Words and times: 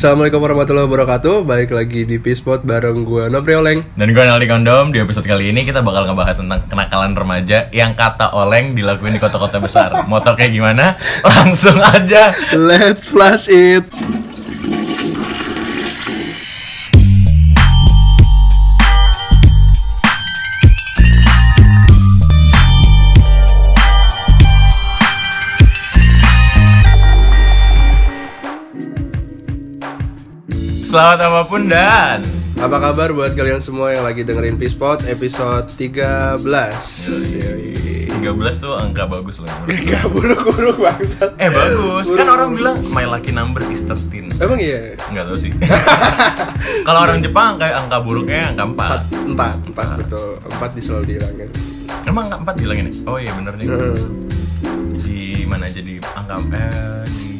Assalamualaikum 0.00 0.40
warahmatullahi 0.40 0.88
wabarakatuh 0.88 1.44
Balik 1.44 1.76
lagi 1.76 2.08
di 2.08 2.16
Pispot 2.16 2.64
bareng 2.64 3.04
gue 3.04 3.28
Nopri 3.28 3.52
Oleng 3.52 3.84
Dan 4.00 4.16
gue 4.16 4.24
Naldi 4.24 4.48
Kondom, 4.48 4.96
di 4.96 4.96
episode 4.96 5.28
kali 5.28 5.52
ini 5.52 5.60
kita 5.60 5.84
bakal 5.84 6.08
ngebahas 6.08 6.40
tentang 6.40 6.64
kenakalan 6.72 7.12
remaja 7.12 7.68
yang 7.68 7.92
kata 7.92 8.32
oleng 8.32 8.72
dilakuin 8.72 9.12
di 9.12 9.20
kota-kota 9.20 9.60
besar. 9.60 10.08
Mau 10.08 10.24
tau 10.24 10.32
kayak 10.40 10.56
gimana? 10.56 10.96
Langsung 11.28 11.76
aja. 11.76 12.32
Let's 12.56 13.04
flash 13.04 13.52
it 13.52 13.84
Selamat 30.90 31.22
apa 31.22 31.40
pun 31.46 31.70
dan 31.70 32.26
Apa 32.58 32.82
kabar 32.82 33.14
buat 33.14 33.38
kalian 33.38 33.62
semua 33.62 33.94
yang 33.94 34.02
lagi 34.02 34.26
dengerin 34.26 34.58
Pispot 34.58 35.06
episode 35.06 35.70
13 35.78 36.42
13 36.42 38.26
tuh 38.58 38.74
angka 38.76 39.06
bagus 39.06 39.38
loh. 39.38 39.48
Gak 39.70 40.10
buruk-buruk 40.10 40.76
bangsat 40.76 41.38
Eh 41.38 41.46
bagus, 41.46 42.10
kan 42.10 42.26
Buruk-buruk. 42.26 42.34
orang 42.34 42.50
bilang 42.58 42.76
my 42.90 43.06
lucky 43.06 43.30
number 43.30 43.62
is 43.70 43.86
13 43.86 44.42
Emang 44.42 44.58
iya? 44.58 44.98
Enggak 45.08 45.30
tahu 45.30 45.38
sih. 45.38 45.54
Kalau 46.90 47.06
orang 47.06 47.22
Jepang 47.22 47.56
kayak 47.56 47.86
angka 47.86 48.02
buruknya 48.02 48.50
angka 48.50 48.66
4. 49.30 49.38
4 49.38 49.72
4, 49.72 49.72
4 49.72 50.00
betul 50.04 50.42
4 50.42 50.76
di 50.76 50.82
selalu 50.82 51.04
dihilangin 51.06 51.48
Emang 52.02 52.26
angka 52.28 52.50
4 52.52 52.60
bilangin 52.66 52.90
ya? 52.90 52.94
Oh 53.06 53.16
iya 53.16 53.32
bener 53.38 53.54
nih. 53.56 53.66
Heeh. 53.70 53.96
Di 55.00 55.46
mana 55.46 55.70
aja 55.70 55.80
di 55.80 56.02
angka 56.02 56.36
eh 56.50 57.06
di 57.08 57.39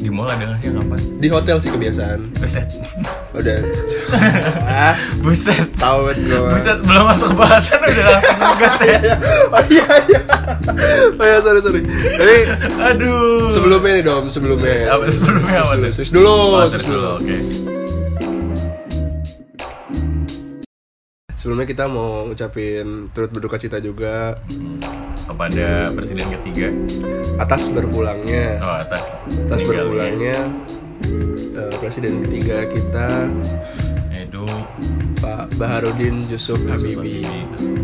di 0.00 0.08
mall 0.08 0.26
ada 0.26 0.40
nggak 0.42 0.58
sih 0.58 0.68
angka 0.68 0.82
4? 0.96 1.20
Di 1.20 1.28
hotel 1.28 1.56
sih 1.56 1.70
kebiasaan 1.70 2.20
Buset. 2.34 2.66
Udah 3.30 3.56
Ah, 4.80 4.94
Buset. 5.20 5.68
tau 5.74 6.04
banget 6.04 6.24
gue 6.26 6.40
Buset, 6.40 6.78
belum 6.80 7.04
masuk 7.04 7.30
bahasan 7.32 7.78
udah 7.78 8.04
langsung 8.10 8.38
ngegas 8.38 8.78
ya. 8.80 8.98
Oh 9.52 9.62
iya 9.66 9.86
iya 10.06 10.20
Oh 11.12 11.24
iya 11.24 11.38
sorry 11.38 11.60
sorry 11.60 11.80
Tapi 11.84 12.36
Aduh. 12.80 13.50
sebelumnya 13.50 13.92
nih 13.92 14.04
dom 14.04 14.24
sebelumnya 14.26 14.88
Apa 14.88 15.04
sebelumnya 15.10 15.58
apa? 15.60 15.74
dulu 16.08 16.32
Oh, 16.54 16.64
terus 16.66 16.86
dulu. 16.86 17.08
Oke. 17.16 17.36
Sebelumnya 21.40 21.64
kita 21.64 21.88
mau 21.88 22.28
ucapin 22.28 23.08
turut 23.10 23.32
berduka 23.32 23.56
cita 23.56 23.80
juga 23.80 24.36
Hmm. 24.46 24.76
Kepada 25.24 25.88
presiden 25.90 26.28
ketiga. 26.30 26.68
atas 27.38 27.72
berpulangnya 27.72 28.60
Oh, 28.60 28.76
atas. 28.76 29.16
atas 29.48 29.60
berpulangnya 29.64 30.36
eh, 31.56 31.72
presiden 31.80 32.20
ketiga 32.20 32.68
kita 32.68 33.08
Edu 34.12 34.44
Pak 35.16 35.56
Baharudin 35.56 36.28
Yusuf 36.28 36.60
Habibie 36.68 37.24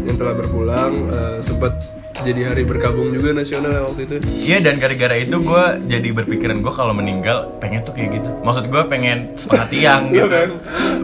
yang 0.05 0.21
telah 0.21 0.37
berpulang 0.37 1.09
eh, 1.09 1.39
sempat 1.41 1.73
jadi 2.19 2.41
hari 2.47 2.63
berkabung 2.63 3.11
juga 3.11 3.33
nasional 3.33 3.85
waktu 3.85 4.01
itu. 4.03 4.15
Iya 4.25 4.61
dan 4.61 4.77
gara-gara 4.77 5.13
itu 5.15 5.37
gue 5.37 5.65
jadi 5.85 6.09
berpikiran 6.13 6.59
gue 6.59 6.71
kalau 6.71 6.93
meninggal 6.93 7.53
pengen 7.59 7.83
tuh 7.83 7.93
kayak 7.93 8.17
gitu. 8.17 8.31
Maksud 8.41 8.65
gue 8.67 8.83
pengen 8.87 9.35
setengah 9.35 9.67
tiang 9.75 10.03
Iya 10.07 10.15
gitu. 10.17 10.27
kan? 10.29 10.49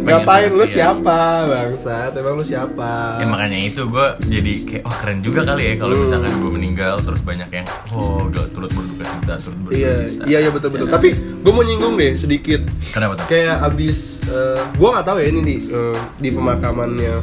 Ngapain 0.03 0.51
lu 0.51 0.65
siapa 0.65 1.19
bangsat? 1.45 2.13
Emang 2.15 2.35
lu 2.35 2.45
siapa? 2.45 3.19
Ya 3.19 3.27
makanya 3.27 3.59
itu 3.61 3.85
gue 3.85 4.07
jadi 4.27 4.53
kayak 4.63 4.83
wah 4.83 4.97
keren 4.97 5.19
juga 5.21 5.41
kali 5.43 5.63
ya 5.65 5.75
kalau 5.77 5.93
Hmm. 5.93 6.03
misalkan 6.03 6.33
gue 6.35 6.53
meninggal 6.53 6.95
terus 6.99 7.21
banyak 7.21 7.49
yang 7.53 7.67
oh 7.91 8.25
udah 8.25 8.45
turut 8.49 8.71
berduka 8.71 9.05
cita 9.05 9.35
turut 9.39 9.59
berduka 9.61 9.79
Iya, 9.79 9.95
iya 10.25 10.39
iya 10.41 10.51
betul 10.51 10.69
betul. 10.71 10.87
Ya 10.87 10.89
kan? 10.89 10.97
Tapi 10.97 11.09
gue 11.15 11.53
mau 11.53 11.63
nyinggung 11.63 11.95
deh 11.95 12.13
sedikit. 12.15 12.61
kenapa 12.91 13.15
tuh? 13.15 13.27
Kayak 13.27 13.63
abis, 13.63 13.99
eh, 14.25 14.61
gue 14.73 14.89
nggak 14.89 15.05
tahu 15.05 15.17
ya 15.17 15.27
ini 15.29 15.41
di 15.43 15.57
eh, 15.67 15.99
di 16.17 16.29
pemakamannya 16.31 17.15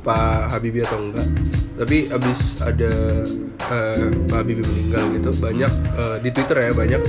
Pak 0.00 0.26
Habibie 0.50 0.82
atau 0.82 0.98
enggak. 1.00 1.26
Tapi 1.76 2.08
abis 2.08 2.56
ada 2.58 2.92
eh, 3.68 4.06
Pak 4.26 4.36
Habibie 4.36 4.64
meninggal 4.64 5.12
gitu, 5.12 5.30
banyak 5.36 5.72
eh, 5.94 6.16
di 6.20 6.30
Twitter 6.32 6.56
ya 6.58 6.72
banyak 6.72 7.02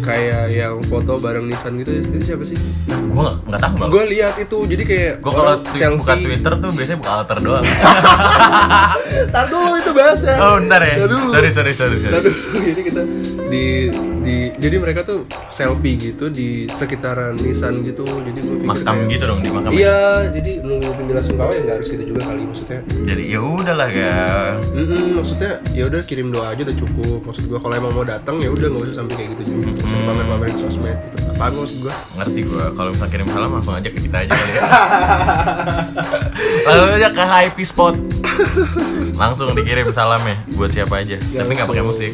kayak 0.00 0.54
yang 0.54 0.78
foto 0.86 1.18
bareng 1.18 1.50
Nissan 1.50 1.76
gitu. 1.82 1.98
Itu 1.98 2.22
siapa 2.22 2.46
sih? 2.46 2.56
Nah, 2.86 2.96
gue 2.96 3.24
nggak 3.50 3.60
tahu. 3.60 3.90
Gue 3.90 4.04
lihat 4.08 4.38
itu, 4.38 4.58
jadi 4.64 4.82
kayak 4.86 5.12
Gue 5.18 5.32
kalau 5.34 5.54
twi- 5.60 5.98
buka 5.98 6.14
Twitter 6.14 6.52
tuh 6.56 6.70
biasanya 6.70 6.98
buka 7.02 7.12
alter 7.12 7.38
doang. 7.42 7.64
Tar 9.34 9.46
dulu 9.50 9.70
itu 9.76 9.90
bahasa. 9.92 10.30
oh 10.38 10.54
bentar 10.62 10.80
ya. 10.80 10.94
Tar 11.02 11.08
dulu. 11.10 11.28
Sorry 11.34 11.50
sorry 11.50 11.72
sorry. 11.74 11.96
Tar 12.00 12.22
sorry. 12.22 12.30
dulu. 12.30 12.38
Jadi 12.70 12.80
kita 12.86 13.02
di 13.50 13.64
di 14.26 14.36
jadi 14.52 14.76
mereka 14.76 15.00
tuh 15.00 15.22
selfie 15.48 15.94
gitu 15.94 16.26
di 16.26 16.66
sekitaran 16.68 17.38
Nissan 17.38 17.80
gitu. 17.80 18.02
Jadi 18.02 18.38
gue 18.38 18.56
pikir 18.58 18.66
Makam 18.66 18.82
kayak- 18.98 19.10
gitu 19.12 19.24
dong 19.24 19.40
di 19.40 19.48
makam. 19.48 19.70
Iya, 19.70 19.98
jadi 20.32 20.52
nunggu 20.60 20.90
penjelasan 20.92 21.26
sungkawa 21.28 21.50
ya 21.50 21.60
nggak 21.62 21.76
harus 21.76 21.88
gitu 21.88 22.04
juga 22.04 22.20
kali 22.26 22.42
maksudnya. 22.42 22.80
Jadi 22.82 23.22
ya 23.24 23.40
udahlah 23.40 23.88
ya. 23.88 24.16
Mm-mm, 24.68 25.04
maksudnya 25.14 25.52
ya 25.70 25.84
udah 25.86 26.00
kirim 26.02 26.28
doa 26.28 26.50
aja 26.50 26.60
udah 26.60 26.76
cukup. 26.76 27.18
Maksud 27.24 27.44
gua 27.46 27.58
kalau 27.58 27.74
emang 27.76 27.92
mau 27.92 28.02
datang 28.02 28.36
ya 28.38 28.50
udah 28.50 28.66
nggak 28.66 28.82
usah 28.84 28.96
sampai 28.98 29.14
kayak 29.14 29.28
gitu 29.32 29.42
juga. 29.48 29.70
Usah 29.72 29.86
Mm-mm. 29.88 30.08
pamer-pamer 30.10 30.46
di 30.48 30.58
sosmed 30.58 30.98
gitu. 31.06 31.16
Apaan 31.30 31.52
maksud 31.54 31.78
gua? 31.80 31.94
Ngerti 32.16 32.40
gue. 32.42 32.64
Kalau 32.72 32.88
misalnya 32.90 33.12
kirim 33.12 33.28
salam 33.28 33.50
langsung 33.52 33.74
aja 33.74 33.88
ke 33.88 34.00
kita 34.00 34.16
aja 34.18 34.32
kali 34.32 34.52
ya. 34.52 34.62
Langsung 36.66 36.90
aja 36.92 37.08
ke 37.08 37.22
IP 37.44 37.58
spot. 37.62 37.94
Langsung 39.14 39.48
dikirim 39.52 39.86
salamnya 39.92 40.36
buat 40.52 40.68
siapa 40.68 40.98
aja. 40.98 41.16
Tapi 41.16 41.50
nggak 41.52 41.68
pakai 41.68 41.84
musik. 41.84 42.12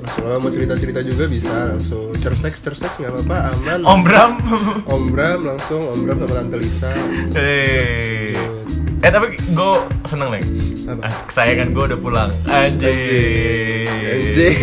Langsung 0.00 0.22
kalau 0.24 0.38
mau 0.40 0.48
cerita-cerita 0.48 1.00
juga 1.04 1.24
bisa 1.28 1.52
langsung 1.76 2.08
cersex 2.24 2.56
cersex 2.64 2.96
nggak 2.96 3.12
apa-apa 3.12 3.36
aman. 3.52 3.80
Om 3.84 4.00
Bram. 4.00 4.32
Om 4.88 5.04
Bram 5.12 5.40
langsung 5.44 5.82
Om 5.92 5.98
Bram 6.08 6.16
sama 6.24 6.34
Tante 6.40 6.56
Lisa. 6.56 6.92
Hei. 7.36 8.32
Eh 9.00 9.10
tapi 9.12 9.36
gue 9.36 9.72
seneng 10.08 10.28
nih. 10.36 10.44
Apa? 10.88 11.00
Ah, 11.04 11.14
Kesayangan 11.28 11.68
gue 11.76 11.84
udah 11.92 11.98
pulang. 12.00 12.30
Anjing. 12.48 13.88
Anjing. 14.08 14.56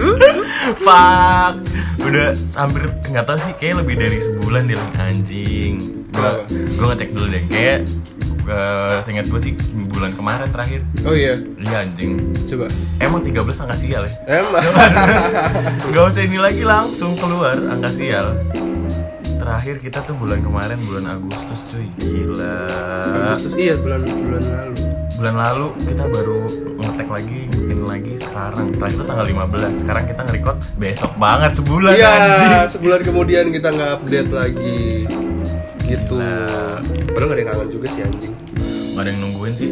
Fuck. 0.84 1.54
Udah 2.00 2.32
hampir 2.56 2.88
nggak 3.12 3.24
tahu 3.28 3.38
sih 3.44 3.52
kayak 3.60 3.84
lebih 3.84 4.00
dari 4.00 4.18
sebulan 4.24 4.64
dia 4.64 4.80
anjing. 4.96 6.00
Kenapa? 6.10 6.48
gua 6.80 6.86
ngecek 6.96 7.10
dulu 7.12 7.26
deh. 7.28 7.44
Kayak 7.52 7.78
uh, 8.50 8.98
seingat 9.00 9.26
gue 9.26 9.40
sih 9.40 9.52
bulan 9.88 10.12
kemarin 10.12 10.48
terakhir. 10.48 10.82
Oh 11.00 11.12
iya, 11.12 11.38
Iya 11.56 11.76
anjing. 11.82 12.18
coba. 12.44 12.66
Emang 12.98 13.20
13 13.20 13.38
angka 13.58 13.76
sial 13.76 14.02
ya? 14.04 14.12
Emang. 14.36 14.62
Gak 15.92 16.04
usah 16.08 16.22
ini 16.22 16.36
lagi 16.36 16.62
langsung 16.62 17.14
keluar 17.14 17.56
angka 17.56 17.90
sial. 17.90 18.34
Terakhir 19.32 19.80
kita 19.80 20.02
tuh 20.02 20.14
bulan 20.14 20.40
kemarin 20.40 20.78
bulan 20.80 21.04
Agustus 21.10 21.64
cuy. 21.66 21.88
Gila. 21.96 22.68
Agustus 23.32 23.54
iya 23.54 23.74
bulan 23.74 24.04
bulan 24.04 24.44
lalu. 24.44 24.74
Bulan 25.12 25.36
lalu 25.36 25.66
kita 25.82 26.04
baru 26.06 26.40
ngetek 26.76 27.08
lagi, 27.08 27.38
bikin 27.50 27.80
lagi 27.82 28.12
sekarang. 28.18 28.72
Terakhir 28.72 28.94
itu 28.94 29.04
tanggal 29.04 29.26
15. 29.26 29.80
Sekarang 29.80 30.04
kita 30.06 30.20
nge-record 30.22 30.56
besok 30.76 31.12
banget 31.16 31.50
sebulan 31.54 31.92
Iya, 31.92 32.08
anjing. 32.10 32.52
sebulan 32.70 33.00
kemudian 33.02 33.44
kita 33.48 33.68
nggak 33.68 33.90
update 33.98 34.30
lagi. 34.30 34.80
Gitu. 35.90 36.14
Gila. 36.14 36.46
Padahal 37.10 37.26
nggak 37.26 37.34
ada 37.34 37.42
yang 37.42 37.50
kangen 37.50 37.68
juga 37.74 37.86
sih 37.90 38.02
anjing. 38.06 38.34
Gak 38.94 39.02
ada 39.02 39.08
yang 39.10 39.20
nungguin 39.26 39.54
sih. 39.58 39.68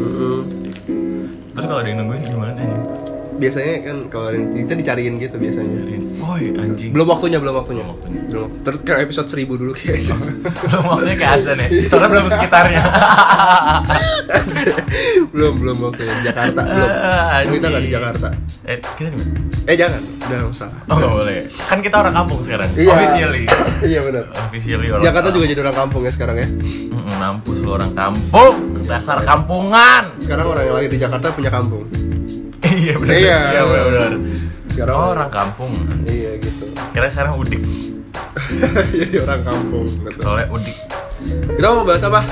Terus 1.54 1.64
kalau 1.70 1.78
ada 1.78 1.88
yang 1.90 1.98
nungguin 2.02 2.26
gimana 2.26 2.58
anjing? 2.58 3.07
Biasanya 3.38 3.74
kan 3.86 3.96
kalau 4.10 4.34
kita 4.34 4.72
dicariin 4.74 5.14
gitu 5.22 5.38
biasanya. 5.38 5.78
Woi 6.18 6.50
anjing. 6.58 6.90
Belum 6.90 7.06
waktunya, 7.06 7.38
belum 7.38 7.54
waktunya. 7.54 7.86
Belum 7.86 7.94
waktunya. 7.94 8.20
Belum. 8.26 8.48
Terus 8.66 8.80
ke 8.82 8.92
episode 8.98 9.28
1000 9.30 9.60
dulu 9.62 9.72
kayaknya. 9.78 10.14
belum 10.66 10.84
waktunya 10.84 11.16
kayak 11.16 11.32
Asen 11.38 11.58
ya. 11.62 11.68
Soalnya 11.86 12.08
belum 12.10 12.26
sekitarnya. 12.26 12.82
belum, 15.32 15.52
belum 15.62 15.76
waktunya 15.78 16.12
di 16.18 16.22
Jakarta, 16.26 16.60
belum. 16.66 16.90
Anjing. 16.90 17.54
Kita 17.54 17.66
nggak 17.70 17.84
di 17.86 17.92
Jakarta. 17.94 18.28
Eh, 18.66 18.78
kita 18.98 19.08
di 19.14 19.16
mana? 19.22 19.38
Eh 19.68 19.76
jangan, 19.76 20.02
udah 20.02 20.38
usah. 20.50 20.68
Oh 20.90 20.96
nggak 20.98 21.12
boleh. 21.12 21.38
Kan 21.70 21.78
kita 21.84 21.96
orang 22.02 22.14
kampung 22.18 22.40
sekarang. 22.42 22.68
Iya. 22.74 22.92
Officially. 22.92 23.44
iya 23.94 24.00
benar. 24.02 24.24
Officially 24.34 24.88
orang. 24.90 25.04
Jakarta 25.06 25.28
juga 25.30 25.46
jadi 25.46 25.60
orang 25.62 25.76
kampung 25.86 26.02
ya 26.02 26.12
sekarang 26.12 26.36
ya. 26.42 26.48
Mampus 27.18 27.58
lu 27.62 27.70
orang 27.70 27.92
kampung. 27.94 28.54
Dasar 28.88 29.22
kampungan. 29.22 30.18
Sekarang 30.18 30.50
orang 30.50 30.64
yang 30.66 30.76
lagi 30.76 30.88
di 30.90 30.98
Jakarta 30.98 31.30
punya 31.30 31.52
kampung. 31.52 31.86
Iya 32.70 32.94
benar. 32.96 33.14
Iya. 33.14 33.38
Iya 33.52 33.62
benar. 33.64 34.12
Sekarang 34.68 34.94
Oh, 34.94 35.08
orang 35.10 35.30
kampung. 35.30 35.72
Iya 36.04 36.30
gitu. 36.38 36.64
Kira 36.92 37.08
sekarang 37.08 37.34
udik. 37.36 37.62
Jadi 38.92 39.16
orang 39.24 39.42
kampung. 39.42 39.86
Soalnya 40.18 40.46
udik. 40.48 40.76
Kita 41.56 41.66
mau 41.68 41.82
bahas 41.82 42.04
apa? 42.04 42.22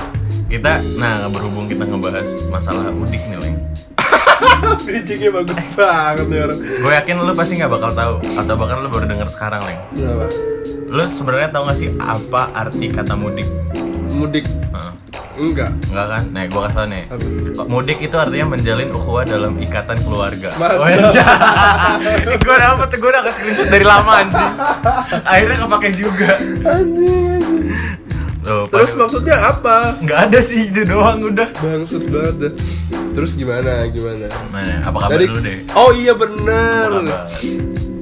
Kita, 0.47 0.79
nah 0.94 1.27
berhubung 1.27 1.67
kita 1.67 1.83
ngebahas 1.83 2.31
masalah 2.47 2.94
udik 2.94 3.19
nih, 3.19 3.38
Leng. 3.43 3.56
Bridgingnya 4.87 5.35
bagus 5.35 5.59
banget 5.75 6.27
nih 6.31 6.39
orang. 6.47 6.59
Gue 6.62 6.93
yakin 6.94 7.15
lu 7.19 7.35
pasti 7.35 7.59
nggak 7.59 7.73
bakal 7.73 7.91
tahu 7.91 8.15
atau 8.39 8.55
bahkan 8.55 8.79
lu 8.79 8.89
baru 8.89 9.11
denger 9.11 9.27
sekarang, 9.27 9.59
Leng. 9.67 9.79
Kenapa? 9.91 10.27
Lu 10.87 11.03
sebenarnya 11.11 11.50
tahu 11.50 11.62
nggak 11.67 11.79
sih 11.82 11.91
apa 11.99 12.55
arti 12.55 12.87
kata 12.94 13.19
mudik? 13.19 13.49
Mudik. 14.15 14.47
Enggak. 15.37 15.71
Enggak 15.87 16.06
kan? 16.09 16.23
Nih, 16.31 16.44
gua 16.49 16.61
kasih 16.65 16.75
tau 16.75 16.87
nih. 16.87 17.05
Mudik 17.65 17.99
itu 18.00 18.17
artinya 18.17 18.47
menjalin 18.49 18.91
ukhuwah 18.91 19.23
dalam 19.23 19.53
ikatan 19.56 19.99
keluarga. 20.00 20.49
Mantap. 20.56 21.12
gue 22.43 22.56
dapet, 22.56 22.88
gue 22.93 23.11
udah 23.11 23.23
screenshot 23.31 23.69
dari 23.69 23.85
lama 23.85 24.12
anjing. 24.17 24.53
Akhirnya 25.23 25.56
kepake 25.62 25.88
juga. 25.93 26.31
Anjing. 26.62 27.43
Tuh, 28.41 28.62
Terus 28.71 28.91
pas- 28.91 28.99
maksudnya 29.03 29.37
apa? 29.43 29.99
nggak 29.99 30.19
ada 30.31 30.38
sih 30.38 30.71
itu 30.71 30.87
doang 30.87 31.19
udah. 31.21 31.50
Bangsut 31.59 32.06
banget 32.06 32.35
dah. 32.39 32.53
Terus 33.11 33.35
gimana? 33.35 33.91
Gimana? 33.91 34.31
Mana? 34.49 34.87
Apa 34.87 34.99
kabar 35.03 35.11
Dari- 35.12 35.27
dulu 35.27 35.39
deh? 35.43 35.59
Oh 35.75 35.91
iya 35.91 36.12
bener. 36.15 36.89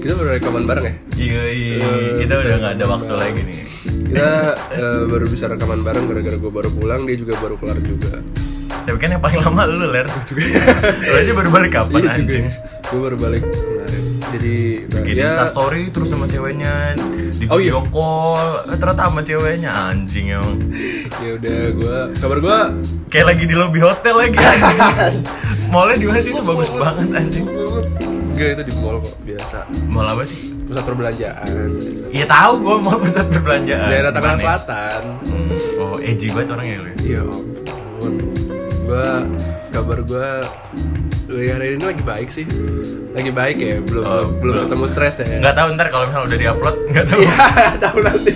Kita 0.05 0.13
baru 0.15 0.37
rekaman 0.37 0.65
bareng 0.69 0.85
ya? 0.85 0.95
Iya, 1.17 1.43
iya. 1.49 1.77
Eh, 1.81 2.13
Kita 2.21 2.35
udah 2.37 2.57
nggak 2.61 2.73
ada 2.77 2.85
waktu 2.85 3.09
bareng. 3.09 3.21
lagi 3.25 3.41
nih. 3.41 3.59
Kita 4.05 4.29
eh, 4.77 5.03
baru 5.09 5.27
bisa 5.27 5.45
rekaman 5.49 5.81
bareng 5.81 6.05
gara-gara 6.05 6.37
gue 6.37 6.53
baru 6.53 6.69
pulang, 6.69 7.09
dia 7.09 7.17
juga 7.17 7.41
baru 7.41 7.57
kelar 7.57 7.81
juga. 7.81 8.21
Tapi 8.85 8.99
kan 9.01 9.17
yang 9.17 9.23
paling 9.25 9.41
lama 9.41 9.65
lu 9.65 9.89
ler 9.89 10.05
juga. 10.29 10.45
Lu 11.09 11.15
aja 11.17 11.33
baru 11.33 11.49
balik 11.49 11.71
kapan 11.73 12.01
iya 12.05 12.13
anjing? 12.13 12.45
Gue 12.85 13.01
baru 13.01 13.17
balik 13.17 13.43
kemarin. 13.49 14.05
Jadi 14.35 14.55
nah, 14.85 15.01
Bikin 15.01 15.15
ya 15.15 15.25
Insta 15.31 15.47
story 15.49 15.83
terus 15.89 16.09
sama 16.13 16.27
ceweknya 16.29 16.75
di 17.33 17.45
Oh, 17.49 17.57
iya. 17.57 17.81
call 17.89 18.67
eh, 18.67 18.77
ternyata 18.77 19.09
sama 19.09 19.21
ceweknya 19.25 19.71
anjing 19.73 20.37
emang 20.37 20.59
ya 21.25 21.31
udah 21.39 21.59
gue 21.71 21.97
kabar 22.19 22.39
gue 22.43 22.59
kayak 23.09 23.27
lagi 23.31 23.45
di 23.47 23.55
lobby 23.55 23.81
hotel 23.81 24.15
lagi 24.17 24.37
anjing 24.37 25.23
mallnya 25.73 25.97
di 25.97 26.07
mana 26.09 26.19
sih 26.21 26.33
bagus 26.35 26.69
banget 26.75 27.09
anjing 27.15 27.47
Enggak 28.35 28.49
itu 28.53 28.63
di 28.67 28.75
mall 28.77 28.99
kok 28.99 29.15
biasa. 29.23 29.59
mall 29.87 30.07
apa 30.07 30.23
sih 30.25 30.51
Pusat 30.65 30.85
perbelanjaan. 30.85 31.69
Iya 32.09 32.25
tahu 32.27 32.53
gua 32.59 32.77
mau 32.79 32.97
pusat 32.97 33.27
perbelanjaan 33.29 33.87
Daerah 33.87 34.11
Tangerang 34.11 34.35
ya? 34.35 34.43
Selatan. 34.43 35.03
Hmm, 35.23 35.55
oh 35.77 35.97
edgy 35.99 36.29
banget 36.29 36.49
orangnya 36.51 36.75
lu 36.77 36.89
ya 36.89 36.97
Iya 36.99 37.21
ampun. 37.23 38.13
Gua 38.83 39.09
kabar 39.71 39.99
gua 40.03 40.29
ya 41.27 41.53
hari 41.53 41.75
ini 41.75 41.85
lagi 41.85 42.03
baik 42.03 42.29
sih. 42.29 42.47
Lagi 43.11 43.31
baik 43.31 43.57
ya, 43.57 43.79
belum 43.81 44.03
Oh, 44.03 44.27
belum, 44.33 44.35
belum. 44.41 44.55
ketemu 44.67 44.85
stres 44.87 45.15
ya. 45.21 45.39
nggak 45.39 45.55
tahu 45.55 45.69
ntar 45.73 45.87
kalau 45.89 46.05
misalnya 46.05 46.27
udah 46.27 46.39
diupload 46.41 46.77
nggak 46.91 47.07
tahu 47.07 47.21
Iya, 47.21 47.39
tahu 47.85 47.99
nanti. 48.01 48.33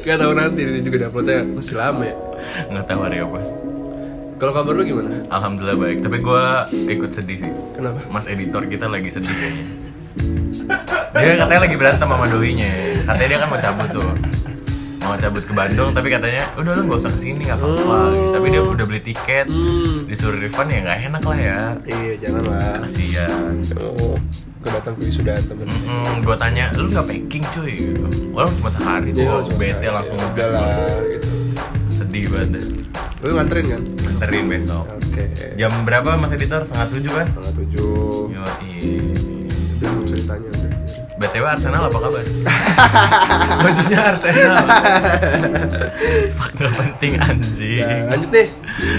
Gak 0.00 0.18
tahu 0.18 0.32
nanti 0.32 0.60
ini 0.62 0.80
juga 0.80 0.96
uploadnya 1.06 1.38
masih 1.46 1.74
lama 1.74 2.02
ya. 2.02 2.16
nggak 2.66 2.84
tahu 2.86 3.00
hari 3.00 3.18
apa 3.18 3.38
Kalau 4.38 4.52
kabar 4.52 4.72
lu 4.72 4.82
gimana? 4.82 5.10
alhamdulillah 5.28 5.76
baik 5.76 5.98
tapi 6.00 6.16
gua 6.18 6.44
ikut 6.70 7.10
sedih 7.10 7.38
sih 7.40 7.52
Kenapa? 7.74 7.98
mas 8.08 8.24
editor 8.24 8.62
kita 8.64 8.86
lagi 8.86 9.10
sedih 9.10 9.34
kayaknya 9.34 9.66
dia 11.12 11.34
katanya 11.36 11.60
lagi 11.60 11.76
berantem 11.76 12.06
sama 12.06 12.26
doinya 12.26 12.70
katanya 13.04 13.28
dia 13.28 13.38
kan 13.38 13.48
mau 13.48 13.58
cabut 13.58 13.88
tuh 13.90 14.10
mau 15.00 15.16
cabut 15.16 15.42
ke 15.42 15.52
Bandung 15.52 15.90
tapi 15.90 16.08
katanya 16.08 16.44
udah 16.54 16.70
lu 16.70 16.82
nggak 16.84 17.00
usah 17.00 17.10
ke 17.10 17.20
sini 17.20 17.42
nggak 17.44 17.58
apa-apa 17.58 17.98
Oh. 18.08 18.30
tapi 18.30 18.46
dia 18.48 18.62
udah 18.62 18.84
beli 18.84 19.02
tiket 19.02 19.46
Hmm. 19.48 20.06
disuruh 20.06 20.38
refund 20.38 20.68
ya 20.68 20.78
nggak 20.80 20.98
enak 21.08 21.22
lah 21.24 21.38
ya 21.38 21.60
Iya, 21.82 22.12
jangan 22.20 22.42
lah. 22.44 22.74
kasihan 22.84 23.54
Oh, 23.74 24.14
gue 24.58 24.70
datang 24.70 24.94
ke 24.94 25.02
temen. 25.40 25.66
Mm 25.66 26.14
gue 26.20 26.36
tanya 26.36 26.64
lu 26.74 26.86
nggak 26.88 27.06
packing 27.06 27.44
cuy 27.50 27.74
walau 28.30 28.50
cuma 28.54 28.70
sehari 28.70 29.10
tuh 29.10 29.24
Iya, 29.24 29.54
bete 29.56 29.86
langsung 29.88 30.18
Ya, 30.18 30.26
udah 30.28 30.46
lah 30.52 30.66
gitu. 31.08 31.28
Sedih 32.08 32.24
banget 32.32 32.64
Lu 33.20 33.36
nganterin 33.36 33.66
kan? 33.68 33.82
nganterin 33.84 34.44
besok 34.48 34.84
Oke. 34.88 35.24
jam 35.54 35.72
berapa 35.84 36.16
mas 36.16 36.32
editor 36.32 36.64
setengah 36.64 36.88
tujuh 36.90 37.12
kan 37.12 37.26
Setengah 37.28 37.52
tujuh. 37.54 38.32
Usah 39.78 39.92
ditanya 40.08 40.48
udah. 40.48 40.72
BTW 41.18 41.44
Arsenal 41.44 41.82
apa 41.84 41.98
kabar? 41.98 42.22
Bajunya 43.66 43.98
Arsenal. 44.00 44.56
Nggak 46.54 46.72
penting 46.74 47.12
anjing. 47.18 47.78
Ya, 47.82 48.06
lanjut 48.06 48.30
nih. 48.30 48.46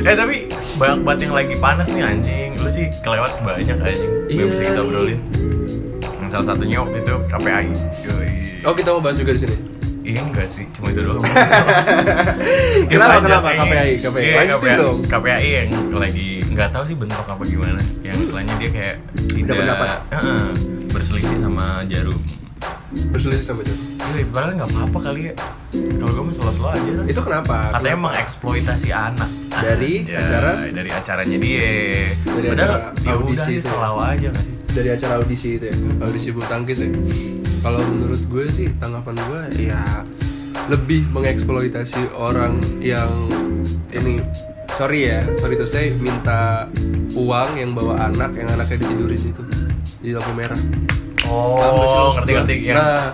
Eh 0.03 0.15
tapi 0.15 0.35
banyak 0.75 0.99
banget 1.01 1.19
yang 1.23 1.33
lagi 1.33 1.55
panas 1.55 1.87
nih 1.87 2.03
anjing. 2.03 2.49
Lu 2.59 2.67
sih 2.67 2.91
kelewat 3.01 3.39
banyak 3.39 3.71
anjing. 3.71 4.11
Gak 4.27 4.31
Iya 4.31 4.43
bisa 4.45 4.61
kita 4.67 4.81
obrolin. 4.83 5.19
Salah 6.27 6.45
satunya 6.45 6.77
waktu 6.79 6.97
itu 6.99 7.15
KPI. 7.25 7.67
Yoi. 8.03 8.29
Oh 8.63 8.73
kita 8.75 8.89
mau 8.91 9.01
bahas 9.01 9.15
juga 9.15 9.31
di 9.31 9.41
sini. 9.41 9.55
Iya 10.09 10.21
enggak 10.25 10.47
sih, 10.49 10.65
cuma 10.73 10.89
itu 10.89 11.01
doang. 11.05 11.21
Skip 11.21 12.89
Kenapa, 12.97 13.21
kenapa? 13.21 13.47
KPI, 13.53 13.91
KPI. 14.01 14.25
Iya, 14.25 14.41
KPI, 14.57 14.73
dong. 14.81 14.97
KPI 15.05 15.47
yang 15.53 15.69
lagi 15.93 16.27
nggak 16.49 16.69
tahu 16.73 16.83
sih 16.89 16.95
bentrok 16.97 17.29
apa 17.29 17.43
gimana. 17.45 17.81
Yang 18.01 18.17
istilahnya 18.25 18.53
dia 18.57 18.69
kayak 18.73 18.95
tidak 19.29 19.53
pendapat. 19.53 19.89
Berselisih 20.89 21.37
sama 21.37 21.85
Jarum. 21.85 22.17
Berselisih 23.13 23.45
sama 23.45 23.61
John. 23.61 23.77
Iya, 24.09 24.25
padahal 24.33 24.49
nggak 24.57 24.69
apa-apa 24.73 24.99
kali 25.05 25.21
ya. 25.29 25.33
Kalau 25.77 26.11
gue 26.11 26.23
mah 26.25 26.33
selo-selo 26.33 26.69
aja. 26.73 26.91
Itu 27.05 27.21
kenapa? 27.21 27.55
Katanya 27.77 27.85
Kenapa? 27.93 28.05
mengeksploitasi 28.09 28.89
anak. 28.89 29.29
Dari 29.53 29.93
Ya, 30.09 30.17
acara? 30.25 30.51
Dari 30.65 30.89
acaranya 30.89 31.37
dia. 31.37 31.69
Dari 32.25 32.47
Padahal 32.49 32.73
acara 32.81 33.05
ya 33.05 33.11
audisi 33.13 33.53
udah 33.61 33.61
itu 33.61 34.01
aja 34.01 34.27
nggak 34.33 34.45
sih? 34.49 34.58
Dari 34.73 34.89
acara 34.93 35.21
audisi 35.21 35.57
itu 35.57 35.69
ya. 35.69 35.75
Audisi 36.03 36.33
bulu 36.33 36.45
tangkis 36.45 36.85
ya. 36.85 36.89
Kalau 37.59 37.81
menurut 37.83 38.21
gue 38.31 38.45
sih 38.49 38.67
tanggapan 38.79 39.19
gue 39.19 39.41
ya 39.69 40.05
lebih 40.69 41.05
mengeksploitasi 41.13 42.13
orang 42.13 42.61
yang 42.79 43.09
ini 43.89 44.21
sorry 44.73 45.09
ya 45.09 45.25
sorry 45.41 45.57
to 45.57 45.65
say 45.65 45.93
minta 45.97 46.69
uang 47.17 47.57
yang 47.57 47.73
bawa 47.73 48.09
anak 48.09 48.37
yang 48.37 48.49
anaknya 48.53 48.85
ditidurin 48.85 49.23
itu 49.33 49.43
di 49.99 50.09
lampu 50.13 50.31
merah 50.37 50.61
Oh, 51.27 51.59
maksud 51.59 52.23
ngerti 52.23 52.31
gua? 52.31 52.39
ngerti 52.41 52.55
yang 52.63 52.77
nah, 52.79 53.07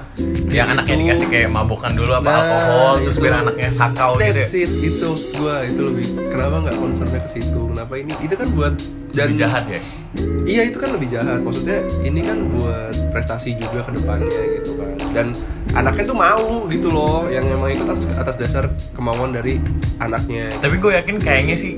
yang 0.48 0.68
anaknya 0.72 0.96
gitu. 0.96 1.04
dikasih 1.04 1.28
kayak 1.28 1.50
mabukan 1.50 1.92
dulu 1.92 2.12
apa 2.14 2.26
Nah, 2.26 2.38
alkohol 2.38 2.94
terus 3.02 3.16
itu. 3.16 3.22
biar 3.26 3.36
anaknya 3.42 3.70
sakau 3.72 4.12
gitu. 4.16 4.24
ya. 4.24 4.32
That's 4.32 4.54
it, 4.56 4.72
itu 4.78 5.06
maksud 5.06 5.30
gue 5.34 5.56
itu 5.68 5.82
lebih 5.82 6.06
kenapa 6.30 6.56
nggak 6.64 6.78
concernnya 6.78 7.20
ke 7.20 7.30
situ 7.30 7.60
kenapa 7.66 7.94
ini 7.96 8.14
itu 8.22 8.36
kan 8.36 8.48
buat 8.54 8.74
dan 9.16 9.32
Lebih 9.32 9.40
jahat 9.42 9.64
ya. 9.72 9.80
Iya 10.44 10.62
itu 10.68 10.78
kan 10.78 10.90
lebih 10.92 11.08
jahat. 11.08 11.40
Maksudnya 11.40 11.78
ini 12.04 12.20
kan 12.20 12.38
buat 12.52 12.96
prestasi 13.16 13.56
juga 13.56 13.88
ke 13.88 13.96
depannya 13.96 14.28
gitu 14.60 14.72
kan. 14.76 14.92
Dan 15.16 15.28
anaknya 15.76 16.04
tuh 16.08 16.18
mau 16.18 16.48
gitu 16.72 16.88
loh, 16.88 17.28
yang 17.28 17.46
memang 17.46 17.76
ikut 17.76 17.88
atas, 17.92 18.08
atas 18.16 18.36
dasar 18.40 18.72
kemauan 18.96 19.36
dari 19.36 19.60
anaknya. 20.00 20.48
Tapi 20.64 20.80
gue 20.80 20.92
yakin 20.96 21.16
kayaknya 21.20 21.56
sih 21.60 21.74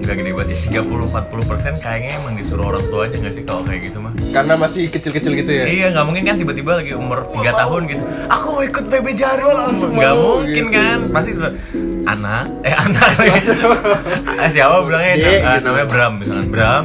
nggak 0.00 0.16
gede 0.16 0.32
banget 0.32 0.56
ya. 0.72 0.80
30-40 0.82 1.50
persen 1.50 1.72
kayaknya 1.76 2.16
emang 2.16 2.34
disuruh 2.40 2.72
orang 2.72 2.84
tua 2.88 3.06
aja 3.06 3.16
nggak 3.20 3.34
sih 3.36 3.44
kalau 3.44 3.62
kayak 3.62 3.92
gitu 3.92 3.98
mah. 4.00 4.12
Karena 4.32 4.56
masih 4.56 4.88
kecil-kecil 4.88 5.32
gitu 5.36 5.52
ya. 5.52 5.64
Iya 5.68 5.86
nggak 5.92 6.04
mungkin 6.08 6.24
kan 6.24 6.36
tiba-tiba 6.40 6.80
lagi 6.80 6.92
umur 6.96 7.28
3 7.28 7.52
tahun 7.52 7.80
gitu. 7.92 8.02
Aku 8.32 8.50
ikut 8.64 8.84
PB 8.88 9.06
Jarum 9.14 9.54
langsung 9.54 9.92
nggak 9.92 10.16
mungkin 10.16 10.64
gitu. 10.66 10.74
kan. 10.74 10.98
Pasti 11.12 11.30
anak 12.08 12.44
eh 12.64 12.74
anak 12.74 13.08
Eh, 14.40 14.50
siapa 14.56 14.80
bilangnya 14.80 15.12
eh, 15.12 15.20
gitu. 15.20 15.64
namanya 15.68 15.86
Bram 15.92 16.12
misalnya 16.16 16.46
Bram. 16.48 16.84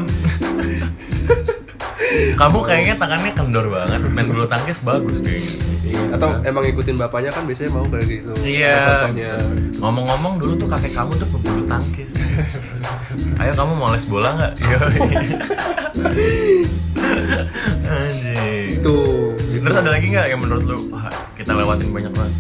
Kamu 2.36 2.60
kayaknya 2.64 2.96
tangannya 3.00 3.32
kendor 3.32 3.66
banget, 3.72 4.00
main 4.12 4.28
bulu 4.28 4.44
tangkis 4.48 4.80
bagus 4.84 5.24
kayaknya. 5.24 5.75
Atau 6.14 6.30
emang 6.48 6.64
ngikutin 6.66 6.96
bapaknya 7.00 7.32
kan 7.36 7.44
biasanya 7.48 7.72
mau 7.76 7.86
kayak 7.88 8.08
gitu. 8.08 8.32
Iya. 8.42 8.78
Contohnya. 8.80 9.34
Ngomong-ngomong 9.80 10.34
dulu 10.40 10.54
tuh 10.56 10.68
kakek 10.72 10.94
kamu 10.96 11.12
tuh 11.20 11.28
pebulu 11.30 11.62
tangkis. 11.68 12.12
Ayo 13.40 13.52
kamu 13.56 13.72
mau 13.76 13.92
les 13.92 14.06
bola 14.08 14.30
nggak? 14.36 14.54
Iya. 14.60 14.78
Anjing. 17.86 18.84
Tuh. 18.84 19.36
Gitu. 19.36 19.64
Terus 19.64 19.78
ada 19.82 19.92
lagi 19.92 20.06
nggak 20.12 20.28
yang 20.30 20.42
menurut 20.44 20.64
lu 20.68 20.78
wah, 20.92 21.10
kita 21.34 21.56
lewatin 21.56 21.90
banyak 21.90 22.12
banget? 22.12 22.34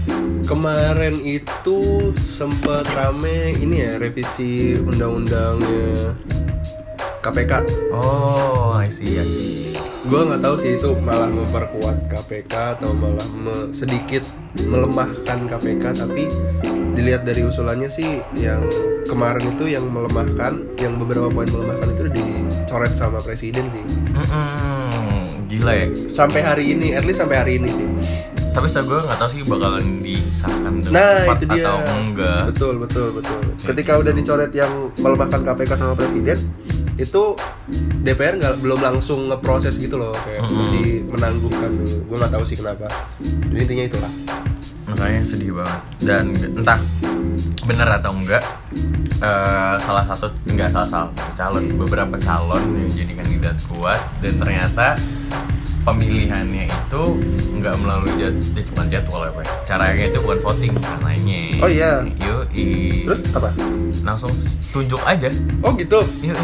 Kemarin 0.46 1.15
itu 1.25 2.12
sempet 2.22 2.86
rame 2.94 3.58
ini 3.58 3.82
ya 3.82 3.98
revisi 3.98 4.77
undang-undangnya 4.77 6.13
KPK. 7.25 7.65
Oh, 7.89 8.77
I 8.77 8.94
see, 8.94 9.18
I 9.18 9.25
see. 9.25 9.74
Gue 10.05 10.21
nggak 10.21 10.38
tahu 10.39 10.55
sih 10.55 10.77
itu 10.77 10.93
malah 10.95 11.25
memperkuat 11.27 12.05
KPK 12.07 12.53
atau 12.77 12.93
malah 12.93 13.25
me- 13.31 13.69
sedikit 13.71 14.21
melemahkan 14.62 15.50
KPK 15.50 15.83
tapi 15.97 16.29
dilihat 16.93 17.25
dari 17.25 17.41
usulannya 17.41 17.89
sih 17.89 18.21
yang 18.33 18.62
kemarin 19.03 19.43
itu 19.50 19.65
yang 19.67 19.85
melemahkan 19.85 20.62
yang 20.77 20.95
beberapa 20.95 21.27
poin 21.27 21.50
melemahkan 21.50 21.89
itu 21.91 22.03
dicoret 22.13 22.93
sama 22.93 23.19
presiden 23.19 23.65
sih 23.67 23.83
Mm-mm, 24.13 25.50
gila 25.50 25.74
ya. 25.75 25.88
sampai 26.13 26.39
hari 26.39 26.71
ini 26.71 26.93
at 26.93 27.03
least 27.03 27.19
sampai 27.19 27.38
hari 27.38 27.57
ini 27.57 27.69
sih 27.69 27.88
Tapi 28.55 28.71
setahu 28.71 28.88
gue 28.88 29.00
nggak 29.03 29.19
tahu 29.19 29.29
sih 29.31 29.41
bakalan 29.43 30.00
disahkan 30.00 30.74
dengan 30.79 30.95
nah 30.95 31.15
cepat 31.19 31.38
itu 31.38 31.47
dia 31.51 31.65
atau 31.65 31.77
enggak. 32.00 32.41
betul 32.47 32.74
betul 32.79 33.07
betul 33.12 33.39
ketika 33.59 33.91
udah 33.97 34.13
dicoret 34.13 34.51
yang 34.53 34.71
melemahkan 34.95 35.41
KPK 35.43 35.71
sama 35.75 35.93
presiden 35.93 36.39
itu 36.96 37.36
DPR 38.02 38.40
nggak 38.40 38.56
belum 38.60 38.80
langsung 38.80 39.28
ngeproses 39.28 39.75
gitu 39.75 39.96
loh 39.96 40.16
kayak 40.24 40.44
Mm-mm. 40.44 40.64
masih 40.64 40.86
menangguhkan 41.06 41.72
dulu 41.75 41.96
gue 42.08 42.18
nggak 42.18 42.34
tahu 42.34 42.44
sih 42.44 42.56
kenapa 42.56 42.88
Jadi 43.52 43.60
intinya 43.62 43.86
itulah 43.86 44.12
makanya 44.86 45.22
sedih 45.22 45.52
banget 45.58 45.82
dan 46.00 46.25
entah 46.56 46.80
bener 47.66 47.90
atau 47.92 48.14
enggak 48.14 48.44
eh, 49.18 49.75
salah 49.82 50.06
satu 50.06 50.30
enggak 50.46 50.70
salah 50.70 50.88
satu 50.88 51.12
calon 51.34 51.74
beberapa 51.75 52.16
calon 52.16 52.64
yang 52.78 52.90
jadi 52.94 53.14
kandidat 53.18 53.58
kuat 53.68 54.00
dan 54.22 54.34
ternyata 54.38 54.88
pemilihannya 55.84 56.66
itu 56.66 57.04
nggak 57.56 57.75
melalui 57.78 58.10
jad, 58.18 58.34
cuma 58.66 58.90
jadwal 58.90 59.22
apa 59.22 59.42
ya. 59.42 59.50
caranya 59.66 60.06
itu 60.10 60.18
bukan 60.22 60.40
voting 60.42 60.74
lainnya 61.02 61.42
Oh, 61.62 61.70
iya. 61.70 62.02
yuk 62.22 62.50
Terus 63.06 63.22
apa? 63.32 63.50
langsung 64.02 64.34
tunjuk 64.70 65.02
aja 65.02 65.30
Oh 65.62 65.74
gitu. 65.74 66.02
yuk 66.22 66.38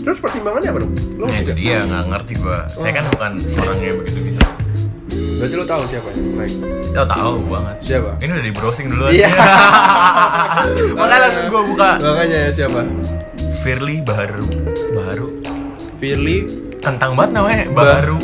Terus 0.00 0.18
pertimbangannya 0.18 0.68
apa 0.68 0.78
dong? 0.80 0.92
Lo 1.14 1.24
nah 1.24 1.36
itu 1.36 1.44
nggak? 1.46 1.56
dia 1.56 1.76
nggak 1.82 2.04
ngerti 2.08 2.32
gua 2.38 2.58
saya 2.66 2.80
Oh. 2.82 2.94
kan 2.94 3.04
bukan 3.10 3.32
orangnya 3.56 3.92
begitu 3.96 4.18
gitu 4.24 4.40
Berarti 5.10 5.54
lo 5.56 5.64
tahu 5.64 5.82
siapa 5.86 6.08
yang 6.10 6.36
naik? 6.36 6.54
Oh 6.92 7.06
tahu 7.06 7.34
banget. 7.48 7.76
Siapa? 7.80 8.10
Ini 8.18 8.30
udah 8.30 8.44
di 8.44 8.52
browsing 8.52 8.86
dulu. 8.88 9.04
Iya. 9.08 9.28
Makanya 10.98 11.20
langsung 11.22 11.44
gua 11.48 11.62
buka. 11.64 11.90
Makanya 11.98 12.38
ya 12.38 12.50
siapa? 12.54 12.80
Firly 13.60 13.96
Baharu. 14.00 14.46
Baharu. 14.90 15.26
Firly 15.96 16.36
Kentang 16.80 17.12
banget 17.12 17.30
namanya. 17.34 17.64
Ba- 17.70 17.84
Baharu. 17.86 18.18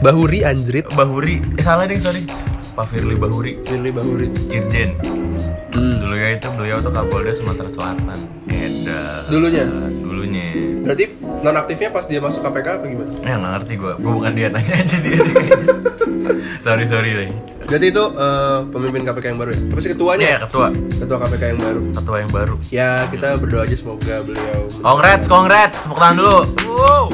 Bahuri 0.00 0.40
Anjrit. 0.42 0.84
Bahuri. 0.90 1.40
Eh 1.54 1.62
salah 1.62 1.84
deh 1.84 1.96
sorry. 1.96 2.24
Pak 2.72 2.88
Firly 2.88 3.16
Bahuri. 3.16 3.56
Firly 3.62 3.88
Bahuri. 3.88 4.28
Irjen. 4.48 4.96
Hmm. 5.72 5.96
Dulu 5.98 6.14
ya 6.14 6.28
itu 6.32 6.48
beliau 6.52 6.76
tuh 6.78 6.88
Kapolda 6.88 7.32
Sumatera 7.32 7.68
Selatan. 7.68 8.18
Eda. 8.46 9.24
Dulunya? 9.28 9.64
Dulunya. 9.64 10.11
Berarti 10.82 11.04
nonaktifnya 11.42 11.88
pas 11.90 12.04
dia 12.06 12.20
masuk 12.20 12.40
KPK 12.42 12.68
apa 12.78 12.84
gimana? 12.86 13.10
Ya 13.22 13.34
nggak 13.38 13.52
ngerti 13.58 13.72
gua. 13.78 13.92
Gua 13.98 14.12
bukan 14.18 14.32
dia 14.34 14.48
tanya 14.50 14.74
aja 14.74 14.96
dia. 14.98 15.18
sorry 16.64 16.84
sorry 16.86 17.10
deh. 17.12 17.28
Berarti 17.62 17.86
itu 17.88 18.04
eh, 18.04 18.58
pemimpin 18.68 19.02
KPK 19.06 19.24
yang 19.32 19.40
baru 19.40 19.50
ya? 19.54 19.60
Apa 19.72 19.80
sih 19.80 19.90
ketuanya? 19.94 20.26
Iya 20.26 20.38
ketua. 20.44 20.68
Ketua 20.74 21.18
KPK 21.22 21.42
yang 21.56 21.60
baru. 21.60 21.80
Ketua 21.94 22.16
yang 22.18 22.30
baru. 22.30 22.54
Ya 22.68 22.90
kita 23.08 23.28
berdoa 23.38 23.62
aja 23.64 23.76
semoga 23.76 24.14
beliau 24.22 24.60
Congrats, 24.82 25.24
congrats. 25.26 25.76
Tepuk 25.80 25.98
tangan 25.98 26.16
dulu. 26.18 26.38
Wow. 26.68 27.04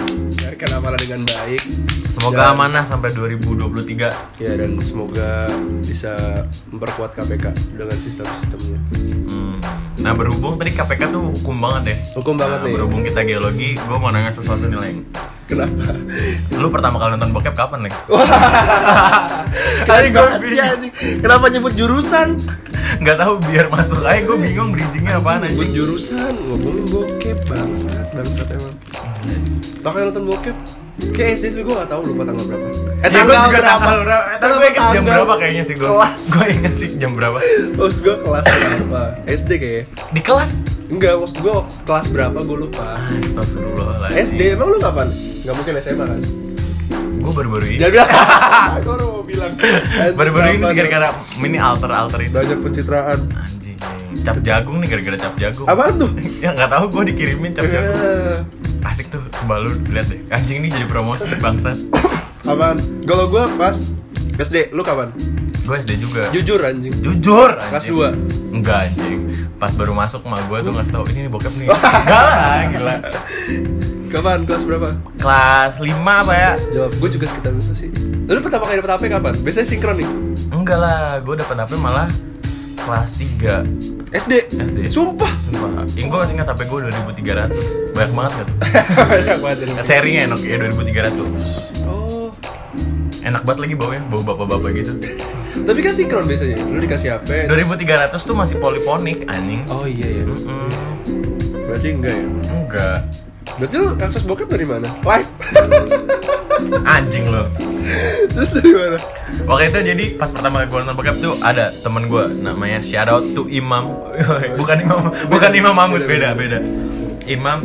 menjalankan 0.59 0.71
amanah 0.75 0.99
dengan 0.99 1.21
baik. 1.23 1.63
Semoga 2.11 2.51
Dan- 2.51 2.53
amanah 2.59 2.85
sampai 2.85 3.15
2023. 3.15 4.11
Ya 4.43 4.53
dan 4.59 4.75
semoga 4.83 5.47
bisa 5.87 6.43
memperkuat 6.67 7.15
KPK 7.15 7.55
dengan 7.79 7.95
sistem-sistemnya. 7.95 8.79
Hmm. 9.31 9.48
Nah 9.99 10.15
berhubung 10.15 10.55
tadi 10.55 10.71
KPK 10.71 11.11
tuh 11.11 11.35
hukum 11.35 11.57
banget 11.59 11.83
ya. 11.85 11.97
Hukum 12.15 12.35
banget 12.35 12.59
Nah, 12.59 12.67
nih. 12.67 12.75
Berhubung 12.75 13.03
kita 13.03 13.21
geologi, 13.23 13.75
gue 13.75 13.97
mau 13.97 14.09
nanya 14.09 14.31
sesuatu 14.31 14.65
nih 14.65 14.79
Leng. 14.79 14.99
Kenapa? 15.45 15.97
Lu 16.53 16.69
pertama 16.69 16.97
kali 16.97 17.11
nonton 17.13 17.33
bokep 17.33 17.55
kapan 17.55 17.79
Leng? 17.83 17.95
Kali 19.89 20.07
gua 20.13 20.37
sih 20.39 20.61
anjing. 20.61 20.93
Kenapa 21.19 21.49
nyebut 21.49 21.73
jurusan? 21.73 22.37
Gak 23.01 23.17
tahu 23.17 23.41
biar 23.43 23.67
masuk 23.69 24.01
aja 24.01 24.21
gue 24.21 24.37
bingung 24.39 24.71
bridgingnya 24.71 25.19
apaan 25.19 25.43
Nyebut 25.43 25.67
anjing. 25.67 25.73
jurusan 25.75 26.33
ngomongin 26.47 26.85
bokep 26.87 27.39
bangsat 27.49 28.07
bangsat 28.13 28.49
emang. 28.55 28.77
Tau 29.81 29.91
kan 29.91 30.03
nonton 30.07 30.25
bokep? 30.27 30.57
Kayak 31.11 31.31
SD 31.39 31.45
tapi 31.53 31.63
gue 31.65 31.75
gak 31.75 31.89
tau 31.89 32.03
lupa 32.03 32.23
tanggal 32.23 32.45
berapa. 32.45 32.69
Eh 32.99 33.09
Ya, 33.09 33.23
gua 33.23 33.47
juga 33.47 33.61
tanggal 33.63 33.99
berapa? 34.03 34.27
Eh, 34.27 34.39
tapi 34.43 34.55
gue 34.59 34.69
inget 34.75 34.91
jam 34.91 35.03
berapa 35.07 35.35
kayaknya 35.39 35.63
sih 35.63 35.75
gue. 35.79 35.87
Kelas. 35.87 36.21
Gue 36.35 36.47
inget 36.51 36.75
sih 36.75 36.89
jam 36.99 37.11
berapa. 37.15 37.39
Maksud 37.79 37.99
gue 38.03 38.17
kelas 38.27 38.45
berapa? 38.45 39.01
SD 39.31 39.51
kayaknya. 39.55 39.85
Di 40.11 40.21
kelas. 40.21 40.53
Enggak, 40.89 41.15
maksud 41.21 41.39
gue 41.39 41.57
kelas 41.87 42.07
berapa 42.11 42.39
gue 42.43 42.59
lupa. 42.59 42.89
Astagfirullahaladzim. 43.23 44.19
SD 44.19 44.41
emang 44.59 44.69
lu 44.75 44.79
kapan? 44.83 45.09
Gak 45.47 45.55
mungkin 45.55 45.73
SMA 45.79 46.05
kan? 46.11 46.21
Gue 47.23 47.33
baru-baru 47.35 47.65
ini. 47.71 47.79
Bilang. 47.87 48.09
gue 48.85 48.95
udah 48.99 49.07
mau 49.07 49.23
bilang. 49.23 49.53
Baru-baru 50.19 50.49
ini 50.57 50.67
gara-gara 50.73 51.09
mini 51.39 51.59
alter-alter 51.61 52.19
itu. 52.25 52.35
banyak 52.35 52.59
pencitraan. 52.65 53.19
Anjing. 53.31 53.79
Cap 54.27 54.43
jagung 54.43 54.83
nih 54.83 54.89
gara-gara 54.91 55.17
cap 55.23 55.35
jagung. 55.39 55.67
Apaan 55.71 56.03
tuh? 56.03 56.11
ya 56.45 56.51
nggak 56.51 56.71
tahu 56.73 56.85
gue 56.91 57.03
dikirimin 57.15 57.55
cap 57.55 57.69
jagung. 57.69 57.95
Eh, 57.95 58.87
Asik 58.89 59.07
tuh, 59.13 59.23
coba 59.39 59.61
lu 59.63 59.71
lihat 59.93 60.09
deh. 60.09 60.19
Anjing 60.33 60.65
ini 60.65 60.69
jadi 60.73 60.87
promosi 60.89 61.29
bangsa. 61.39 61.77
Apaan? 62.49 62.81
Kalau 63.05 63.29
gue 63.29 63.45
pas 63.55 63.77
SD, 64.41 64.73
lu 64.73 64.81
kapan? 64.81 65.13
Gue 65.63 65.77
SD 65.79 66.01
juga. 66.01 66.33
Jujur 66.33 66.65
anjing. 66.65 66.95
Jujur 66.99 67.51
Kelas 67.55 67.85
anjing. 67.85 67.93
dua? 67.93 68.09
Enggak 68.49 68.89
anjing. 68.89 69.21
Pas 69.61 69.69
baru 69.71 69.93
masuk 69.93 70.25
mah 70.25 70.41
gue 70.41 70.59
tuh 70.63 70.73
ngasih 70.73 70.93
tau 70.93 71.05
ini 71.07 71.29
nih 71.29 71.31
bokep 71.31 71.53
nih. 71.55 71.69
Enggak 72.01 72.23
lah, 72.25 72.61
gila. 72.73 72.95
Kapan? 74.09 74.39
Kelas 74.49 74.63
berapa? 74.65 74.89
Kelas 75.21 75.75
5 75.77 75.93
apa 76.01 76.33
ya? 76.33 76.53
Jawab, 76.73 76.93
gue 76.97 77.09
juga 77.13 77.27
sekitar 77.29 77.53
itu 77.53 77.75
sih. 77.77 77.91
Lu 78.25 78.41
pertama 78.41 78.65
kali 78.65 78.81
dapet 78.81 78.93
HP 78.97 79.03
kapan? 79.13 79.35
Biasanya 79.45 79.67
sinkron 79.69 79.97
nih. 80.01 80.09
Enggak 80.49 80.79
lah, 80.81 81.21
gue 81.21 81.35
dapet 81.37 81.53
HP 81.55 81.73
malah 81.77 82.09
kelas 82.79 83.13
3 83.21 83.69
SD. 84.09 84.33
SD. 84.49 84.79
Sumpah. 84.89 85.29
Sumpah. 85.37 85.85
Ini 85.93 86.09
gue 86.09 86.21
ingat 86.33 86.49
HP 86.49 86.65
gue 86.65 86.79
2300 86.89 87.93
Banyak 87.93 88.13
banget 88.17 88.33
gak 88.33 88.47
tuh? 88.49 88.57
Banyak 89.13 89.39
banget. 89.45 89.59
Serinya 89.85 90.21
enak 90.33 90.41
ya 90.41 90.57
2300 90.57 91.85
Oh. 91.85 91.98
Enak 93.29 93.45
banget 93.45 93.61
lagi 93.69 93.75
baunya, 93.77 94.01
bau 94.09 94.25
bapak-bapak 94.25 94.71
gitu 94.73 94.93
Tapi 95.69 95.81
kan 95.85 95.93
sinkron 95.93 96.25
biasanya. 96.25 96.57
Lu 96.65 96.81
dikasih 96.81 97.21
HP. 97.21 97.45
2300 97.53 98.17
tuh 98.17 98.33
masih 98.33 98.57
poliponik 98.57 99.29
anjing 99.29 99.61
Oh 99.69 99.85
iya 99.85 100.09
ya. 100.09 100.25
Mm-mm. 100.25 100.69
Berarti 101.69 101.89
enggak 101.93 102.17
ya? 102.17 102.25
Enggak 102.49 102.99
Berarti 103.61 103.75
lu 103.77 103.89
akses 104.01 104.25
bokep 104.25 104.49
dari 104.49 104.65
mana? 104.65 104.89
Live. 105.05 105.33
Anjing 106.97 107.29
lo 107.29 107.53
Terus 108.33 108.51
dari 108.57 108.73
mana? 108.73 108.99
Waktu 109.45 109.65
itu 109.71 109.79
jadi 109.93 110.05
pas 110.17 110.31
pertama 110.33 110.65
gue 110.65 110.79
nonton 110.81 110.97
bokep 110.97 111.17
tuh 111.21 111.35
ada 111.45 111.71
temen 111.85 112.09
gue 112.09 112.25
namanya 112.33 112.81
shout 112.81 113.13
out 113.13 113.23
to 113.37 113.45
Imam 113.47 113.93
bukan 114.61 114.77
Imam 114.83 115.01
bukan 115.31 115.51
Imam 115.55 115.75
Mahmud 115.77 116.03
beda 116.05 116.35
beda 116.35 116.59
Imam 117.31 117.63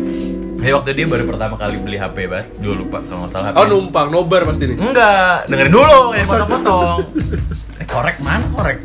jadi 0.63 0.74
waktu 0.74 0.89
dia 0.96 1.05
baru 1.05 1.24
pertama 1.27 1.55
kali 1.55 1.75
beli 1.77 2.00
HP 2.00 2.17
banget 2.25 2.48
dulu 2.58 2.74
lupa 2.82 3.03
kalau 3.03 3.20
nggak 3.22 3.32
salah 3.32 3.46
HP 3.51 3.55
Oh 3.55 3.65
numpang, 3.67 4.08
nobar 4.08 4.41
pasti 4.48 4.63
nih. 4.65 4.77
enggak 4.79 5.46
dengerin 5.46 5.74
dulu 5.74 6.00
sorry, 6.15 6.41
potong-potong. 6.41 7.00
Eh 7.77 7.86
korek 7.86 8.17
mana 8.20 8.46
korek. 8.50 8.79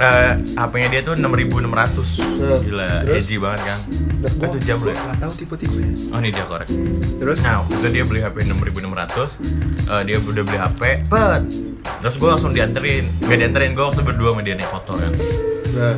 Eh, 0.00 0.32
HP-nya 0.56 0.88
dia 0.88 1.00
tuh 1.04 1.12
6600 1.12 2.64
Gila, 2.64 3.04
terus? 3.04 3.20
edgy 3.20 3.36
banget 3.36 3.60
kan. 3.68 3.80
Nah, 4.16 4.48
Itu 4.48 4.58
jam 4.64 4.80
gua 4.80 4.88
ya? 4.88 4.96
nggak 4.96 5.18
tahu 5.20 5.32
tipe-tipe 5.36 5.76
ya. 5.76 5.88
Oh 6.08 6.18
ini 6.18 6.32
dia 6.32 6.44
korek. 6.48 6.68
Terus? 7.20 7.38
Nah, 7.44 7.60
waktu 7.60 7.72
itu 7.76 7.88
dia 7.92 8.04
beli 8.08 8.20
HP 8.24 8.36
6600 8.48 9.36
eh, 9.84 10.02
Dia 10.08 10.16
udah 10.16 10.42
beli 10.42 10.56
HP, 10.58 10.80
pet 11.04 11.42
Terus 12.00 12.14
gue 12.16 12.28
langsung 12.28 12.52
dianterin. 12.52 13.04
Gak 13.20 13.38
dianterin, 13.38 13.72
gue 13.72 13.84
waktu 13.84 14.00
berdua 14.00 14.32
sama 14.32 14.40
dia 14.40 14.56
naik 14.56 14.68
motor 14.68 14.96
kan. 14.96 15.12
Nah, 15.70 15.94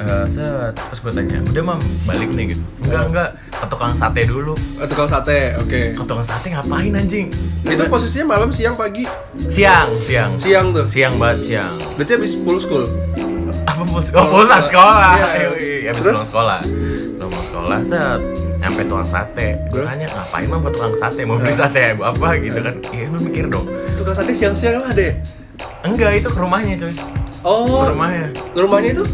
Eh, 0.00 0.24
set, 0.26 0.72
terus 0.72 0.98
gue 0.98 1.12
tanya, 1.12 1.44
udah 1.44 1.62
mam 1.62 1.76
balik 2.02 2.32
nih 2.32 2.50
gitu 2.50 2.62
Enggak, 2.80 3.02
enggak, 3.06 3.28
ke 3.52 3.66
tukang 3.68 3.92
sate 3.92 4.24
dulu 4.24 4.56
atau 4.80 4.94
kalau 4.96 5.10
sate, 5.10 5.52
oke. 5.54 5.80
Ke 5.92 6.02
tukang 6.02 6.24
sate 6.24 6.46
ngapain 6.48 6.88
anjing? 6.90 7.28
Itu 7.62 7.84
posisinya 7.84 8.32
malam, 8.32 8.48
siang, 8.48 8.74
pagi, 8.74 9.04
Siang, 9.44 9.92
siang 10.00 10.32
siang 10.34 10.72
tuh. 10.72 10.88
Siang 10.88 11.20
banget, 11.20 11.44
siang 11.44 11.76
Berarti 11.94 12.12
habis 12.16 12.32
full 12.34 12.56
school. 12.56 12.88
Apa 13.62 13.84
pulang 13.84 14.00
sekolah? 14.00 14.24
Oh, 14.24 14.28
pulang 14.32 14.62
sekolah 14.62 15.12
Iya. 15.12 15.26
Yoi, 15.44 15.68
Habis 15.84 16.00
Terus? 16.00 16.14
pulang 16.16 16.26
sekolah 16.26 16.58
Pulang 17.20 17.44
sekolah, 17.44 17.78
set 17.84 18.20
Nyampe 18.56 18.80
tukang 18.82 19.08
sate 19.10 19.48
Gue 19.68 19.82
tanya, 19.84 20.06
ngapain 20.08 20.46
mam 20.48 20.60
ke 20.60 20.70
tukang 20.72 20.94
sate? 20.96 21.20
Mau 21.22 21.36
beli 21.36 21.50
Nah. 21.50 21.58
sate 21.60 21.80
apa 21.92 22.28
gitu 22.40 22.58
kan 22.58 22.74
Iya, 22.88 23.04
lu 23.06 23.18
mikir 23.20 23.44
dong 23.46 23.68
Tukang 23.94 24.16
sate 24.16 24.32
siang-siang 24.32 24.80
lah 24.80 24.96
deh. 24.96 25.12
Enggak, 25.84 26.16
itu 26.16 26.28
ke 26.28 26.38
rumahnya 26.38 26.72
coy 26.78 26.94
Oh, 27.44 27.84
Ke 27.84 27.92
rumahnya 27.92 28.24
rumahnya 28.54 28.90
itu? 28.94 29.04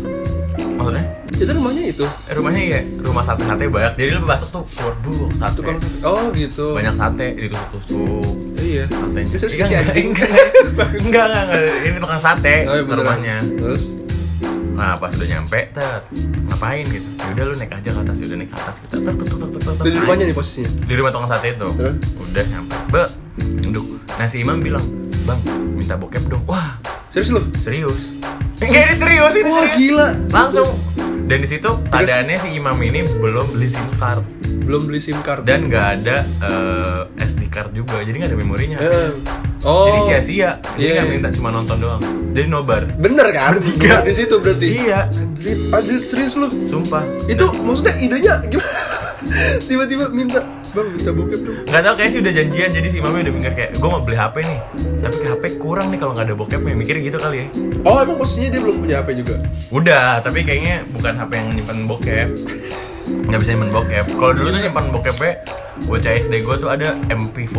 Maksudnya? 0.76 1.04
Itu 1.34 1.50
rumahnya 1.52 1.82
itu. 1.86 2.04
Eh, 2.26 2.32
rumahnya 2.32 2.62
ya 2.62 2.80
rumah 3.00 3.22
sate 3.22 3.42
sate 3.42 3.64
banyak 3.66 3.92
jadi 3.94 4.10
lu 4.14 4.24
masuk 4.24 4.48
tuh 4.50 4.62
waduh 4.76 5.28
sate 5.32 5.56
Tukang 5.56 5.76
sate. 5.76 5.98
Oh, 6.02 6.28
gitu. 6.30 6.66
banyak 6.72 6.94
sate 6.94 7.26
ditusuk 7.34 7.68
tusuk 7.72 8.34
Iya. 8.56 8.84
sih 9.30 9.46
Enggak, 9.48 9.68
si 9.68 9.74
anjing. 9.74 10.08
enggak 11.04 11.24
enggak 11.26 11.48
ini 11.82 11.96
tukang 11.96 12.20
sate 12.20 12.54
Oh, 12.64 12.74
iya, 12.74 12.82
rumahnya 12.84 13.36
Terus? 13.56 13.84
nah 14.70 14.92
pas 14.92 15.08
udah 15.08 15.24
nyampe 15.26 15.72
tet 15.72 16.02
ngapain 16.46 16.84
gitu 16.84 17.08
ya 17.16 17.28
udah 17.32 17.44
lu 17.46 17.54
naik 17.56 17.72
aja 17.72 17.88
ke 17.88 17.96
atas 17.98 18.16
ya 18.20 18.24
udah 18.26 18.36
naik 18.36 18.50
ke 18.50 18.58
atas 18.58 18.74
kita 18.78 18.96
tet 18.98 19.14
tet 19.14 19.24
tet 19.26 19.40
tet 19.40 19.60
tet 19.64 19.72
Itu 19.74 19.88
di 19.88 19.98
rumahnya 19.98 20.24
nih 20.26 20.36
posisinya. 20.36 20.70
di 20.84 20.94
rumah 20.94 21.10
tukang 21.10 21.30
sate 21.30 21.48
itu 21.50 21.68
Terus? 21.70 21.96
udah 22.14 22.44
nyampe 22.44 22.74
be 22.86 23.02
duduk 23.62 23.86
nah 24.12 24.26
si 24.26 24.36
imam 24.38 24.60
bilang 24.60 24.84
bang 25.24 25.40
minta 25.72 25.94
bokep 25.94 26.24
dong 26.26 26.44
wah 26.44 26.76
Serius 27.08 27.32
lu? 27.32 27.40
serius 27.56 28.02
enggak 28.58 28.82
ini 28.82 28.94
serius 28.96 29.34
ini 29.34 29.48
Wah, 29.48 29.58
serius. 29.62 29.76
gila. 29.76 30.08
Langsung. 30.32 30.68
dan 31.26 31.42
di 31.42 31.48
situ 31.50 31.70
keadaannya 31.90 32.36
si 32.38 32.48
imam 32.54 32.78
ini 32.78 33.02
belum 33.02 33.50
beli 33.50 33.66
sim 33.66 33.82
card 33.98 34.22
Belum 34.58 34.82
beli 34.82 34.98
SIM 34.98 35.18
card. 35.20 35.42
dan 35.42 35.66
nggak 35.66 35.86
ada 35.96 36.16
eh, 36.22 37.00
SD 37.22 37.46
card 37.46 37.70
juga 37.70 37.98
jadi 37.98 38.16
nggak 38.16 38.30
ada 38.30 38.38
memorinya 38.38 38.78
Eh, 38.78 39.10
Oh. 39.62 39.88
jadi 39.88 40.22
sia-sia 40.22 40.50
jadi 40.72 40.78
Iya, 40.78 40.90
nggak 40.92 41.04
iya. 41.04 41.12
minta 41.12 41.28
cuma 41.30 41.48
nonton 41.50 41.76
doang 41.76 42.02
jadi 42.30 42.46
nobar 42.46 42.86
Bener 42.96 43.26
kan? 43.28 43.58
Bener 43.58 44.02
di 44.02 44.12
situ 44.12 44.34
berarti. 44.36 44.66
iya 44.78 45.10
Anjir, 45.68 46.04
serius 46.04 46.34
lu. 46.34 46.46
sumpah 46.64 47.02
Itu 47.24 47.50
maksudnya 47.56 47.94
idenya 47.96 48.34
gimana? 48.44 48.80
Tiba-tiba 49.66 50.06
minta, 50.08 50.38
"Bang, 50.70 50.86
minta 50.88 51.10
bokep 51.10 51.40
dong." 51.40 51.56
nggak 51.66 51.82
tahu 51.82 51.94
kayak 51.96 52.10
sih 52.10 52.20
udah 52.20 52.32
janjian 52.32 52.70
jadi 52.70 52.88
si 52.88 52.98
mami 53.00 53.18
udah 53.20 53.32
mikir 53.32 53.52
kayak 53.54 53.70
gue 53.74 53.88
mau 53.88 53.98
beli 53.98 54.14
HP 54.14 54.34
nih 54.40 54.58
tapi 55.00 55.16
HP 55.24 55.42
kurang 55.56 55.88
nih 55.88 55.98
kalau 55.98 56.12
nggak 56.12 56.26
ada 56.26 56.36
bokepnya 56.36 56.74
mikir 56.74 56.96
gitu 57.00 57.16
kali 57.16 57.36
ya 57.36 57.46
Oh, 57.82 57.98
emang 57.98 58.14
posisinya 58.14 58.48
dia 58.48 58.60
belum 58.60 58.76
punya 58.80 58.96
HP 58.96 59.08
juga. 59.16 59.34
udah 59.68 60.20
tapi 60.20 60.42
kayaknya 60.42 60.86
bukan 60.88 61.12
HP 61.16 61.30
yang 61.32 61.48
nyimpan 61.52 61.78
bokep 61.86 62.28
nggak 63.06 63.40
bisa 63.40 63.50
nyimpan 63.54 63.70
bokep. 63.72 64.06
Kalau 64.12 64.32
dulu 64.32 64.48
tuh 64.48 64.60
nyimpan 64.60 64.84
bokepnya 64.90 65.32
bocah 65.84 66.12
SD 66.16 66.34
gue 66.40 66.56
tuh 66.56 66.68
ada 66.68 66.88
MP4 67.06 67.56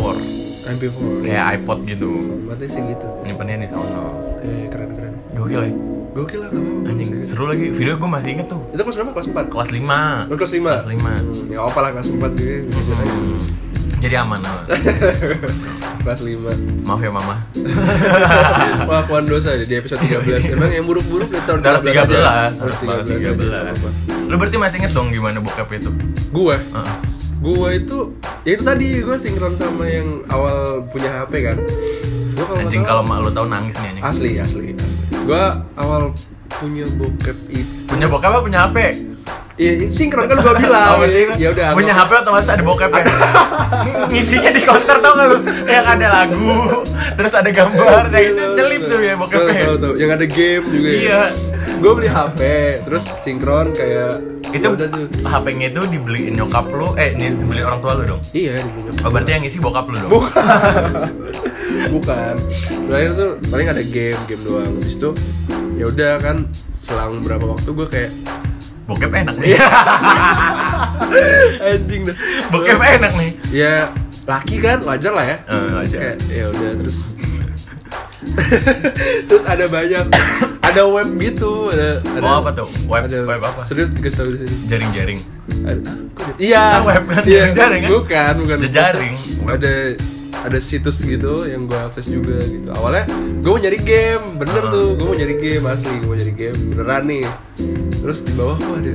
MP4 0.68 0.98
kayak 1.24 1.44
iPod 1.58 1.78
gitu. 1.86 2.10
Formatnya 2.44 2.68
sih 2.68 2.82
gitu 2.84 3.06
nyimpennya 3.22 3.56
di 3.62 3.68
sono 3.68 4.04
Eh 4.42 4.66
keren 4.68 4.90
keren. 4.92 5.14
Gokil 5.32 5.60
ya? 5.64 5.72
Gokil 6.12 6.38
lah 6.42 6.48
gak 6.50 6.58
apa-apa. 6.58 6.88
Anjing 6.90 7.08
seru 7.22 7.44
lagi. 7.46 7.66
Video 7.70 7.94
gue 7.94 8.10
masih 8.10 8.30
inget 8.34 8.46
tuh. 8.50 8.60
Itu 8.74 8.82
kelas 8.82 8.96
berapa? 8.98 9.10
Kelas 9.14 9.28
4? 9.28 9.54
kelas 9.54 9.70
5 9.70 10.28
Oh, 10.28 10.36
kelas 10.36 10.52
5? 10.52 10.66
kelas 10.66 10.88
5 10.88 10.98
Hmm, 10.98 11.46
ya 11.46 11.58
apa 11.62 11.78
lah 11.78 11.90
kelas 11.94 12.08
4 12.10 12.30
gitu 12.34 12.66
Hmm. 12.98 13.38
Jadi 13.98 14.22
aman 14.22 14.40
aman. 14.42 14.64
Kelas 16.02 16.20
5 16.24 16.86
maaf 16.86 17.00
ya 17.02 17.10
mama. 17.10 17.42
Pengakuan 18.88 19.24
dosa 19.26 19.58
di 19.58 19.74
episode 19.74 20.00
13 20.00 20.40
Emang 20.54 20.70
yang 20.72 20.86
buruk-buruk 20.86 21.28
di 21.28 21.40
tahun 21.44 21.60
harus 21.66 21.82
13 21.84 22.08
aja. 22.08 22.48
harus 22.54 22.76
banget 22.80 23.04
13 23.36 24.28
lu 24.28 24.36
berarti 24.36 24.56
masih 24.60 24.76
inget 24.84 24.92
dong 24.92 25.08
gimana 25.08 25.40
bokap 25.40 25.72
itu? 25.72 25.88
Gue 26.30 26.56
Heeh. 26.56 26.96
Gue 27.38 27.68
itu 27.80 27.98
Ya 28.44 28.56
itu 28.56 28.62
tadi 28.64 29.00
gue 29.00 29.16
sinkron 29.16 29.56
sama 29.56 29.88
yang 29.88 30.22
awal 30.28 30.84
punya 30.92 31.08
HP 31.12 31.32
kan. 31.48 31.56
Gue 32.36 32.44
kalau 32.44 32.60
anjing 32.60 32.84
kalau 32.84 33.02
mak 33.02 33.24
lu 33.24 33.30
tahu 33.32 33.46
nangis 33.48 33.74
nih 33.80 33.88
anjing. 33.96 34.04
Asli, 34.04 34.30
asli, 34.38 34.66
Gue 35.26 35.44
awal 35.80 36.12
punya 36.48 36.88
bokep 36.96 37.38
itu 37.52 37.72
punya 37.86 38.06
bokap 38.08 38.32
apa 38.32 38.40
punya 38.40 38.58
HP 38.66 38.76
Iya, 39.54 39.70
itu 39.74 39.90
sinkron 39.90 40.30
kan 40.30 40.38
gue 40.38 40.54
bilang 40.56 40.88
Oh, 40.88 41.02
berarti 41.02 41.34
Ya 41.34 41.48
udah 41.50 41.74
punya 41.74 41.90
HP 41.90 42.10
otomatis 42.16 42.46
ada 42.46 42.62
bokapnya 42.62 43.02
ngisinya 44.06 44.50
di 44.56 44.62
counter 44.62 44.96
tau 44.98 45.12
gak 45.12 45.26
lu 45.26 45.36
yang 45.66 45.82
ada 45.84 46.06
lagu 46.08 46.54
terus 47.18 47.34
ada 47.34 47.50
gambar 47.50 48.02
kayak 48.08 48.24
gitu 48.28 48.42
nyelip 48.54 48.82
tuh 48.86 48.98
ya 49.00 49.14
bokapnya 49.14 49.62
Tahu, 49.66 49.76
tahu. 49.76 49.92
Yang 49.98 50.10
ada 50.14 50.26
game 50.26 50.64
juga 50.68 50.88
ya. 50.88 50.98
Iya. 50.98 51.22
Gue 51.78 51.92
beli 51.94 52.08
HP, 52.08 52.40
terus 52.82 53.04
sinkron 53.22 53.70
kayak 53.70 54.12
itu 54.48 54.62
ya 54.62 54.70
udah 54.72 54.86
tuh. 54.88 55.04
HP-nya 55.20 55.66
itu 55.68 55.82
dibeliin 55.86 56.32
nyokap 56.34 56.66
lu 56.70 56.94
eh 56.94 57.12
ini 57.12 57.34
dibeli 57.34 57.60
orang 57.60 57.78
tua 57.78 57.92
lu 57.94 58.04
dong 58.08 58.22
Iya, 58.30 58.62
dibeli 58.62 58.94
oh 58.96 59.10
berarti 59.10 59.30
yang 59.30 59.42
ngisi 59.42 59.58
bokap 59.58 59.86
lu 59.86 59.98
dong 59.98 60.10
Bukan. 60.10 60.42
Bukan. 61.94 62.34
Terakhir 62.86 63.10
tuh 63.12 63.30
paling 63.46 63.66
ada 63.68 63.82
game, 63.82 64.18
game 64.24 64.42
doang. 64.42 64.70
Habis 64.72 64.94
itu 64.94 65.10
ya 65.74 65.84
udah 65.86 66.12
kan 66.18 66.36
selang 66.72 67.20
berapa 67.20 67.44
waktu 67.48 67.68
gue 67.68 67.86
kayak 67.86 68.10
bokep 68.88 69.12
enak 69.12 69.34
nih 69.36 69.52
Iya. 69.52 69.68
anjing 71.68 72.02
dah. 72.04 72.16
bokep 72.48 72.80
enak 72.80 73.12
nih 73.14 73.30
Ya 73.50 73.92
laki 74.24 74.56
kan 74.58 74.80
wajar 74.82 75.12
lah 75.14 75.24
ya. 75.24 75.36
Eh, 75.42 75.70
wajar. 75.74 75.98
Kayak, 75.98 76.16
ya 76.26 76.44
udah 76.48 76.70
terus 76.74 76.98
terus 79.28 79.44
ada 79.44 79.64
banyak 79.66 80.04
ada 80.60 80.82
web 80.84 81.08
gitu 81.16 81.68
ada, 81.68 81.96
ada 82.02 82.20
Oh, 82.22 82.36
apa 82.38 82.50
tuh? 82.54 82.68
Web- 82.84 83.06
ada, 83.06 83.24
web 83.24 83.40
apa? 83.42 83.64
serius 83.64 83.88
dikasih 83.88 84.16
tahu 84.16 84.28
di 84.30 84.38
sini 84.42 84.56
jaring-jaring 84.66 85.20
iya 86.36 86.64
Ah, 86.76 86.84
web 86.84 87.04
kan, 87.04 87.22
iya 87.24 87.52
jaring 87.52 87.82
kan? 87.82 87.90
bukan 87.90 88.32
bukan 88.38 88.58
Jejaring. 88.62 89.14
Web. 89.40 89.56
ada 89.56 89.72
ada 90.38 90.58
situs 90.58 91.00
gitu 91.00 91.44
yang 91.44 91.66
gue 91.66 91.74
akses 91.74 92.06
juga 92.06 92.38
gitu. 92.40 92.70
Awalnya 92.70 93.04
gue 93.38 93.50
mau 93.50 93.58
nyari 93.58 93.78
game 93.78 94.24
bener 94.36 94.62
tuh. 94.68 94.94
Gue 94.94 95.06
mau 95.06 95.16
nyari 95.16 95.34
game 95.34 95.64
asli 95.66 95.94
gue 95.96 96.06
mau 96.06 96.14
nyari 96.14 96.34
game 96.34 96.58
beneran 96.70 97.02
nih. 97.04 97.24
Terus 97.98 98.18
di 98.22 98.32
bawah 98.32 98.56
kok 98.56 98.76
ada 98.78 98.94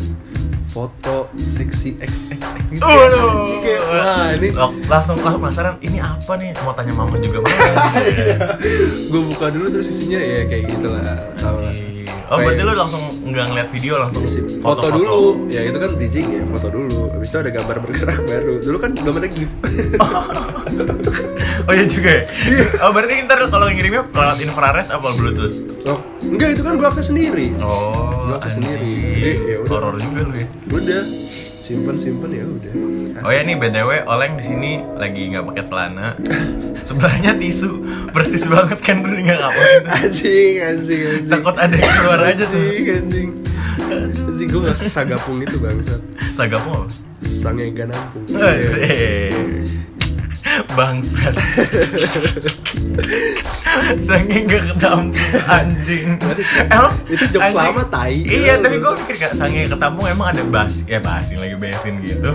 foto 0.74 1.30
seksi 1.38 2.02
XXX 2.02 2.42
gitu 2.74 2.82
Waduh. 2.82 3.46
Anjing, 3.46 3.62
kayak, 3.62 3.82
wah 3.86 4.28
ini 4.34 4.48
Lang- 4.50 4.82
langsung 4.90 5.22
lah 5.22 5.38
penasaran 5.38 5.76
ini 5.80 6.02
apa 6.02 6.34
nih? 6.34 6.50
Mau 6.60 6.74
tanya 6.74 6.94
mama 6.98 7.14
juga 7.22 7.46
mana? 7.46 7.94
Gue 9.14 9.22
buka 9.22 9.54
dulu 9.54 9.70
terus 9.70 9.94
isinya 9.94 10.18
ya 10.18 10.50
kayak 10.50 10.74
gitulah. 10.74 11.06
Anjing. 11.46 11.62
Oh 12.30 12.38
berarti 12.39 12.62
lu 12.62 12.74
langsung 12.74 13.03
nggak 13.24 13.46
ngeliat 13.50 13.70
video 13.72 13.94
langsung 14.00 14.24
Isi- 14.24 14.60
foto, 14.60 14.88
dulu. 14.88 15.48
Ya 15.48 15.63
itu 15.63 15.75
kan 15.75 15.92
bridging 15.96 16.27
ya 16.30 16.42
foto 16.56 16.68
dulu. 16.70 17.00
Habis 17.12 17.30
itu 17.32 17.38
ada 17.39 17.51
gambar 17.51 17.75
bergerak 17.84 18.20
baru. 18.24 18.53
Dulu 18.62 18.77
kan 18.80 18.92
belum 18.96 19.15
ada 19.20 19.30
gif. 19.30 19.51
Oh 21.63 21.72
iya 21.72 21.86
juga 21.88 22.10
ya? 22.12 22.24
Oh 22.84 22.92
berarti 22.92 23.24
ntar 23.24 23.39
kalau 23.48 23.72
ngirimnya 23.72 24.03
lewat 24.03 24.39
infrared 24.44 24.88
apa 24.92 25.08
bluetooth? 25.15 25.56
Oh 25.88 26.00
enggak 26.20 26.60
itu 26.60 26.62
kan 26.65 26.75
gue 26.75 26.88
akses 26.88 27.08
sendiri. 27.08 27.56
Oh 27.63 28.27
Gua 28.27 28.36
akses 28.39 28.60
sendiri. 28.60 28.96
Jadi, 29.00 29.32
ya 29.48 29.58
udah. 29.63 29.72
horor 29.72 29.96
juga 29.96 30.20
lu 30.27 30.34
ya? 30.36 30.48
Udah 30.68 31.01
simpen 31.63 31.96
simpen 31.96 32.27
ya 32.36 32.43
udah 32.43 32.74
Oh 33.24 33.32
ya 33.32 33.39
nih 33.39 33.55
btw 33.55 34.03
Oleng 34.03 34.36
di 34.36 34.43
sini 34.43 34.72
lagi 35.00 35.32
nggak 35.32 35.48
pakai 35.48 35.63
celana. 35.63 36.08
Sebelahnya 36.88 37.39
tisu 37.39 37.79
persis 38.12 38.43
banget 38.51 38.84
kan 38.84 39.00
lu 39.00 39.15
nggak 39.15 39.39
ngapain. 39.39 39.84
anjing 40.03 40.60
anjing 40.60 41.01
anjing 41.08 41.32
Takut 41.32 41.55
ada 41.55 41.72
yang 41.72 41.93
keluar 42.03 42.20
aja 42.20 42.43
tuh. 42.43 42.60
anjing 42.60 42.88
anjing 42.91 43.29
anjing 44.27 44.48
gue 44.51 44.60
nggak 44.60 44.75
sagapung 44.75 45.39
itu 45.39 45.55
bangsat 45.55 46.01
Sagamu 46.35 46.83
apa? 46.83 46.88
sange 47.24 47.72
ganampung 47.72 48.27
Asik. 48.27 49.31
Bangsat. 50.77 51.33
Saking 54.00 54.44
gak 54.46 54.64
ketampung 54.68 55.12
anjing. 55.46 56.06
Emang 56.66 56.94
Itu 57.06 57.38
anjing- 57.38 57.53
lama, 57.53 57.84
tai. 57.86 58.18
Iya, 58.20 58.58
tapi 58.58 58.77
gue 58.77 58.94
pikir 59.00 59.16
gak 59.20 59.34
sange 59.34 59.68
ketampung 59.68 60.06
emang 60.06 60.32
ada 60.32 60.44
bas, 60.44 60.82
ya 60.84 60.98
basin 60.98 61.38
lagi 61.38 61.56
besin 61.56 61.94
gitu. 62.00 62.32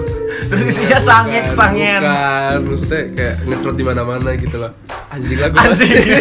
Terus 0.46 0.62
isinya 0.68 0.98
sange 0.98 1.40
sangen. 1.48 2.00
bukan 2.00 2.60
maksudnya 2.64 3.02
kayak 3.10 3.34
ngecerot 3.44 3.74
di 3.74 3.84
mana 3.84 4.02
mana 4.02 4.30
gitu 4.34 4.56
lah 4.58 4.72
anjing 5.08 5.38
lah 5.38 5.48
gue 5.48 5.58
Anjing. 5.58 6.06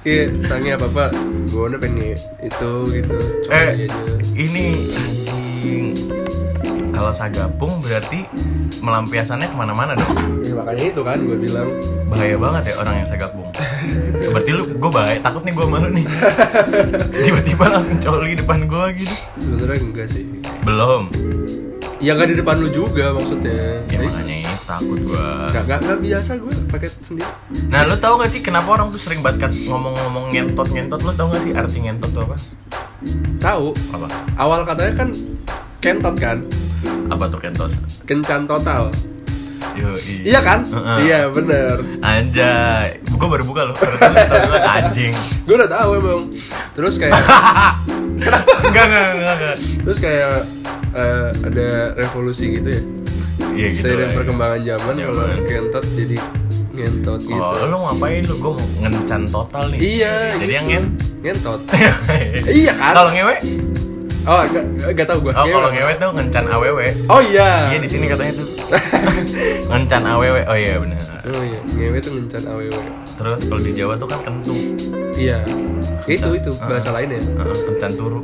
Iya, 0.00 0.24
sange 0.42 0.70
apa 0.72 0.86
apa 0.86 1.04
gue 1.44 1.62
udah 1.64 1.76
pengen 1.76 2.16
itu 2.40 2.72
gitu 2.90 3.18
coba 3.44 3.52
Eh, 3.52 3.68
aja 3.74 3.86
ini 4.32 4.66
anjing 4.90 5.84
kalau 6.98 7.14
sagapung 7.14 7.78
berarti 7.78 8.26
melampiasannya 8.82 9.46
ke 9.46 9.54
mana-mana 9.54 9.94
dong? 9.94 10.42
Ya, 10.42 10.58
makanya 10.58 10.84
itu 10.90 11.00
kan 11.06 11.18
gue 11.22 11.38
bilang. 11.38 11.70
Bahaya 12.10 12.34
banget 12.34 12.62
ya 12.72 12.74
orang 12.82 12.94
yang 12.98 13.08
sagapung 13.08 13.46
berarti 14.34 14.50
lu 14.50 14.62
gue 14.66 14.90
bahaya 14.90 15.18
takut 15.22 15.42
nih 15.46 15.54
gue 15.54 15.66
malu 15.70 15.88
nih. 15.94 16.04
Tiba-tiba 17.24 17.64
langsung 17.70 17.98
coli 18.02 18.34
depan 18.34 18.66
gue 18.66 18.86
gitu. 18.98 19.14
Sebenarnya 19.38 19.78
enggak 19.78 20.08
sih. 20.10 20.24
Belum. 20.66 21.06
Ya 22.02 22.18
nggak 22.18 22.34
di 22.34 22.36
depan 22.42 22.58
lu 22.58 22.68
juga 22.74 23.14
maksudnya. 23.14 23.78
Ya 23.86 23.98
makanya 24.02 24.34
itu 24.42 24.64
takut 24.66 24.98
gue 24.98 25.26
nggak 25.54 25.62
nggak 25.70 25.78
nggak 25.86 26.00
biasa 26.02 26.30
gue 26.42 26.54
pakai 26.66 26.88
sendiri. 26.98 27.30
Nah 27.70 27.80
lu 27.86 27.94
tau 28.02 28.14
gak 28.18 28.30
sih 28.34 28.40
kenapa 28.42 28.68
orang 28.74 28.90
tuh 28.90 29.00
sering 29.00 29.22
banget 29.22 29.54
ngomong-ngomong 29.70 30.34
ngentot 30.34 30.68
ngentot 30.74 31.00
lu 31.06 31.12
tau 31.14 31.30
gak 31.30 31.42
sih 31.46 31.52
arti 31.54 31.78
ngentot 31.78 32.10
tuh 32.10 32.22
apa? 32.26 32.36
Tahu. 33.38 33.68
Apa? 33.94 34.06
Awal 34.34 34.66
katanya 34.66 35.06
kan 35.06 35.08
kentot 35.78 36.14
kan 36.14 36.42
apa 37.08 37.24
tuh 37.26 37.38
kentot 37.38 37.70
kencan 38.04 38.44
total 38.44 38.90
Yo, 39.74 39.94
iya 40.04 40.38
kan 40.38 40.62
Heeh. 40.64 40.98
iya 41.04 41.20
bener 41.28 41.82
Anjay, 41.98 42.98
gue 43.00 43.28
baru 43.28 43.42
buka 43.42 43.62
loh. 43.64 43.76
Anjing. 44.64 45.14
gue 45.46 45.54
udah 45.56 45.66
tahu 45.68 45.88
emang 45.96 46.22
terus 46.72 46.94
kayak 46.96 47.14
Enggak, 48.18 48.42
enggak, 48.84 49.06
enggak, 49.12 49.34
enggak. 49.34 49.56
terus 49.82 49.98
kayak 49.98 50.30
eh, 50.92 51.28
ada 51.42 51.66
revolusi 51.94 52.54
gitu 52.54 52.68
ya 52.70 52.82
Iya 53.50 53.66
gitu. 53.70 53.82
seiring 53.84 54.08
lah, 54.08 54.16
perkembangan 54.16 54.60
zaman 54.62 54.94
Zaman. 54.94 55.06
kalau 55.08 55.26
kentot 55.44 55.84
jadi 55.94 56.16
ngentot 56.72 57.20
gitu 57.20 57.38
Oh, 57.38 57.54
lu 57.60 57.76
ngapain 57.80 58.22
lu? 58.24 58.34
Gue 58.36 58.52
mau 58.54 58.66
ngencan 58.80 59.22
total 59.28 59.64
nih. 59.68 59.78
iya 59.78 60.14
Jadi 60.32 60.38
gitu. 60.40 60.54
yang 60.54 60.66
ngen. 60.66 60.84
ngentot 61.20 61.60
iya 62.60 62.72
kan 62.74 62.92
Kalau 62.96 63.10
ngewe? 63.10 63.36
Oh 64.28 64.40
gak, 64.46 64.64
gak 64.92 65.06
tau 65.06 65.18
gue 65.18 65.32
Oh, 65.32 65.44
kalau 65.44 65.70
ngewe 65.70 65.92
tuh 65.94 66.10
ngencan 66.12 66.44
aww. 66.46 66.64
oh 67.08 67.20
iya 67.22 67.50
Iya 67.66 67.78
di 67.78 67.88
sini 67.88 68.06
katanya 68.06 68.32
tuh. 68.36 68.46
ngencan 69.70 70.02
aww. 70.06 70.20
Oh 70.20 70.54
iya 70.54 70.76
benar. 70.76 71.00
oh 71.26 71.42
iya 71.42 71.60
ngewe 71.66 71.98
tuh 71.98 72.12
ngencan 72.14 72.42
aww 72.46 72.60
Terus 73.18 73.40
kalau 73.42 73.60
di 73.60 73.72
Jawa 73.72 73.94
tuh 73.96 74.06
kan 74.06 74.20
kentu. 74.22 74.54
iya 75.14 75.42
itu 76.06 76.28
itu 76.30 76.50
Ah. 76.56 76.68
bahasa 76.68 76.92
lain 76.92 77.08
ya 77.10 77.20
Heeh, 77.20 77.56
kencan 77.66 77.92
turu. 77.92 78.20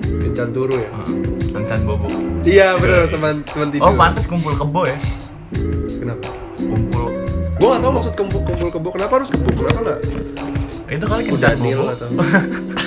kencan 0.00 0.48
turu 0.50 0.74
ya 0.76 0.88
Heeh, 0.92 1.08
Kencan 1.50 1.80
bobo. 1.82 2.06
iya 2.42 2.76
bener 2.76 3.08
teman 3.08 3.40
teman 3.42 3.68
tidur 3.70 3.84
Oh, 3.84 3.94
pantas 3.94 4.26
kumpul 4.26 4.52
kebo 4.52 4.82
ya. 4.84 4.98
kenapa 5.96 6.28
Kumpul 6.56 7.04
gue 7.54 7.66
gak 7.68 7.80
tau 7.80 7.90
maksud 7.90 8.14
kumpul 8.14 8.40
kumpul 8.44 8.68
kebo 8.68 8.88
kenapa 8.90 9.12
harus 9.16 9.28
kebo 9.28 9.48
kenapa 9.52 9.78
nggak 9.80 9.98
itu 10.88 11.04
kali 11.04 11.22
kencan 11.26 11.56
bobo. 11.58 11.84
atau 11.88 12.08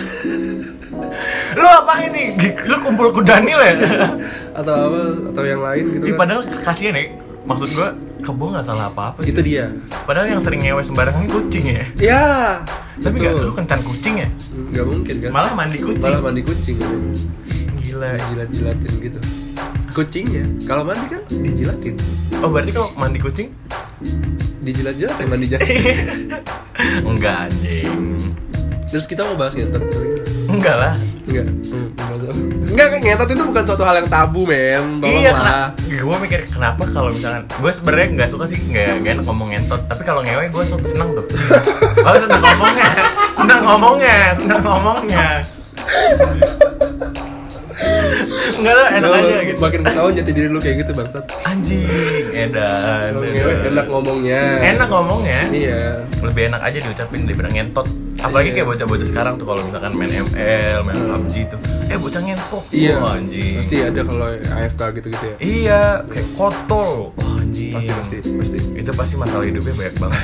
Lu 1.53 1.65
apa 1.65 1.93
ini? 2.01 2.23
Lu 2.63 2.75
kumpul 2.79 3.11
kudanil 3.11 3.57
ya? 3.57 3.73
atau 4.59 4.73
apa 4.73 4.99
atau 5.29 5.43
yang 5.43 5.59
lain 5.59 5.83
gitu 5.91 6.03
Ih, 6.03 6.11
kan 6.11 6.19
padahal 6.19 6.41
kasihan 6.61 6.93
ya. 6.93 7.05
Maksud 7.41 7.69
gua 7.71 7.89
kebo 8.21 8.53
nggak 8.53 8.61
salah 8.61 8.85
apa-apa 8.87 9.21
sih. 9.21 9.33
itu 9.33 9.41
dia 9.41 9.73
Padahal 10.05 10.29
yang 10.29 10.37
sering 10.37 10.61
ngewe 10.61 10.79
sembarangan 10.79 11.25
kucing 11.25 11.65
ya. 11.65 11.83
ya 11.97 12.25
Tapi 12.95 13.17
nggak 13.17 13.33
betul. 13.33 13.47
lu 13.47 13.53
kencan 13.55 13.79
kucing 13.81 14.15
ya? 14.17 14.29
nggak 14.69 14.85
mungkin 14.85 15.15
kan 15.19 15.29
Malah 15.31 15.51
mandi 15.51 15.77
kucing. 15.77 15.99
malah 15.99 16.21
mandi 16.21 16.41
kucing 16.41 16.75
katanya. 16.77 17.11
Gila. 17.81 18.09
jilat 18.23 18.49
jilatin 18.51 18.91
gitu 18.99 19.19
kucingnya 19.91 20.45
kalau 20.63 20.85
mandi 20.85 21.05
kan 21.09 21.21
dijilatin 21.33 21.95
Oh 22.37 22.47
berarti 22.47 22.71
kalau 22.71 22.93
mandi 22.93 23.17
kucing? 23.17 23.49
dijilat 24.61 24.95
jilatin 24.95 25.25
mandi 25.25 25.45
jilat 25.49 25.65
Enggak 27.09 27.49
anjing. 27.49 28.21
terus 28.87 29.05
kita 29.05 29.23
mau 29.23 29.33
bahas 29.33 29.57
ngentot 29.57 29.81
Enggak 30.51 30.75
lah. 30.75 30.93
Enggak. 31.31 31.45
Hmm, 31.47 31.87
enggak, 31.95 32.35
enggak, 32.67 32.87
enggak, 32.91 32.99
ngentot 33.07 33.29
itu 33.31 33.43
bukan 33.47 33.63
suatu 33.63 33.83
hal 33.87 33.95
yang 34.03 34.09
tabu, 34.11 34.41
men. 34.43 34.99
Tolong 34.99 35.21
iya, 35.23 35.31
lah. 35.31 35.67
gue 35.79 36.17
mikir 36.27 36.39
kenapa 36.51 36.83
kalau 36.91 37.15
misalkan 37.15 37.47
gue 37.47 37.71
sebenarnya 37.71 38.07
nggak 38.19 38.29
suka 38.35 38.45
sih 38.51 38.57
nggak 38.59 38.99
enak 39.05 39.23
ngomong 39.23 39.55
ngentot, 39.55 39.81
tapi 39.87 40.01
kalau 40.03 40.19
ngewe 40.25 40.51
gue 40.51 40.63
suka 40.67 40.83
seneng 40.83 41.15
tuh. 41.15 41.25
Oh 42.01 42.17
seneng 42.17 42.41
ngomongnya, 42.41 42.89
seneng 43.37 43.61
ngomongnya, 43.61 44.19
seneng 44.33 44.61
ngomongnya. 44.65 45.27
Enggak 48.54 48.76
lah, 48.76 48.88
enak 48.91 49.10
aja 49.13 49.36
gitu. 49.43 49.60
Makin 49.60 49.80
ketahuan 49.82 50.13
jati 50.13 50.32
diri 50.32 50.47
lu 50.47 50.60
kayak 50.60 50.76
gitu, 50.82 50.91
bangsat. 50.91 51.24
Anjing, 51.43 51.88
edan. 52.32 53.12
Enak 53.67 53.86
ngomongnya. 53.88 54.41
Enak 54.67 54.88
ngomongnya. 54.88 55.39
Iya. 55.50 55.82
Lebih 56.19 56.41
enak 56.50 56.62
aja 56.62 56.78
diucapin 56.80 57.26
daripada 57.26 57.50
ngentot. 57.50 57.88
Apalagi 58.21 58.50
Iya. 58.50 58.56
kayak 58.56 58.67
bocah-bocah 58.69 59.08
sekarang 59.08 59.34
tuh 59.36 59.45
kalau 59.45 59.62
misalkan 59.65 59.91
main 59.93 60.12
ML, 60.21 60.78
main 60.84 60.93
Hmm. 60.93 61.26
PUBG 61.26 61.36
tuh, 61.50 61.60
eh 61.88 61.97
bocah 61.97 62.21
ngentot. 62.21 62.63
Iya. 62.69 62.95
Anjing. 63.02 63.56
Pasti 63.58 63.76
ada 63.82 64.02
kalau 64.04 64.26
AFK 64.30 64.82
gitu-gitu 64.93 65.26
ya. 65.26 65.36
Iya, 65.41 65.82
kayak 66.06 66.28
kotor. 66.36 66.89
Wah, 67.17 67.41
anjing. 67.41 67.74
Pasti 67.74 67.89
pasti 67.91 68.15
pasti. 68.32 68.58
Itu 68.78 68.91
pasti 68.93 69.15
masalah 69.15 69.41
hidupnya 69.41 69.74
banyak 69.76 69.95
banget. 69.97 70.21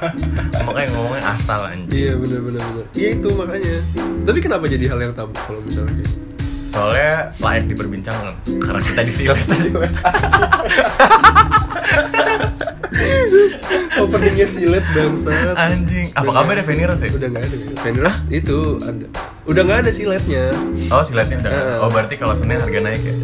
Makanya 0.68 0.88
ngomongnya 0.92 1.24
asal 1.26 1.60
anjing. 1.64 1.88
Iya 1.90 2.12
benar 2.14 2.40
benar 2.42 2.60
benar. 2.62 2.84
Iya 2.92 3.08
itu 3.10 3.28
makanya. 3.32 3.74
Tapi 4.20 4.38
kenapa 4.38 4.64
jadi 4.66 4.84
hal 4.86 4.98
yang 5.00 5.14
tabu 5.14 5.32
kalau 5.38 5.60
misalnya 5.60 5.92
kayak 5.94 6.06
gitu? 6.06 6.20
Soalnya 6.70 7.34
layak 7.42 7.64
diperbincangkan 7.66 8.34
karena 8.62 8.80
kita 8.80 9.00
di 9.02 9.12
sini. 9.12 9.28
Openingnya 14.00 14.46
silet 14.48 14.84
bangsat. 14.94 15.54
anjing. 15.54 16.08
Apa 16.16 16.30
kabar 16.30 16.54
ya 16.56 16.64
Veniros 16.64 17.00
ya? 17.02 17.10
Udah 17.12 17.28
nggak 17.30 17.44
ada. 17.44 17.56
Venus 17.84 18.16
itu 18.30 18.58
ada. 18.80 19.06
Udah 19.44 19.62
nggak 19.66 19.78
ada 19.86 19.90
siletnya. 19.92 20.44
Oh, 20.88 21.02
silatnya 21.04 21.36
udah. 21.42 21.50
Heeh. 21.52 21.76
Oh, 21.84 21.88
berarti 21.90 22.14
kalau 22.16 22.34
Senin 22.38 22.58
harga 22.58 22.80
naik 22.80 23.02
ya? 23.02 23.14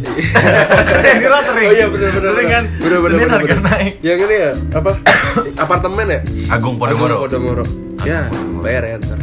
Veniros 1.07 1.45
sering. 1.47 1.67
Oh 1.67 1.73
iya 1.73 1.87
benar 1.89 2.09
benar. 2.13 2.31
Sering 2.35 2.49
kan? 2.51 2.63
Benar 2.79 2.99
benar. 2.99 3.11
Senin 3.15 3.27
benar, 3.27 3.37
harga 3.39 3.55
benar. 3.55 3.71
naik. 3.73 3.93
Yang 4.03 4.19
ini 4.27 4.35
ya 4.35 4.51
apa? 4.75 4.91
Apartemen 5.63 6.05
ya? 6.07 6.19
Agung 6.51 6.75
Podomoro. 6.77 7.15
Agung 7.15 7.23
Podomoro. 7.25 7.63
Ya, 8.05 8.29
bayar 8.61 8.83
ya 8.85 8.95
ntar. 9.01 9.19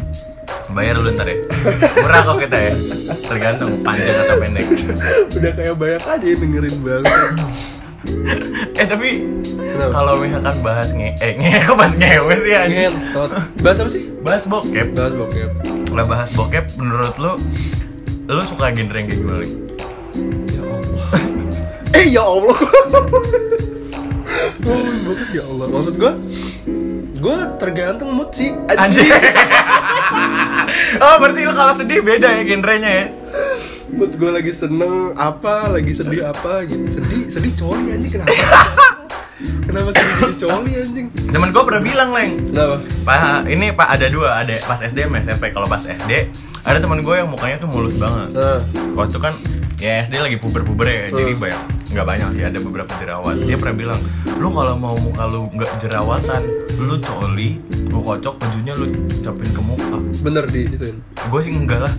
Bayar 0.75 0.99
dulu 0.99 1.15
ntar 1.15 1.31
ya. 1.31 1.39
Murah 2.03 2.21
kok 2.27 2.37
kita 2.43 2.59
ya. 2.59 2.75
Tergantung 3.23 3.79
panjang 3.87 4.19
atau 4.27 4.37
pendek. 4.43 4.67
Udah 5.31 5.53
kayak 5.55 5.75
banyak 5.79 6.03
aja 6.03 6.27
yang 6.27 6.41
dengerin 6.43 6.77
banget. 6.83 7.15
eh 8.81 8.85
tapi 8.85 9.25
kalau 9.95 10.21
misalkan 10.21 10.57
bahas 10.61 10.93
nge 10.93 11.17
eh 11.23 11.33
nge 11.41 11.51
kok 11.71 11.77
bahas 11.79 11.95
ngewe 11.95 12.35
sih 12.43 12.53
anjing. 12.59 12.79
Ngentot. 12.91 13.31
Bahas 13.63 13.79
apa 13.79 13.91
sih? 13.95 14.03
Bahas 14.19 14.43
bokep. 14.51 14.89
Bahas 14.99 15.15
bokep. 15.15 15.51
Lah 15.95 16.07
bahas 16.11 16.31
bokep 16.35 16.65
menurut 16.75 17.15
lu 17.23 17.33
lu 18.27 18.43
suka 18.43 18.75
genre 18.75 18.99
yang 18.99 19.07
kayak 19.07 19.21
gimana? 19.23 19.47
Ya 20.51 20.63
Allah. 20.67 21.07
eh 22.03 22.07
ya 22.11 22.23
Allah. 22.27 22.59
oh, 24.67 24.91
bokep 25.07 25.29
ya 25.39 25.45
Allah. 25.47 25.67
Maksud 25.71 25.95
gua 26.03 26.19
gua 27.19 27.55
tergantung 27.59 28.11
mood 28.15 28.31
sih. 28.31 28.55
Anjing. 28.71 29.11
oh, 31.05 31.15
berarti 31.21 31.41
lu 31.47 31.53
kalau 31.53 31.75
sedih 31.77 32.01
beda 32.03 32.29
ya 32.41 32.43
genrenya 32.43 32.91
ya. 32.91 33.07
Mood 33.95 34.19
gua 34.19 34.39
lagi 34.41 34.51
seneng 34.51 35.15
apa, 35.15 35.71
lagi 35.71 35.93
sedih 35.95 36.27
apa 36.27 36.67
gitu. 36.67 37.01
Sedih, 37.01 37.31
sedih 37.31 37.53
coli 37.55 37.95
anjing 37.95 38.19
kenapa? 38.19 38.35
kenapa 39.67 39.89
sedih 39.95 40.35
coli 40.39 40.73
anjing? 40.79 41.07
Temen 41.31 41.49
gue 41.51 41.63
pernah 41.63 41.83
bilang, 41.83 42.11
Leng. 42.11 42.33
Kenapa? 42.51 42.77
Pak, 43.07 43.43
ini 43.47 43.67
Pak 43.71 43.89
ada 43.91 44.07
dua, 44.11 44.29
ada 44.43 44.55
pas 44.67 44.79
SD 44.79 45.07
sama 45.07 45.19
SMP. 45.23 45.45
Kalau 45.55 45.67
pas 45.67 45.83
SD, 45.83 46.13
ada 46.63 46.79
teman 46.79 47.03
gue 47.03 47.15
yang 47.15 47.31
mukanya 47.31 47.59
tuh 47.59 47.71
mulus 47.71 47.95
banget. 47.95 48.35
Nah, 48.35 48.61
Waktu 48.95 49.19
kan 49.19 49.35
ya 49.79 50.07
SD 50.07 50.15
lagi 50.19 50.37
puber-puber 50.39 50.87
ya, 50.87 51.03
jadi 51.11 51.35
Hmm. 51.35 51.43
banyak 51.43 51.63
nggak 51.95 52.07
banyak 52.11 52.29
sih 52.35 52.43
ada 52.43 52.59
beberapa 52.59 52.91
jerawat. 52.99 53.39
Dia 53.47 53.55
pernah 53.55 53.77
bilang, 53.79 54.01
lu 54.43 54.51
kalau 54.51 54.75
mau 54.75 54.99
muka 54.99 55.31
lu 55.31 55.47
nggak 55.55 55.71
jerawatan, 55.79 56.43
lu 56.83 56.99
coli, 56.99 57.63
lu 57.87 57.99
kocok 58.03 58.35
bajunya 58.43 58.75
lu 58.75 58.91
capin 59.23 59.51
ke 59.55 59.63
muka. 59.63 59.99
bener 60.27 60.45
di 60.51 60.67
ituin. 60.75 60.99
Gue 61.31 61.41
sih 61.47 61.55
enggak 61.55 61.87
lah. 61.87 61.95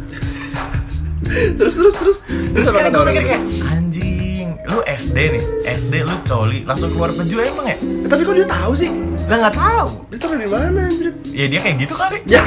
Terus 1.58 1.74
terus 1.74 1.96
terus. 1.96 2.18
Terus 2.28 2.66
apa 2.70 2.76
kan 2.76 2.84
kata 2.86 2.92
gue 2.92 3.02
orang 3.02 3.16
mikir 3.16 3.24
itu? 3.24 3.32
kayak 3.34 3.44
anjing, 3.72 4.48
lu 4.70 4.80
SD 4.86 5.18
nih, 5.34 5.44
SD 5.74 5.94
lu 6.06 6.16
coli, 6.28 6.60
langsung 6.68 6.94
keluar 6.94 7.10
baju 7.16 7.36
emang 7.42 7.66
ya? 7.66 7.78
Eh, 7.82 8.10
tapi 8.12 8.22
kok 8.28 8.36
dia 8.38 8.46
tahu 8.46 8.72
sih? 8.78 8.92
Lah 9.26 9.38
nggak 9.48 9.56
tahu. 9.58 9.90
Dia 10.14 10.20
taruh 10.22 10.38
di 10.38 10.46
mana 10.46 10.86
anjir? 10.86 11.10
Ya 11.34 11.46
dia 11.50 11.60
kayak 11.64 11.76
gitu 11.82 11.96
kali. 11.96 12.20
Ya. 12.30 12.42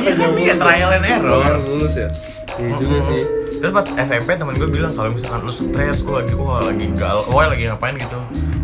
Iya 0.00 0.12
kan 0.16 0.30
dia 0.38 0.54
trial 0.54 0.90
and 0.96 1.06
error. 1.06 1.54
Lulus 1.66 1.94
ya. 1.98 2.08
Iya 2.56 2.72
juga 2.78 2.98
sih. 3.10 3.39
Terus 3.60 3.72
pas 3.76 3.84
SMP 4.00 4.28
temen 4.34 4.56
gue 4.56 4.64
bilang 4.66 4.96
kalau 4.96 5.12
misalkan 5.12 5.44
lu 5.44 5.52
stres, 5.52 6.00
lu 6.00 6.16
lagi 6.16 6.32
wah 6.32 6.64
lagi 6.64 6.88
gal, 6.96 7.28
wah 7.28 7.44
lagi 7.44 7.68
ngapain 7.68 7.92
gitu, 7.92 8.16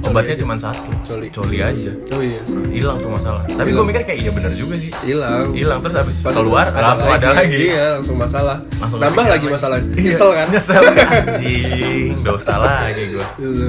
obatnya 0.03 0.41
cuma 0.41 0.57
satu, 0.57 0.89
Coli. 1.05 1.29
coli 1.29 1.59
aja, 1.61 1.93
Oh 2.11 2.25
iya. 2.25 2.41
hilang 2.73 2.97
tuh 2.97 3.13
masalah. 3.13 3.45
Tapi 3.45 3.77
gue 3.77 3.85
mikir 3.85 4.03
kayak 4.03 4.21
iya 4.25 4.31
bener 4.33 4.57
juga 4.57 4.81
sih, 4.81 4.89
Hilang. 5.05 5.53
hilang 5.53 5.85
terus 5.85 6.01
abis 6.01 6.17
Pas 6.25 6.33
keluar 6.33 6.73
langsung 6.73 7.13
ada 7.13 7.29
lagi, 7.31 7.57
Iya, 7.69 8.01
langsung 8.01 8.17
masalah. 8.17 8.57
Langsung 8.81 8.97
Nambah 8.97 9.25
lagi 9.29 9.47
masalah. 9.53 9.77
Iya, 9.85 10.01
Nyesel 10.01 10.31
kan? 10.33 10.47
Nyesel 10.49 10.83
anjing, 10.89 12.09
dosa 12.25 12.55
lagi 12.57 13.05
gue. 13.13 13.27
Gitu. 13.37 13.69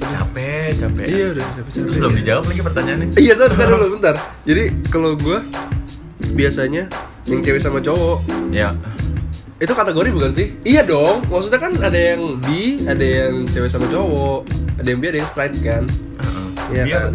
Capek, 0.00 0.70
capek. 0.80 1.04
Iya 1.04 1.24
udah 1.30 1.44
capek-capek. 1.52 1.84
Terus 1.84 1.96
belum 2.00 2.12
dijawab 2.16 2.44
lagi 2.48 2.62
pertanyaannya. 2.64 3.06
Iya, 3.14 3.32
sorry, 3.36 3.52
bentar 3.52 3.68
dulu, 3.68 3.86
bentar. 3.92 4.14
Jadi 4.48 4.62
kalau 4.88 5.10
gua 5.14 5.44
biasanya 6.32 6.88
yang 7.28 7.40
cewek 7.40 7.60
sama 7.60 7.78
cowok 7.78 8.24
Ya, 8.48 8.72
itu 9.60 9.72
kategori 9.76 10.08
bukan 10.10 10.30
sih? 10.32 10.56
Iya 10.64 10.82
dong. 10.82 11.20
Maksudnya 11.28 11.60
kan 11.60 11.72
ada 11.76 12.00
yang 12.00 12.40
bi, 12.40 12.80
ada 12.88 13.04
yang 13.04 13.44
cewek 13.44 13.68
sama 13.68 13.84
cowok, 13.92 14.48
ada 14.80 14.88
yang 14.88 14.98
bi, 14.98 15.06
ada 15.12 15.18
yang 15.20 15.28
straight 15.28 15.52
kan? 15.60 15.84
Heeh. 16.16 16.46
Iya 16.72 16.84
kan? 16.88 17.12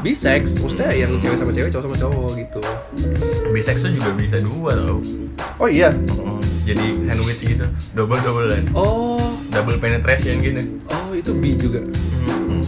Bisex, 0.00 0.56
maksudnya 0.58 0.90
yang 0.96 1.12
cewek 1.20 1.36
sama 1.36 1.52
cewek, 1.52 1.70
cowok 1.70 1.84
sama 1.92 1.96
cowok 2.00 2.30
gitu. 2.40 2.60
Bisex 3.52 3.84
tuh 3.84 3.92
juga 3.92 4.10
bisa 4.16 4.40
dua 4.40 4.72
tau. 4.80 4.98
Oh 5.60 5.68
iya. 5.68 5.92
Heeh. 5.92 6.40
Jadi 6.62 6.86
sandwich 7.04 7.42
gitu, 7.42 7.66
double 7.92 8.22
doublean, 8.22 8.70
Oh, 8.72 9.18
double 9.50 9.76
penetration 9.76 10.38
gitu. 10.40 10.62
oh 10.88 11.10
itu 11.12 11.34
bi 11.36 11.52
juga. 11.58 11.84
Heeh. 11.84 12.62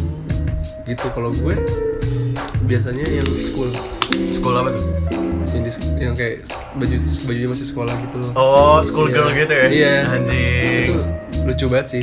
Gitu 0.84 1.06
kalau 1.14 1.32
gue 1.32 1.56
biasanya 2.64 3.05
yang 3.05 3.29
school, 3.40 3.68
Sekolah 4.11 4.59
apa 4.64 4.70
tuh? 4.72 4.85
yang, 5.55 5.62
di, 5.62 5.70
yang 6.03 6.14
kayak 6.18 6.42
baju 6.74 6.94
bajunya 7.24 7.48
masih 7.48 7.66
sekolah 7.68 7.94
gitu. 7.94 8.18
Oh, 8.35 8.83
school 8.83 9.07
Iya. 9.07 9.14
girl 9.14 9.29
gitu 9.31 9.53
ya? 9.55 9.66
Iya. 9.70 9.94
Anjing. 10.11 10.83
Itu 10.83 10.94
lucu 11.46 11.64
banget 11.70 11.87
sih. 11.88 12.03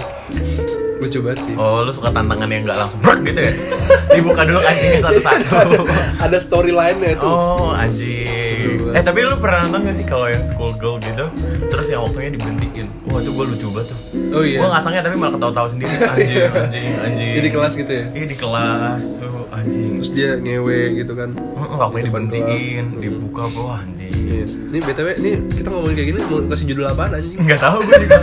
Lucu 1.01 1.17
banget 1.25 1.39
sih. 1.49 1.53
Oh, 1.57 1.81
lu 1.81 1.89
suka 1.89 2.13
tantangan 2.13 2.45
yang 2.45 2.61
nggak 2.61 2.77
langsung 2.77 3.01
brek 3.01 3.25
gitu 3.25 3.41
ya? 3.41 3.53
Dibuka 4.15 4.45
dulu 4.45 4.61
kancingnya 4.61 5.01
satu-satu. 5.01 5.81
ada 6.29 6.37
storyline-nya 6.37 7.17
itu. 7.17 7.25
Oh, 7.25 7.73
anjing. 7.73 8.93
Eh, 8.93 9.01
tapi 9.01 9.25
lu 9.25 9.33
pernah 9.41 9.65
nonton 9.65 9.89
gak 9.89 9.97
sih 9.97 10.05
kalau 10.05 10.29
yang 10.29 10.45
school 10.45 10.77
girl 10.77 11.01
gitu? 11.01 11.25
Terus 11.73 11.87
yang 11.89 12.05
waktunya 12.05 12.37
diberhentiin. 12.37 12.87
Wah, 13.09 13.17
itu 13.17 13.31
gua 13.33 13.45
lucu 13.49 13.67
banget 13.73 13.97
tuh. 13.97 13.99
Oh 14.37 14.43
iya. 14.45 14.61
Gua 14.61 14.77
nggak 14.77 14.83
sangka 14.85 15.01
tapi 15.01 15.15
malah 15.17 15.33
ketawa-tawa 15.33 15.67
sendiri. 15.73 15.93
Anjing, 16.13 16.53
anjing, 16.53 16.93
anjing. 17.01 17.33
Jadi 17.41 17.47
kelas 17.49 17.73
gitu 17.73 17.91
ya. 17.91 18.05
Iya 18.13 18.25
di 18.29 18.37
kelas 18.37 19.03
tuh 19.17 19.41
anjing. 19.51 19.91
Terus 19.99 20.11
dia 20.15 20.29
ngewe 20.39 20.79
gitu 20.97 21.13
kan. 21.13 21.29
Heeh, 21.35 21.77
waktunya 21.77 22.05
diberhentiin, 22.07 22.85
kelas. 22.95 23.01
dibuka 23.03 23.43
wah 23.57 23.79
anjing. 23.83 24.15
Iya. 24.15 24.45
Ini 24.47 24.77
BTW 24.79 25.07
ini 25.19 25.31
kita 25.51 25.67
ngomongin 25.67 25.95
kayak 25.99 26.07
gini 26.13 26.19
mau 26.27 26.39
kasih 26.47 26.65
judul 26.71 26.85
apaan 26.87 27.11
anjing? 27.15 27.39
Nggak 27.39 27.61
tahu 27.61 27.77
gue 27.83 27.97
juga. 28.07 28.17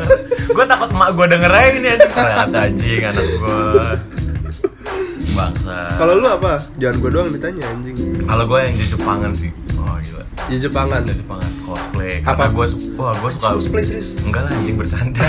gue 0.48 0.64
takut 0.64 0.90
emak 0.90 1.08
gue 1.14 1.26
denger 1.28 1.50
aja 1.52 1.68
ini 1.76 1.88
anjing. 1.92 2.12
Ternyata 2.12 2.58
anjing 2.68 3.00
anak 3.00 3.24
gue. 3.24 3.58
Bangsa. 5.32 5.76
Kalau 5.96 6.12
lu 6.20 6.28
apa? 6.28 6.60
Jangan 6.76 6.96
gua 7.00 7.10
doang 7.14 7.28
ditanya 7.32 7.64
anjing. 7.70 7.96
Kalau 8.26 8.44
gue 8.44 8.58
yang 8.60 8.76
di 8.76 8.86
Jepangan 8.90 9.32
sih. 9.32 9.50
Oh 9.78 9.96
gila. 10.02 10.24
Di 10.50 10.56
Jepangan. 10.60 11.00
Di 11.08 11.14
Jepangan 11.16 11.50
cosplay. 11.64 12.14
Apa? 12.26 12.50
Karena 12.50 12.54
gue 12.54 12.66
wah 12.98 13.14
gue 13.16 13.30
suka. 13.38 13.48
Cosplay 13.56 13.82
serius. 13.86 14.08
Enggak 14.20 14.42
lah 14.44 14.52
anjing 14.52 14.76
bercanda. 14.76 15.22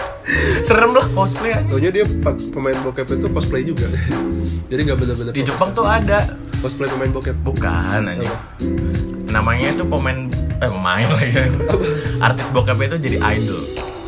Serem 0.66 0.92
lah 0.92 1.06
cosplay 1.14 1.52
anjing. 1.54 1.72
Taunya 1.72 1.90
dia 1.94 2.04
pemain 2.52 2.76
bokep 2.84 3.06
itu 3.08 3.26
cosplay 3.32 3.62
juga. 3.64 3.86
Jadi 4.70 4.80
nggak 4.82 4.98
bener-bener 4.98 5.32
Di 5.32 5.42
Jepang 5.46 5.70
tuh 5.72 5.86
ada 5.86 6.34
cosplay 6.60 6.90
pemain 6.90 7.12
bokep. 7.14 7.36
bukan. 7.46 8.02
Apa? 8.02 8.36
Namanya 9.30 9.78
itu 9.78 9.84
pemain 9.86 10.18
eh 10.58 10.70
pemain 10.70 11.06
lagi. 11.06 11.30
Artis 12.18 12.48
bokep 12.50 12.78
itu 12.82 12.96
jadi 12.98 13.18
idol. 13.38 13.62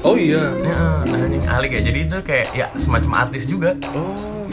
Oh 0.06 0.14
iya. 0.14 0.42
Ya, 0.62 1.02
anjing 1.06 1.44
alik 1.50 1.70
ya. 1.74 1.80
Jadi 1.82 1.98
itu 2.06 2.16
kayak 2.22 2.46
ya 2.54 2.66
semacam 2.78 3.26
artis 3.26 3.44
juga. 3.50 3.74
Oh. 3.94 4.46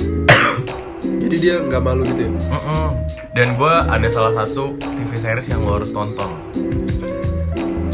Jadi 1.06 1.36
dia 1.42 1.62
nggak 1.62 1.82
malu 1.82 2.02
gitu 2.06 2.30
ya? 2.30 2.32
Mm-mm. 2.34 2.86
Dan 3.34 3.58
gue 3.58 3.74
ada 3.74 4.08
salah 4.10 4.34
satu 4.46 4.78
TV 4.80 5.12
series 5.18 5.48
yang 5.50 5.66
lo 5.66 5.82
harus 5.82 5.90
tonton. 5.94 6.30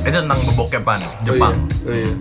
Itu 0.02 0.18
tentang 0.18 0.40
bebokepan 0.48 1.00
Jepang. 1.28 1.56
Oh 1.88 1.92
iya. 1.92 1.92
Oh, 1.92 1.96
iya. 1.96 2.14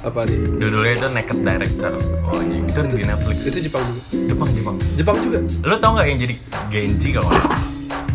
Apa 0.00 0.24
nih? 0.24 0.38
Judulnya 0.58 0.92
itu 0.96 1.06
Naked 1.12 1.38
Director. 1.44 1.92
Oh 2.24 2.40
anjing. 2.40 2.64
Itu, 2.66 2.80
di 2.94 3.04
Netflix. 3.04 3.36
Itu 3.46 3.58
Jepang 3.60 3.82
juga. 3.84 4.02
Jepang 4.30 4.48
Jepang. 4.54 4.76
Jepang 4.96 5.16
juga. 5.20 5.38
Lo 5.66 5.76
tau 5.82 5.92
nggak 5.98 6.06
yang 6.08 6.18
jadi 6.18 6.34
Genji 6.70 7.08
kalau? 7.12 7.30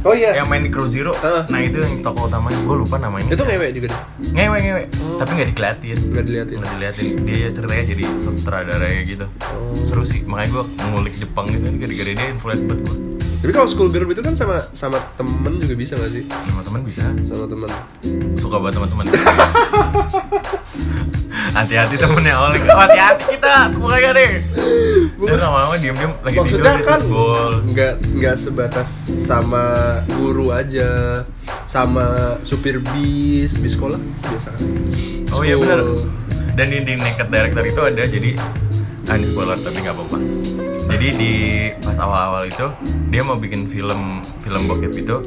Oh 0.05 0.13
iya. 0.13 0.37
Yang 0.37 0.47
main 0.47 0.61
di 0.61 0.69
Crew 0.69 0.85
Zero. 0.85 1.17
Heeh. 1.17 1.43
Nah 1.49 1.59
itu 1.59 1.81
yang 1.81 2.05
tokoh 2.05 2.29
utamanya. 2.29 2.61
Gue 2.61 2.77
lupa 2.77 3.01
namanya. 3.01 3.25
Itu 3.25 3.41
ngewek 3.41 3.69
juga 3.73 3.89
ngewe 4.21 4.57
ngewe. 4.61 4.83
Oh. 5.01 5.17
Tapi 5.17 5.31
nggak 5.33 5.49
dikeliatin. 5.49 5.97
Nggak 6.13 6.23
diliatin. 6.29 6.57
Nggak 6.61 6.71
diliatin. 6.77 7.05
Dia 7.25 7.49
ceritanya 7.49 7.83
jadi 7.89 8.03
sutradara 8.21 8.87
gitu. 9.01 9.25
Oh. 9.49 9.73
Seru 9.81 10.05
sih. 10.05 10.21
Makanya 10.21 10.61
gue 10.61 10.63
ngulik 10.93 11.17
Jepang 11.17 11.49
gitu. 11.49 11.65
Gara-gara 11.65 12.11
dia 12.13 12.27
influence 12.29 12.61
banget 12.61 12.81
gue. 12.85 12.97
Tapi 13.41 13.51
kalau 13.53 13.69
school 13.69 13.89
girl 13.89 14.09
itu 14.09 14.21
kan 14.21 14.33
sama 14.33 14.65
sama 14.73 14.97
temen 15.17 15.57
juga 15.57 15.73
bisa 15.73 15.93
gak 15.97 16.13
sih? 16.13 16.25
Sama 16.25 16.61
teman 16.61 16.81
bisa. 16.85 17.01
Sama 17.25 17.45
temen. 17.45 17.69
Suka 18.37 18.57
banget 18.61 18.77
teman-teman. 18.77 19.05
Hati-hati 21.55 21.95
temennya 21.95 22.35
Oleh. 22.35 22.59
Oh, 22.67 22.79
hati-hati 22.83 23.37
kita 23.37 23.71
semuanya 23.71 24.11
deh. 24.11 24.43
Dia 25.15 25.35
lama-lama 25.39 25.79
diem-diem 25.79 26.11
lagi 26.19 26.35
tidur 26.35 26.43
Maksudnya 26.43 26.73
di 26.75 26.83
kan 26.83 26.99
fishbowl. 26.99 27.53
nggak 27.71 27.93
nggak 28.11 28.35
sebatas 28.35 28.89
sama 29.23 29.63
guru 30.09 30.51
aja, 30.51 31.23
sama 31.65 32.37
supir 32.41 32.79
bis, 32.93 33.55
bis 33.59 33.73
sekolah 33.75 33.99
biasa 34.25 34.49
kan? 34.55 34.61
Oh 35.35 35.43
iya 35.43 35.55
benar. 35.59 35.83
Dan 36.55 36.71
di, 36.71 36.77
di 36.87 36.93
Naked 36.95 37.27
Director 37.27 37.63
itu 37.67 37.81
ada 37.83 38.03
jadi 38.07 38.31
ah 39.05 39.15
ini 39.19 39.27
spoiler 39.29 39.59
tapi 39.59 39.77
nggak 39.83 39.95
apa-apa. 39.95 40.17
Jadi 40.85 41.07
di 41.17 41.33
pas 41.83 41.97
awal-awal 41.99 42.47
itu 42.47 42.65
dia 43.11 43.21
mau 43.25 43.35
bikin 43.35 43.67
film 43.67 44.23
film 44.45 44.61
bokep 44.69 44.93
itu. 44.95 45.17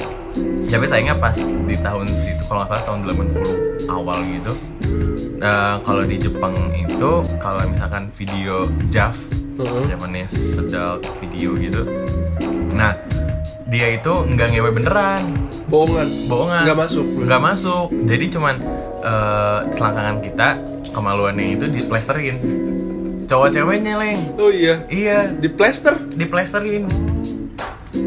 Tapi 0.68 0.84
sayangnya 0.88 1.18
pas 1.18 1.36
di 1.36 1.76
tahun 1.80 2.06
situ 2.08 2.42
kalau 2.46 2.64
nggak 2.64 2.70
salah 2.72 2.84
tahun 2.86 2.98
80 3.84 3.90
awal 3.90 4.18
gitu. 4.24 4.52
Nah, 5.38 5.78
kalau 5.86 6.02
di 6.02 6.16
Jepang 6.18 6.54
itu 6.74 7.10
kalau 7.38 7.62
misalkan 7.70 8.10
video 8.18 8.66
JAV 8.90 9.14
zamannya 9.58 10.26
adult 10.58 11.02
video 11.18 11.58
gitu. 11.58 11.82
Nah, 12.74 12.94
dia 13.68 13.86
itu 13.92 14.08
nggak 14.10 14.48
ngewe 14.50 14.70
beneran 14.72 15.22
Bohongan. 15.66 16.08
bohongan 16.24 16.64
Nggak 16.64 16.78
masuk. 16.78 17.04
nggak 17.20 17.42
masuk 17.42 17.86
jadi 18.04 18.24
cuman 18.30 18.54
eh, 18.98 19.58
selangkangan 19.70 20.16
kita 20.20 20.48
kemaluannya 20.90 21.46
itu 21.52 21.64
diplesterin 21.68 22.36
cowok 23.24 23.48
ceweknya 23.52 23.94
leng 23.94 24.32
Oh 24.34 24.48
iya. 24.48 24.80
iya 24.88 25.28
Di 25.28 25.46
plaster. 25.46 26.00
diplesterin 26.10 26.88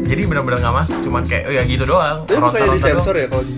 jadi 0.02 0.26
benar-benar 0.26 0.58
nggak 0.60 0.76
masuk 0.76 0.96
cuman 1.00 1.22
kayak 1.22 1.44
oh 1.46 1.52
ya 1.52 1.62
gitu 1.62 1.84
doang 1.84 2.26
Tapi 2.26 2.38
bukannya 2.38 2.68
di 2.68 2.80
sensor 2.80 3.14
ya 3.14 3.26
kalau 3.26 3.44
di. 3.44 3.54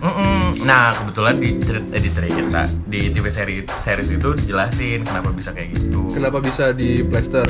Mm-mm. 0.00 0.62
nah 0.62 0.94
kebetulan 0.94 1.34
di 1.36 1.50
cerita 1.60 1.90
eh, 1.90 2.00
di 2.00 2.10
cerita 2.10 2.60
di 2.86 3.00
TV 3.10 3.26
seri 3.28 3.54
series 3.68 4.08
itu 4.10 4.28
dijelasin 4.34 5.02
kenapa 5.02 5.28
bisa 5.30 5.50
kayak 5.50 5.74
gitu 5.74 6.08
Kenapa 6.10 6.38
bisa 6.38 6.72
di 6.72 7.02
plaster? 7.02 7.44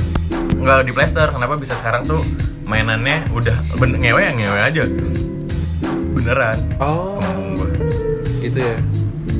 nggak 0.52 0.82
di 0.82 0.92
plester 0.92 1.30
kenapa 1.30 1.54
bisa 1.54 1.72
sekarang 1.74 2.02
tuh 2.02 2.20
mainannya 2.70 3.26
udah 3.30 3.56
ben 3.74 3.90
ngewe 3.92 4.20
yang 4.20 4.38
ngewe 4.38 4.58
aja 4.62 4.84
beneran 6.12 6.58
Oh. 6.78 7.18
gue 7.56 7.70
Itu 8.40 8.58
ya. 8.58 8.76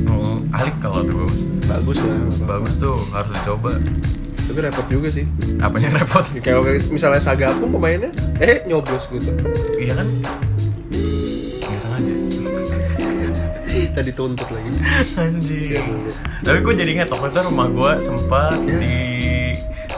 Hmm, 0.03 0.45
alik 0.51 0.75
kalau 0.77 1.01
tuh 1.01 1.25
bagus. 1.63 1.95
Bagus 1.95 1.97
lah. 1.97 2.11
nggak. 2.13 2.45
Bagus 2.45 2.73
tuh 2.75 2.95
harus 3.09 3.31
dicoba. 3.33 3.71
Tapi 4.41 4.59
repot 4.59 4.85
juga 4.85 5.07
sih. 5.09 5.25
Apanya 5.57 5.89
repot? 5.97 6.21
Kalau 6.37 6.61
kayak 6.61 6.83
misalnya 6.91 7.17
Sagapung 7.17 7.71
pemainnya, 7.71 8.11
eh 8.37 8.61
nyoblos 8.63 9.07
gitu. 9.07 9.31
Iya 9.75 9.95
kan? 9.95 10.07
Nggak 11.57 11.79
sengaja. 11.81 12.13
Tadi 13.95 14.11
tuntut 14.11 14.47
lagi. 14.47 14.69
Anjing. 15.15 15.71
Iya. 15.71 15.81
Tapi 16.41 16.57
gue 16.59 16.73
jadi 16.75 16.91
ingat 16.93 17.07
waktu 17.09 17.27
itu 17.27 17.39
rumah 17.43 17.67
gue 17.67 17.91
sempat 18.01 18.55
Ya. 18.61 18.77
di 18.77 18.95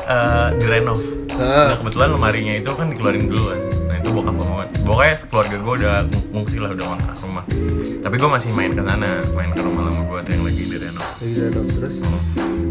eh, 0.06 0.48
direnov. 0.60 1.00
Ah. 1.34 1.74
Nah, 1.74 1.76
kebetulan 1.82 2.10
lemarinya 2.14 2.54
itu 2.60 2.70
kan 2.72 2.88
dikeluarin 2.92 3.26
duluan. 3.26 3.60
Nah 3.90 3.96
itu 3.98 4.10
bokap 4.12 4.34
gue 4.36 4.48
banget. 4.48 4.70
Pokoknya 4.84 5.16
keluarga 5.28 5.56
gue 5.58 5.74
udah 5.80 5.94
ng- 6.06 6.28
ngungsi 6.34 6.58
lah 6.60 6.70
udah 6.72 6.86
ngontrak 6.86 7.16
rumah. 7.24 7.46
Tapi 8.04 8.16
gue 8.20 8.30
masih 8.30 8.50
main 8.52 8.72
ke 8.76 8.82
sana, 8.84 9.24
main 9.32 9.50
ke 9.50 9.62
rumah 9.64 9.88
lama 9.88 10.02
gue 10.04 10.20
yang 10.28 10.44
lagi 10.44 10.64
direnov. 10.68 11.08
Lagi 11.24 11.36
renov 11.40 11.66
terus. 11.72 11.96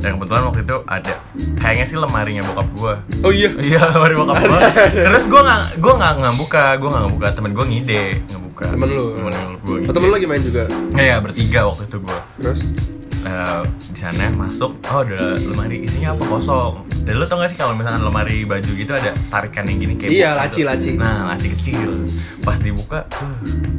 Dan 0.03 0.19
kebetulan 0.19 0.43
waktu 0.51 0.61
itu 0.67 0.77
ada 0.85 1.15
kayaknya 1.57 1.87
sih 1.87 1.97
lemarinya 1.97 2.43
bokap 2.45 2.69
gue. 2.75 2.95
Oh 3.23 3.33
iya. 3.33 3.51
Iya, 3.55 3.81
lemari 3.97 4.15
bokap 4.15 4.37
gue. 4.39 4.61
Terus 4.93 5.25
gue 5.27 5.41
nggak 5.41 5.63
gue 5.79 5.93
nggak 5.95 6.13
nggak 6.21 6.35
buka, 6.37 6.65
gue 6.77 6.89
nggak 6.91 7.13
buka. 7.17 7.27
Temen 7.33 7.51
gue 7.55 7.65
ngide 7.67 8.03
nggak 8.29 8.43
buka. 8.51 8.65
Temen 8.71 8.89
lu. 8.93 9.07
Temen 9.17 9.33
gue. 9.63 9.79
Oh, 9.89 9.93
temen 9.95 10.07
lu 10.11 10.15
lagi 10.15 10.27
main 10.29 10.43
juga. 10.43 10.63
Iya, 10.95 11.17
bertiga 11.19 11.61
waktu 11.67 11.83
itu 11.89 11.97
gue. 11.99 12.19
Terus 12.39 12.61
Eh, 13.23 13.63
di 13.95 13.99
sana 14.03 14.35
masuk, 14.35 14.83
oh 14.83 15.07
ada 15.07 15.39
lemari 15.39 15.87
isinya 15.87 16.11
apa 16.11 16.27
kosong. 16.27 16.75
Dan 17.07 17.19
lu 17.19 17.27
tau 17.27 17.39
gak 17.39 17.55
sih 17.55 17.59
kalau 17.59 17.71
misalkan 17.75 18.03
lemari 18.03 18.43
baju 18.43 18.67
gitu 18.67 18.91
ada 18.91 19.15
tarikan 19.31 19.63
yang 19.67 19.79
gini 19.79 19.95
kayak 19.95 20.11
Iya, 20.11 20.29
box 20.29 20.35
gitu. 20.35 20.43
laci-laci. 20.67 20.91
Nah, 20.99 21.31
laci 21.31 21.49
kecil. 21.55 21.91
Pas 22.43 22.59
dibuka, 22.59 23.07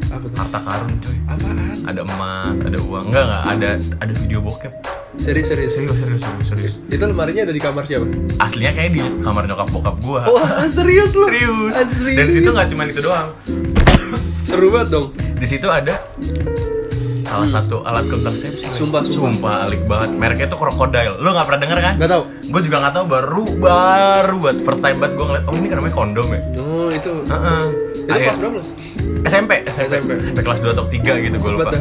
apa 0.08 0.24
tuh? 0.24 0.38
harta 0.40 0.60
karun 0.64 0.92
cuy. 1.00 1.18
Apaan? 1.28 1.76
Ada 1.84 2.02
emas, 2.04 2.56
ada 2.64 2.78
uang. 2.80 3.06
Enggak 3.12 3.24
enggak, 3.28 3.44
ada 3.44 3.70
ada 4.00 4.14
video 4.16 4.40
bokep. 4.40 4.72
Serius 5.20 5.52
serius. 5.52 5.72
Serius, 5.76 5.98
serius, 6.00 6.22
serius, 6.24 6.48
serius. 6.48 6.74
Itu 6.88 7.04
lemarinya 7.04 7.44
ada 7.44 7.54
di 7.54 7.60
kamar 7.60 7.84
siapa? 7.84 8.08
Aslinya 8.40 8.72
kayak 8.72 8.92
di 8.96 9.02
kamar 9.24 9.44
nyokap 9.44 9.68
bokap 9.70 9.96
gua. 10.00 10.24
Wah 10.26 10.64
serius 10.72 11.12
lu? 11.14 11.28
serius. 11.28 11.72
Dan 12.16 12.28
situ 12.32 12.48
nggak 12.48 12.68
cuma 12.72 12.84
itu 12.88 13.04
doang. 13.04 13.28
Seru 14.48 14.72
banget 14.72 14.88
dong. 14.90 15.12
Di 15.36 15.48
situ 15.48 15.68
ada 15.68 16.00
salah 17.34 17.50
satu 17.50 17.82
alat 17.82 18.06
kontrasepsi. 18.06 18.70
Sumpah, 18.70 19.02
sumpah. 19.02 19.34
Sumpah, 19.34 19.56
alik 19.66 19.82
banget. 19.90 20.10
Mereknya 20.14 20.48
tuh 20.54 20.60
krokodil. 20.62 21.18
Lu 21.18 21.34
nggak 21.34 21.46
pernah 21.50 21.62
denger 21.66 21.80
kan? 21.82 21.94
Gak 21.98 22.10
tau. 22.14 22.24
Gue 22.46 22.62
juga 22.62 22.78
nggak 22.86 22.94
tahu 22.94 23.06
baru 23.10 23.44
baru 23.58 24.36
buat 24.38 24.58
first 24.62 24.86
time 24.86 25.02
banget 25.02 25.14
gue 25.18 25.26
ngeliat 25.26 25.46
oh 25.50 25.56
ini 25.58 25.68
kan 25.68 25.78
namanya 25.82 25.96
kondom 25.98 26.28
ya. 26.30 26.40
Oh 26.62 26.90
itu. 26.94 27.14
Heeh. 27.26 27.62
Itu 28.04 28.12
Akhir- 28.12 28.26
kelas 28.30 28.38
berapa 28.38 28.54
lu? 28.54 28.64
SMP, 29.24 29.52
SMP, 29.66 29.84
SMP. 29.90 30.10
SMP 30.22 30.40
kelas 30.44 30.60
2 30.62 30.76
atau 30.76 30.86
3 30.86 31.14
gitu 31.18 31.36
gue 31.40 31.52
lupa. 31.52 31.72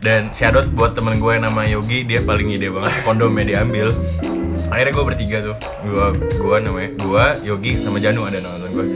Dan 0.00 0.32
shoutout 0.32 0.68
buat 0.72 0.92
temen 0.92 1.20
gue 1.20 1.30
yang 1.30 1.44
nama 1.44 1.60
Yogi, 1.62 2.08
dia 2.08 2.20
paling 2.20 2.48
ide 2.50 2.72
banget 2.72 2.92
kondomnya 3.04 3.44
diambil. 3.46 3.92
Akhirnya 4.70 4.92
gue 4.92 5.04
bertiga 5.04 5.38
tuh, 5.42 5.56
gue 5.82 6.04
gue 6.30 6.56
namanya 6.62 6.90
gue 6.94 7.24
Yogi 7.44 7.72
sama 7.80 7.98
Janu 7.98 8.24
ada 8.24 8.38
nonton 8.38 8.70
gue. 8.70 8.86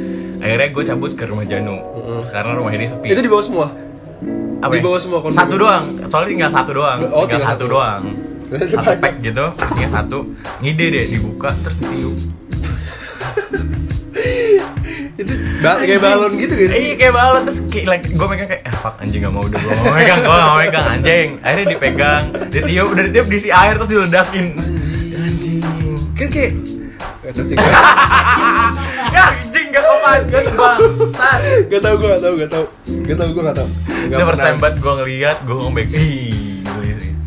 Akhirnya 0.40 0.68
gue 0.70 0.84
cabut 0.84 1.12
ke 1.12 1.24
rumah 1.26 1.44
Janu 1.44 1.76
karena 2.28 2.52
rumah 2.52 2.72
ini 2.72 2.88
sepi. 2.88 3.06
Itu 3.10 3.20
di 3.20 3.28
bawah 3.28 3.44
semua. 3.44 3.66
Apa 4.64 4.72
di 4.72 4.80
ya? 4.80 4.84
bawah 4.88 5.00
semua 5.00 5.18
kondom. 5.20 5.36
Satu 5.36 5.54
doang, 5.60 5.84
soalnya 6.08 6.28
tinggal 6.32 6.50
satu 6.56 6.70
doang. 6.72 6.98
Oh, 7.12 7.28
tinggal, 7.28 7.28
tinggal 7.28 7.48
satu, 7.52 7.64
satu. 7.68 7.74
doang. 7.76 8.02
Satu 8.54 8.92
pack 9.02 9.14
gitu, 9.24 9.44
isinya 9.56 9.88
satu. 9.90 10.18
Ngide 10.62 10.86
deh 10.94 11.04
dibuka 11.10 11.50
terus 11.64 11.76
ditiup. 11.80 12.14
Itu 15.14 15.30
ba 15.62 15.78
kayak 15.78 16.02
balon 16.02 16.32
gitu 16.38 16.54
gitu. 16.58 16.70
Iya 16.74 16.94
kayak 16.98 17.14
balon 17.14 17.42
terus 17.46 17.62
kayak 17.70 17.86
like, 17.86 18.04
gue 18.10 18.26
megang 18.26 18.48
kayak 18.50 18.62
ah 18.66 18.74
fuck 18.82 18.98
anjing 18.98 19.22
gak 19.22 19.30
mau 19.30 19.46
udah 19.46 19.58
gue 19.62 19.74
mau 19.78 19.94
megang 19.94 20.18
gue 20.18 20.34
gak 20.34 20.46
mau 20.50 20.58
megang 20.58 20.86
anjing 20.90 21.28
akhirnya 21.38 21.66
dipegang 21.70 22.24
ditiup 22.50 22.88
udah 22.90 23.04
ditiup 23.10 23.26
diisi 23.30 23.50
air 23.54 23.78
terus 23.78 23.90
diledakin 23.94 24.46
anjing 25.14 25.62
Kan 26.14 26.28
kayak 26.30 26.52
sih. 27.46 27.56
ya 29.14 29.22
anjing 29.22 29.43
gak 29.74 29.82
kok 29.82 29.98
anjing 30.06 30.46
bangsat 30.54 31.40
Gak 31.66 31.80
tau 31.82 31.94
gue 31.94 32.08
gak 32.08 32.22
tau 32.22 32.32
gak 32.34 32.50
tau. 32.50 32.64
Gak 32.86 33.16
tau 33.18 33.28
gue 33.28 33.42
gak 33.42 33.56
tau. 33.56 33.68
Pernah. 34.04 34.26
persembat 34.26 34.72
gue 34.78 34.92
ngeliat 34.94 35.38
gue 35.42 35.54
ngomong 35.54 35.74
sih 35.90 36.30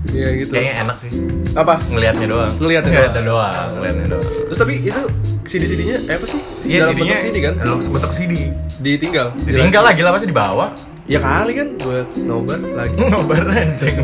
Iya 0.07 0.29
gitu. 0.39 0.51
kayaknya 0.55 0.73
enak 0.87 0.95
sih 0.97 1.11
Apa? 1.53 1.77
ngelihatnya 1.83 2.25
doang 2.25 2.53
Ngeliatnya 2.57 2.89
ngeliatnya 2.89 3.23
doang. 3.23 3.51
doang 3.53 3.69
ngeliatnya 3.77 4.05
doang 4.07 4.27
Terus 4.49 4.57
tapi 4.57 4.73
itu 4.79 5.01
CD-CD-nya 5.47 5.97
eh, 6.05 6.15
apa 6.15 6.25
sih? 6.25 6.39
Iya 6.63 6.79
Dalam 6.81 6.91
CD-nya 6.91 7.13
bentuk 7.13 7.23
CD 7.23 7.37
kan? 7.39 7.53
Dalam 7.59 7.77
bentuk 7.85 8.11
CD 8.15 8.33
Ditinggal. 8.77 9.27
Ditinggal 9.37 9.83
lagi 9.83 10.01
lah 10.01 10.11
pasti 10.15 10.25
di 10.25 10.35
bawah 10.35 10.69
Ya 11.07 11.23
kali 11.23 11.55
kan 11.55 11.67
buat 11.79 12.07
nobar 12.19 12.59
lagi. 12.59 12.99
Nobar 13.15 13.47
anjing 13.47 13.95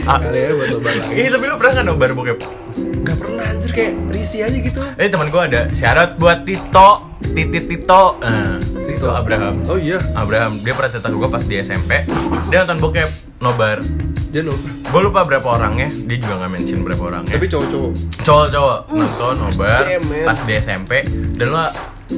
kali 0.00 0.38
ya 0.38 0.50
buat 0.50 0.68
nobar 0.72 0.92
lagi. 0.96 1.12
Ih 1.12 1.28
tapi 1.28 1.44
lu 1.44 1.54
pernah 1.60 1.72
gak 1.74 1.86
nobar 1.86 2.10
bokep? 2.12 2.38
Gak 3.04 3.16
pernah 3.20 3.44
anjir 3.44 3.68
kayak 3.68 3.92
risih 4.08 4.48
aja 4.48 4.56
gitu. 4.56 4.80
Eh 4.96 5.12
teman 5.12 5.28
gue 5.28 5.36
ada 5.38 5.68
syarat 5.70 6.16
buat 6.16 6.48
Tito, 6.48 7.05
Titit 7.22 7.64
Tito, 7.68 8.20
nah, 8.20 8.60
Tito 8.60 9.08
Abraham. 9.08 9.64
Oh 9.68 9.80
iya, 9.80 9.96
Abraham, 10.12 10.60
dia 10.60 10.72
pernah 10.76 10.90
cerita 10.92 11.08
gue 11.08 11.28
pas 11.28 11.44
di 11.44 11.54
SMP, 11.60 12.04
dia 12.52 12.64
nonton 12.64 12.78
bokep 12.88 13.10
nobar. 13.40 13.80
dia 14.28 14.42
nobar. 14.44 14.70
Gue 14.92 15.00
lupa 15.00 15.20
berapa 15.24 15.48
orangnya, 15.56 15.88
dia 15.88 16.16
juga 16.20 16.44
nggak 16.44 16.52
mention 16.52 16.80
berapa 16.84 17.02
orangnya. 17.08 17.32
Tapi 17.32 17.46
cowok-cowok. 17.48 17.92
Cowok-cowok 18.20 18.78
nonton 18.92 19.34
nobar 19.40 19.80
damn, 19.88 20.04
pas 20.28 20.38
di 20.44 20.52
SMP, 20.60 20.92
dan 21.40 21.46
lo 21.52 21.60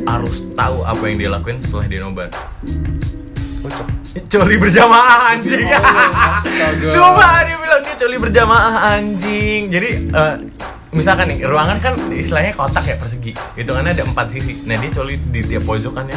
harus 0.05 0.45
tahu 0.53 0.85
apa 0.85 1.03
yang 1.07 1.17
dia 1.17 1.31
lakuin 1.31 1.59
setelah 1.63 1.87
dia 1.87 2.01
nobar. 2.03 2.29
Kocok. 3.59 3.87
Coli 4.29 4.57
berjamaah 4.59 5.35
anjing. 5.35 5.67
Astaga. 5.69 6.89
Cuma 6.91 7.43
dia 7.45 7.57
bilang 7.59 7.81
dia 7.83 7.95
coli 7.99 8.17
berjamaah 8.19 8.75
anjing. 8.99 9.61
Jadi 9.71 9.91
eh, 10.11 10.35
misalkan 10.95 11.29
nih 11.31 11.45
ruangan 11.45 11.79
kan 11.83 11.95
istilahnya 12.11 12.53
kotak 12.55 12.85
ya 12.87 12.97
persegi. 12.97 13.33
Hitungannya 13.59 13.99
ada 13.99 14.05
empat 14.07 14.27
sisi. 14.31 14.63
Nah 14.67 14.79
dia 14.79 14.91
coli 14.95 15.15
di 15.31 15.41
tiap 15.43 15.67
pojokannya. 15.67 16.15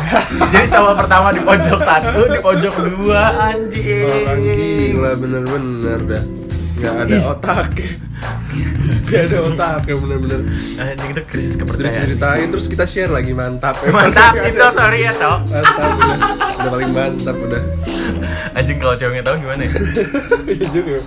Jadi 0.53 0.67
cowok 0.69 0.93
pertama 1.05 1.27
di 1.33 1.41
pojok 1.41 1.79
satu, 1.81 2.21
di 2.29 2.39
pojok 2.39 2.75
dua 2.93 3.21
anjing. 3.51 4.05
Orang 4.05 4.39
gila 4.41 5.11
bener-bener 5.17 5.99
dah. 6.07 6.23
Nggak 6.81 6.95
ada 7.05 7.17
otak. 7.29 7.69
dia 9.07 9.25
ada 9.25 9.37
otak 9.49 9.81
ya 9.89 9.95
bener-bener 9.97 10.41
Anjing 10.77 11.09
itu 11.11 11.21
krisis 11.25 11.53
terus 11.57 11.61
kepercayaan. 11.65 12.05
ceritain 12.05 12.47
terus 12.53 12.65
kita 12.69 12.85
share 12.85 13.11
lagi 13.11 13.33
mantap 13.33 13.81
ya. 13.81 13.89
Mantap 13.97 14.33
itu 14.39 14.65
sorry 14.71 14.99
ya 15.09 15.13
toh. 15.17 15.37
mantap 15.49 15.89
udah 15.97 16.17
udah 16.61 16.71
paling 16.71 16.91
mantap 16.93 17.37
udah 17.37 17.63
Anjing 18.53 18.77
kalau 18.77 18.95
ceweknya 18.95 19.23
tahu 19.25 19.35
gimana 19.41 19.61
ya? 19.65 19.71
iya 20.53 20.67
juga 20.69 20.97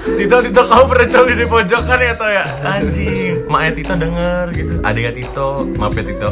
Tito, 0.00 0.36
Tito, 0.40 0.62
kamu 0.64 0.84
pernah 0.88 1.06
coli 1.12 1.34
di 1.36 1.46
pojokan 1.46 1.98
ya, 2.00 2.12
Toh 2.16 2.30
ya? 2.32 2.44
Anjing, 2.64 3.34
maknya 3.52 3.70
Tito 3.76 3.94
denger 4.00 4.44
gitu 4.56 4.74
Adiknya 4.80 5.12
Tito, 5.12 5.48
maaf 5.76 5.94
ya 5.96 6.04
Tito 6.06 6.30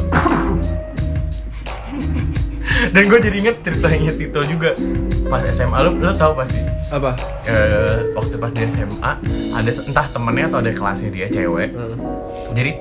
Dan 2.92 3.02
gue 3.08 3.18
jadi 3.20 3.36
inget 3.36 3.56
ceritanya 3.64 4.12
Tito 4.16 4.40
juga. 4.44 4.70
Pas 5.28 5.44
SMA, 5.52 5.78
lu, 5.84 5.90
lu 6.00 6.12
tau 6.16 6.32
pasti? 6.32 6.60
Apa? 6.88 7.12
Eh, 7.44 8.12
Waktu 8.16 8.34
pas 8.40 8.48
di 8.48 8.64
SMA, 8.64 9.12
ada 9.52 9.70
entah 9.70 10.06
temennya 10.08 10.48
atau 10.48 10.58
ada 10.64 10.70
kelasnya 10.72 11.10
dia, 11.12 11.26
cewek. 11.28 11.76
Hmm. 11.76 12.00
Jadi 12.56 12.72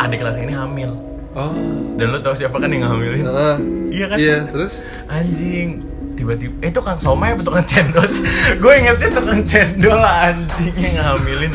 adik 0.00 0.18
kelasnya 0.20 0.44
ini 0.44 0.54
hamil. 0.54 0.90
Oh. 1.34 1.50
Dan 1.98 2.14
lu 2.14 2.18
tau 2.22 2.36
siapa 2.36 2.60
kan 2.60 2.68
yang 2.70 2.86
ngehamilin? 2.86 3.24
Heeh. 3.26 3.56
Iya 3.94 4.06
kan? 4.10 4.16
iya 4.20 4.36
terus? 4.46 4.84
Anjing. 5.10 5.82
Tiba-tiba 6.14 6.54
eh, 6.62 6.70
itu 6.70 6.78
kan 6.78 6.94
somai 6.94 7.34
apa 7.34 7.42
tukang 7.42 7.66
cendol 7.66 8.06
gue 8.62 8.72
ingetnya 8.78 9.10
tukang 9.18 9.42
cendol 9.42 9.98
lah 9.98 10.30
anjing 10.30 10.70
yang 10.78 10.94
ngambilin 11.02 11.50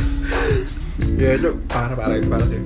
ya 1.16 1.32
itu 1.40 1.56
parah 1.72 1.96
parah 1.96 2.20
itu 2.20 2.28
parah 2.28 2.44
sih 2.44 2.60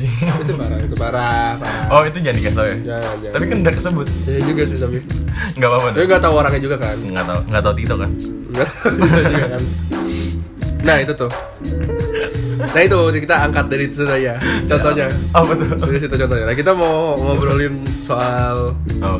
anjing 0.00 0.42
itu 0.44 0.52
parah 0.56 0.78
itu 0.80 0.96
parah 0.96 1.50
parah 1.60 1.84
oh 1.92 2.02
itu 2.08 2.18
jangan 2.24 2.36
dikasih 2.40 2.56
tau 2.56 2.66
ya? 2.66 2.76
Jangan 2.80 3.14
jangan. 3.20 3.34
Tapi 3.36 3.44
kan 3.44 3.56
udah 3.60 3.74
kesebut. 3.76 4.06
Ya 4.24 4.40
juga 4.44 4.62
sih 4.64 4.78
tapi. 4.80 4.98
Nggak 5.56 5.68
apa-apa 5.68 5.88
tapi 5.92 6.04
nggak 6.08 6.22
tahu 6.22 6.34
orangnya 6.36 6.60
juga 6.62 6.76
kan? 6.80 6.96
Nggak 7.00 7.26
tahu. 7.26 7.40
Nggak 7.50 7.62
tahu 7.62 7.74
Tito 7.76 7.94
kan? 7.96 8.10
Nggak 8.50 8.68
juga 9.28 9.46
kan? 9.48 9.62
Nah 10.80 10.96
itu 10.96 11.12
tuh. 11.12 11.30
Nah 12.60 12.80
itu 12.80 12.98
kita 13.20 13.34
angkat 13.44 13.66
dari 13.68 13.84
itu 13.88 14.04
saja. 14.04 14.32
Contohnya. 14.64 15.06
oh 15.36 15.44
betul 15.44 15.68
dari 15.76 15.98
situ 16.00 16.14
contohnya. 16.16 16.44
Nah 16.48 16.56
kita 16.56 16.72
mau 16.72 17.16
ngobrolin 17.20 17.84
soal 18.00 18.72
oh 19.04 19.18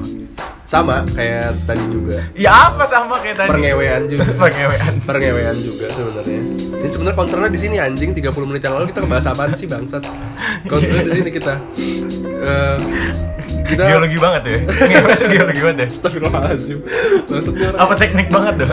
sama 0.70 1.02
kayak 1.18 1.50
tadi 1.66 1.82
juga 1.90 2.22
ya 2.38 2.70
apa 2.70 2.86
sama 2.86 3.18
kayak 3.18 3.42
tadi 3.42 3.50
Pengewean 3.50 4.06
juga. 4.06 4.22
pengewean 4.46 4.94
Pengewean 5.02 5.56
juga 5.58 5.86
sebenarnya. 5.90 6.40
Ini 6.80 6.88
sebenarnya 6.88 7.18
concernnya 7.18 7.50
di 7.50 7.58
sini 7.58 7.76
anjing 7.82 8.14
30 8.14 8.30
menit 8.46 8.62
yang 8.62 8.78
lalu 8.78 8.94
kita 8.94 9.02
ngebahas 9.02 9.26
apaan 9.34 9.52
sih 9.58 9.66
bangsat? 9.66 10.06
Concernnya 10.70 11.04
di 11.10 11.12
sini 11.18 11.30
kita. 11.34 11.54
Eh, 12.22 12.78
kita 13.70 13.82
geologi 13.86 14.18
banget 14.18 14.42
ya 14.44 14.58
geologi 15.32 15.60
banget 15.60 15.76
ya 15.76 15.86
Astagfirullahaladzim. 15.90 16.78
Maksudnya 17.24 17.66
orang. 17.68 17.80
apa 17.80 17.94
teknik 17.94 18.26
banget 18.28 18.54
dong 18.60 18.70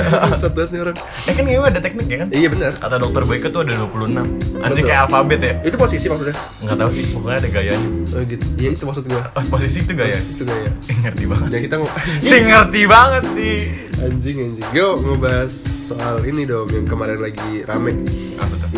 nih 0.68 0.80
orang. 0.82 0.98
eh 1.24 1.34
kan 1.34 1.44
ngewe 1.44 1.66
ada 1.66 1.80
teknik 1.80 2.08
ya 2.08 2.18
kan 2.18 2.28
Iya 2.30 2.48
benar. 2.50 2.72
kata 2.74 2.96
dokter 2.98 3.22
Boyke 3.24 3.48
tuh 3.48 3.62
ada 3.62 3.74
26 3.74 4.18
anjing 4.60 4.84
kayak 4.84 5.02
alfabet 5.04 5.40
ya 5.40 5.54
Itu 5.62 5.76
posisi 5.76 6.06
maksudnya. 6.06 6.36
nggak 6.60 6.76
tahu 6.76 6.90
sih 6.92 7.04
pokoknya 7.12 7.38
ada 7.38 7.50
gayanya 7.50 7.90
Oh 8.10 8.22
gitu. 8.24 8.46
Iya 8.56 8.70
itu 8.72 8.84
maksud 8.84 9.04
gua. 9.06 9.22
oh, 9.30 9.44
posisi 9.48 9.78
itu 9.80 9.94
gaya 9.94 10.16
Posisi 10.16 10.34
Itu 10.34 10.44
gaya. 10.44 10.70
Eh, 10.84 10.96
ngerti 10.98 11.24
banget 11.26 11.50
sih. 11.50 11.62
kita 11.62 11.76
ngo- 11.78 11.94
Si 12.20 12.36
ngerti 12.40 12.82
banget 12.84 13.24
sih. 13.30 13.56
anjing 14.00 14.38
anjing. 14.44 14.66
Yo 14.72 14.88
ngebahas 14.96 15.54
soal 15.84 16.22
ini 16.22 16.44
dong 16.44 16.68
yang 16.68 16.86
kemarin 16.86 17.18
lagi 17.18 17.62
rame. 17.62 17.94
Apa 18.36 18.54
tuh? 18.56 18.70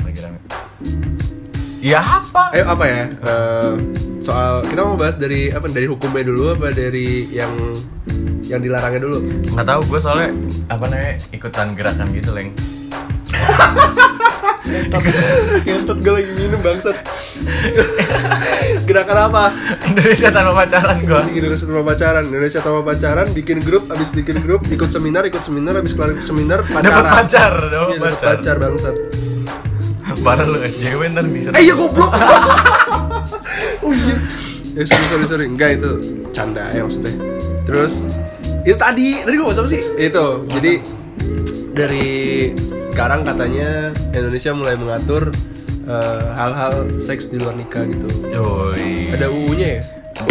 Lagi 0.00 0.20
rame. 0.20 0.38
Ya 1.80 2.00
apa? 2.00 2.48
Ayo 2.50 2.64
apa 2.66 2.84
ya? 2.84 3.02
Eh, 3.10 3.72
soal 4.24 4.64
kita 4.64 4.80
mau 4.80 4.96
bahas 4.96 5.14
dari 5.14 5.52
apa? 5.52 5.68
Dari 5.68 5.84
hukumnya 5.84 6.24
dulu 6.24 6.56
apa 6.56 6.72
dari 6.72 7.28
yang 7.28 7.52
yang 8.42 8.60
dilarangnya 8.60 9.00
dulu? 9.00 9.18
Nggak 9.52 9.66
tahu 9.66 9.80
gue 9.86 10.00
soalnya 10.00 10.30
apa 10.66 10.84
namanya 10.86 11.14
ikutan 11.30 11.76
gerakan 11.76 12.08
gitu 12.10 12.30
leng. 12.32 12.50
Ngentot 15.64 15.98
gue 16.00 16.12
lagi 16.14 16.30
minum 16.34 16.56
bangsat 16.58 16.96
Gerakan 18.84 19.18
apa? 19.28 19.44
Indonesia 19.84 20.32
tanpa 20.32 20.52
pacaran 20.56 20.98
gue. 20.98 21.20
Indonesia 21.34 21.66
tanpa 21.66 21.84
pacaran 21.84 22.24
Indonesia 22.24 22.60
tanpa 22.60 22.80
pacaran 22.82 23.26
Bikin 23.28 23.60
grup 23.60 23.84
Abis 23.92 24.08
bikin 24.08 24.40
grup 24.40 24.64
Ikut 24.66 24.88
seminar 24.88 25.28
Ikut 25.28 25.44
seminar 25.44 25.76
Abis 25.76 25.92
kelar 25.92 26.16
ikut 26.16 26.24
seminar 26.24 26.64
Pacaran 26.64 26.88
Dapat 26.96 27.04
pacar, 27.06 27.52
dapat 27.60 27.76
Iya, 27.86 27.98
dapet 27.98 28.12
pacar. 28.14 28.26
pacar 28.32 28.56
bangsat 28.58 28.96
Parah 30.20 30.44
lu 30.44 30.60
SJW 30.60 31.00
ntar 31.10 31.24
bisa. 31.26 31.48
Eh 31.52 31.64
iya 31.64 31.74
goblok 31.74 32.12
Oh 33.82 33.92
iya 33.92 34.16
Ya 34.74 34.82
sorry 34.86 35.04
sorry 35.06 35.24
sorry 35.26 35.44
Enggak 35.46 35.78
itu 35.78 35.90
Canda 36.34 36.70
ya 36.74 36.82
maksudnya 36.84 37.14
Terus 37.64 38.06
Itu 38.66 38.76
tadi 38.76 39.22
Tadi 39.22 39.34
gue 39.34 39.46
apa 39.46 39.68
sih? 39.70 39.82
Itu 39.96 40.48
Jadi 40.50 40.72
Dari 41.74 42.08
Sekarang 42.94 43.26
katanya 43.26 43.90
Indonesia 44.14 44.50
mulai 44.54 44.74
mengatur 44.78 45.30
eh, 45.86 46.26
Hal-hal 46.34 46.98
seks 46.98 47.30
di 47.30 47.42
luar 47.42 47.54
nikah 47.58 47.86
gitu 47.86 48.06
Yoi. 48.30 49.14
Ada 49.14 49.30
UU-nya 49.30 49.68
ya? 49.78 49.82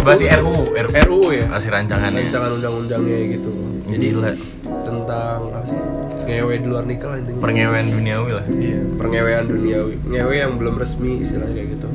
Masih 0.03 0.31
RUU, 0.39 0.71
RUU. 0.71 0.95
RUU 0.95 1.27
ya? 1.35 1.45
Masih 1.51 1.67
rancangannya. 1.67 2.23
Rancangan 2.23 2.51
undang-undangnya 2.55 3.35
gitu 3.35 3.51
Jadi 3.91 4.05
Gila. 4.15 4.31
tentang 4.79 5.39
apa 5.51 5.65
sih? 5.67 5.79
Ngewe 6.23 6.55
di 6.55 6.67
luar 6.71 6.87
nikah 6.87 7.11
lah 7.11 7.17
intinya 7.19 7.39
Perngewean 7.43 7.85
duniawi 7.91 8.31
lah. 8.31 8.45
Iya, 8.47 8.79
pengewean 8.95 9.43
duniawi 9.43 9.95
Ngewe 10.07 10.35
yang 10.39 10.55
belum 10.55 10.79
resmi 10.79 11.19
istilahnya 11.19 11.51
kayak 11.51 11.69
gitu 11.75 11.87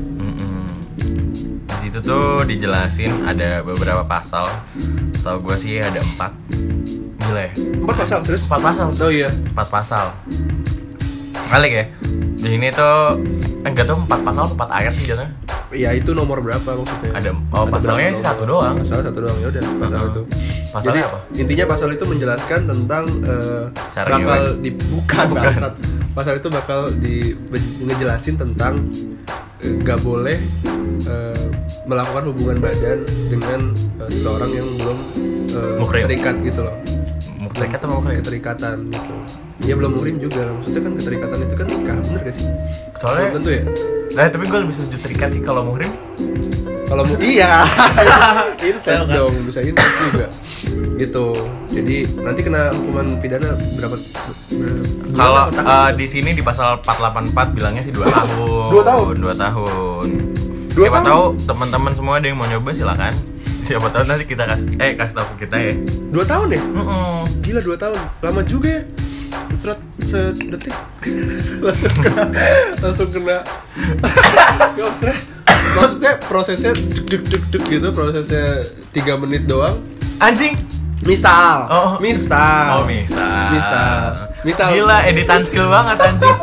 situ 1.88 1.98
tuh 1.98 2.44
dijelasin 2.44 3.24
ada 3.24 3.60
beberapa 3.60 4.04
pasal. 4.04 4.44
Setahu 5.14 5.40
gue 5.42 5.56
sih 5.56 5.74
ada 5.78 5.98
empat. 5.98 6.32
Gila 7.18 7.40
ya. 7.42 7.52
Empat 7.56 7.96
pasal 7.98 8.18
terus? 8.22 8.44
Empat 8.44 8.60
pasal. 8.62 8.86
Oh 8.94 9.10
iya 9.10 9.28
empat 9.28 9.66
pasal 9.68 10.06
balik 11.48 11.72
ya 11.72 11.84
di 12.36 12.48
sini 12.50 12.68
tuh 12.68 13.16
enggak 13.64 13.88
tuh 13.88 13.96
empat 13.98 14.20
pasal 14.20 14.52
empat 14.52 14.68
ayat 14.68 14.92
sih 14.92 15.08
jatuhnya 15.08 15.32
Ya 15.68 15.92
itu 15.92 16.12
nomor 16.12 16.40
berapa 16.40 16.64
maksudnya? 16.64 17.12
Ada- 17.12 17.32
oh, 17.52 17.64
pasalnya 17.68 18.08
berapa 18.08 18.16
sih 18.16 18.24
satu 18.24 18.42
doang. 18.44 18.76
Pasal 18.80 19.04
satu 19.04 19.20
doang 19.20 19.36
ya 19.36 19.48
udah 19.48 19.62
pasal 19.76 20.00
itu. 20.08 20.22
Pasalnya 20.68 20.84
Jadi 20.84 21.00
apa? 21.04 21.18
intinya 21.36 21.64
pasal 21.68 21.88
itu 21.92 22.04
menjelaskan 22.04 22.60
tentang 22.64 23.04
Cara 23.92 24.08
bakal 24.10 24.40
ngewe. 24.48 24.60
di 24.60 24.70
bukan, 24.72 25.24
Bukan. 25.32 25.44
bangsat. 25.44 25.72
Pasal 26.12 26.32
itu 26.36 26.48
bakal 26.48 26.80
di 26.94 27.36
ngejelasin 27.80 28.34
tentang 28.36 28.80
nggak 29.58 29.98
boleh 30.00 30.38
eh, 31.04 31.44
melakukan 31.84 32.30
hubungan 32.30 32.58
badan 32.58 32.98
dengan 33.28 33.60
eh, 34.00 34.10
seseorang 34.10 34.50
yang 34.52 34.68
belum 34.78 34.98
Muhrim. 35.78 36.06
terikat 36.06 36.36
gitu 36.42 36.62
loh. 36.62 36.76
terikat 37.56 37.80
atau 37.80 37.98
terikat 37.98 38.22
Keterikatan 38.22 38.76
gitu. 38.92 39.14
Ya 39.66 39.74
belum 39.74 39.98
muhrim 39.98 40.22
juga. 40.22 40.54
Maksudnya 40.54 40.82
kan 40.86 40.92
keterikatan 40.94 41.38
itu 41.42 41.54
kan 41.58 41.66
nikah, 41.66 41.96
bener 41.98 42.20
gak 42.22 42.34
sih? 42.34 42.46
soalnya 42.94 43.22
Belum 43.30 43.36
tentu 43.42 43.50
ya. 43.50 43.62
nah 44.08 44.24
tapi 44.26 44.44
gue 44.46 44.58
lebih 44.58 44.74
setuju 44.74 44.96
terikat 44.98 45.28
sih 45.30 45.42
kalau 45.42 45.62
muhrim 45.64 45.92
Kalau 46.88 47.02
mau 47.04 47.20
iya, 47.20 47.68
incest 48.68 49.04
Kan? 49.04 49.12
dong, 49.12 49.34
bisa 49.44 49.60
incest 49.60 49.96
juga. 50.08 50.26
Gitu. 50.98 51.26
Jadi 51.68 51.96
nanti 52.18 52.40
kena 52.42 52.74
hukuman 52.74 53.20
pidana 53.22 53.54
berapa? 53.76 53.96
kalau 55.14 55.50
eh, 55.50 55.90
di 55.94 56.06
sini 56.06 56.30
di 56.30 56.42
pasal 56.42 56.78
484 56.82 57.56
bilangnya 57.56 57.82
sih 57.82 57.90
2 57.90 58.02
tahun 58.06 58.70
Dua 58.70 58.82
tahun? 58.82 59.14
2 59.18 59.34
tahun 59.34 60.06
Dua 60.74 60.86
siapa 60.86 60.98
tahun? 61.02 61.06
tahu 61.10 61.24
teman-teman 61.42 61.92
semua 61.94 62.14
ada 62.18 62.26
yang 62.26 62.38
mau 62.38 62.46
nyoba 62.46 62.70
silakan 62.70 63.14
siapa 63.66 63.90
tahu 63.90 64.02
nanti 64.06 64.24
kita 64.24 64.46
kasih 64.46 64.68
eh 64.78 64.94
kasih 64.94 65.14
tahu 65.18 65.26
kita 65.36 65.56
ya 65.58 65.74
dua 66.08 66.24
tahun 66.24 66.48
ya? 66.54 66.62
Mm-mm. 66.62 67.20
Gila 67.44 67.60
dua 67.60 67.76
tahun, 67.76 68.00
lama 68.24 68.40
juga 68.40 68.80
ya. 68.80 68.82
Serat 69.52 69.76
sedetik 70.00 70.72
langsung 71.66 71.92
kena, 72.00 72.22
langsung 72.80 73.08
kena. 73.12 73.36
Maksudnya, 74.78 75.16
maksudnya 75.76 76.12
prosesnya 76.24 76.72
duk 76.72 77.28
duk 77.28 77.44
duk 77.52 77.64
gitu, 77.68 77.92
prosesnya 77.92 78.64
tiga 78.94 79.20
menit 79.20 79.44
doang. 79.44 79.76
Anjing 80.18 80.56
Misal, 80.98 81.70
Oh. 81.70 81.94
misal, 82.02 82.82
oh 82.82 82.84
misal 82.90 83.54
misal, 83.54 84.02
misal, 84.42 84.66
gila 84.74 85.06
editan 85.06 85.38
skill 85.38 85.70
banget 85.70 85.94
anjing 85.94 86.38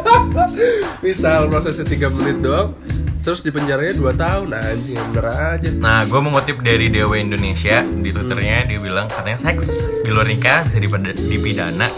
misal 1.05 1.51
prosesnya 1.51 1.83
tiga 1.83 2.07
menit 2.07 2.39
doang, 2.39 2.71
terus 3.19 3.43
di 3.43 3.51
penjaranya 3.51 3.99
dua 3.99 4.15
tahun, 4.15 4.55
anjing 4.55 4.95
yang 4.95 5.11
bener 5.11 5.27
aja. 5.27 5.69
Nah, 5.75 6.07
gue 6.07 6.17
mengutip 6.17 6.63
dari 6.63 6.87
Dewa 6.87 7.19
Indonesia 7.19 7.83
di 7.83 8.09
twitternya 8.09 8.63
dia 8.65 8.79
bilang 8.79 9.11
katanya 9.11 9.43
seks 9.43 9.75
di 10.01 10.09
luar 10.09 10.23
nikah 10.23 10.65
bisa 10.71 11.11
dipidana 11.27 11.91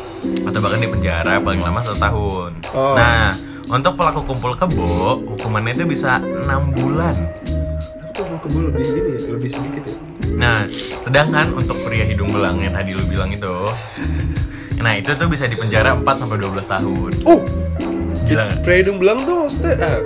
atau 0.44 0.60
bahkan 0.60 0.82
dipenjara 0.82 1.38
paling 1.38 1.62
lama 1.62 1.80
satu 1.86 1.98
tahun. 2.02 2.52
Oh. 2.74 2.98
Nah, 2.98 3.32
untuk 3.70 3.96
pelaku 3.96 4.26
kumpul 4.26 4.58
kebo 4.58 5.22
hukumannya 5.38 5.78
itu 5.78 5.86
bisa 5.86 6.18
enam 6.20 6.74
bulan. 6.74 7.14
Kebul 8.48 8.72
lebih 8.72 8.86
ini 8.96 9.12
ya, 9.12 9.22
lebih 9.36 9.50
sedikit 9.52 9.84
ya. 9.84 9.96
Nah, 10.40 10.64
sedangkan 11.04 11.52
untuk 11.52 11.76
pria 11.84 12.08
hidung 12.08 12.32
belang 12.32 12.64
yang 12.64 12.72
tadi 12.72 12.96
lu 12.96 13.04
bilang 13.12 13.28
itu, 13.28 13.52
nah 14.80 14.96
itu 14.96 15.12
tuh 15.20 15.28
bisa 15.28 15.52
dipenjara 15.52 16.00
4 16.00 16.08
sampai 16.16 16.40
12 16.40 16.64
tahun. 16.64 17.12
Oh, 17.28 17.44
Gila 18.28 18.44
nggak? 18.44 18.60
Predum 18.68 19.00
belang 19.00 19.24
tuh 19.24 19.48
maksudnya 19.48 19.74
ah, 19.84 20.00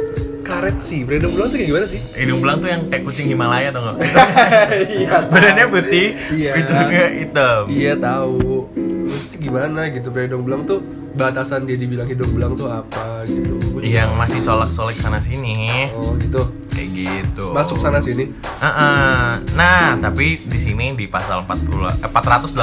karet 0.52 0.78
sih. 0.80 1.00
Predum 1.02 1.32
belang 1.32 1.48
tuh 1.48 1.58
kayak 1.58 1.70
gimana 1.72 1.86
sih? 1.88 2.00
Hidung 2.12 2.40
belang 2.40 2.58
tuh 2.60 2.68
yang 2.68 2.82
kayak 2.88 3.04
kucing 3.04 3.28
Himalaya 3.28 3.72
tau 3.72 3.82
gak? 3.88 3.98
Iya. 5.02 5.18
Badannya 5.28 5.66
putih, 5.68 6.08
Iya. 6.30 6.52
hidungnya 6.60 7.06
hitam. 7.16 7.62
Iya 7.68 7.94
tahu. 7.96 8.68
mesti 9.12 9.36
gimana 9.38 9.92
gitu 9.92 10.08
pria 10.08 10.24
hidung 10.24 10.48
belang 10.48 10.64
tuh 10.64 10.80
batasan 11.12 11.68
dia 11.68 11.76
dibilang 11.76 12.08
hidung 12.08 12.32
belang 12.32 12.56
tuh 12.56 12.72
apa 12.72 13.28
gitu 13.28 13.60
yang 13.84 14.08
masih 14.16 14.40
colak-colek 14.40 14.96
sana 14.96 15.20
sini 15.20 15.92
oh 15.92 16.16
gitu 16.16 16.48
kayak 16.72 16.90
gitu 16.96 17.52
masuk 17.52 17.76
sana 17.76 18.00
sini 18.00 18.32
Heeh. 18.64 19.44
Nah, 19.52 20.00
tapi 20.00 20.40
di 20.40 20.56
sini 20.56 20.96
di 20.96 21.12
pasal 21.12 21.44
40, 21.44 21.92
eh, 21.92 22.08
484 22.08 22.56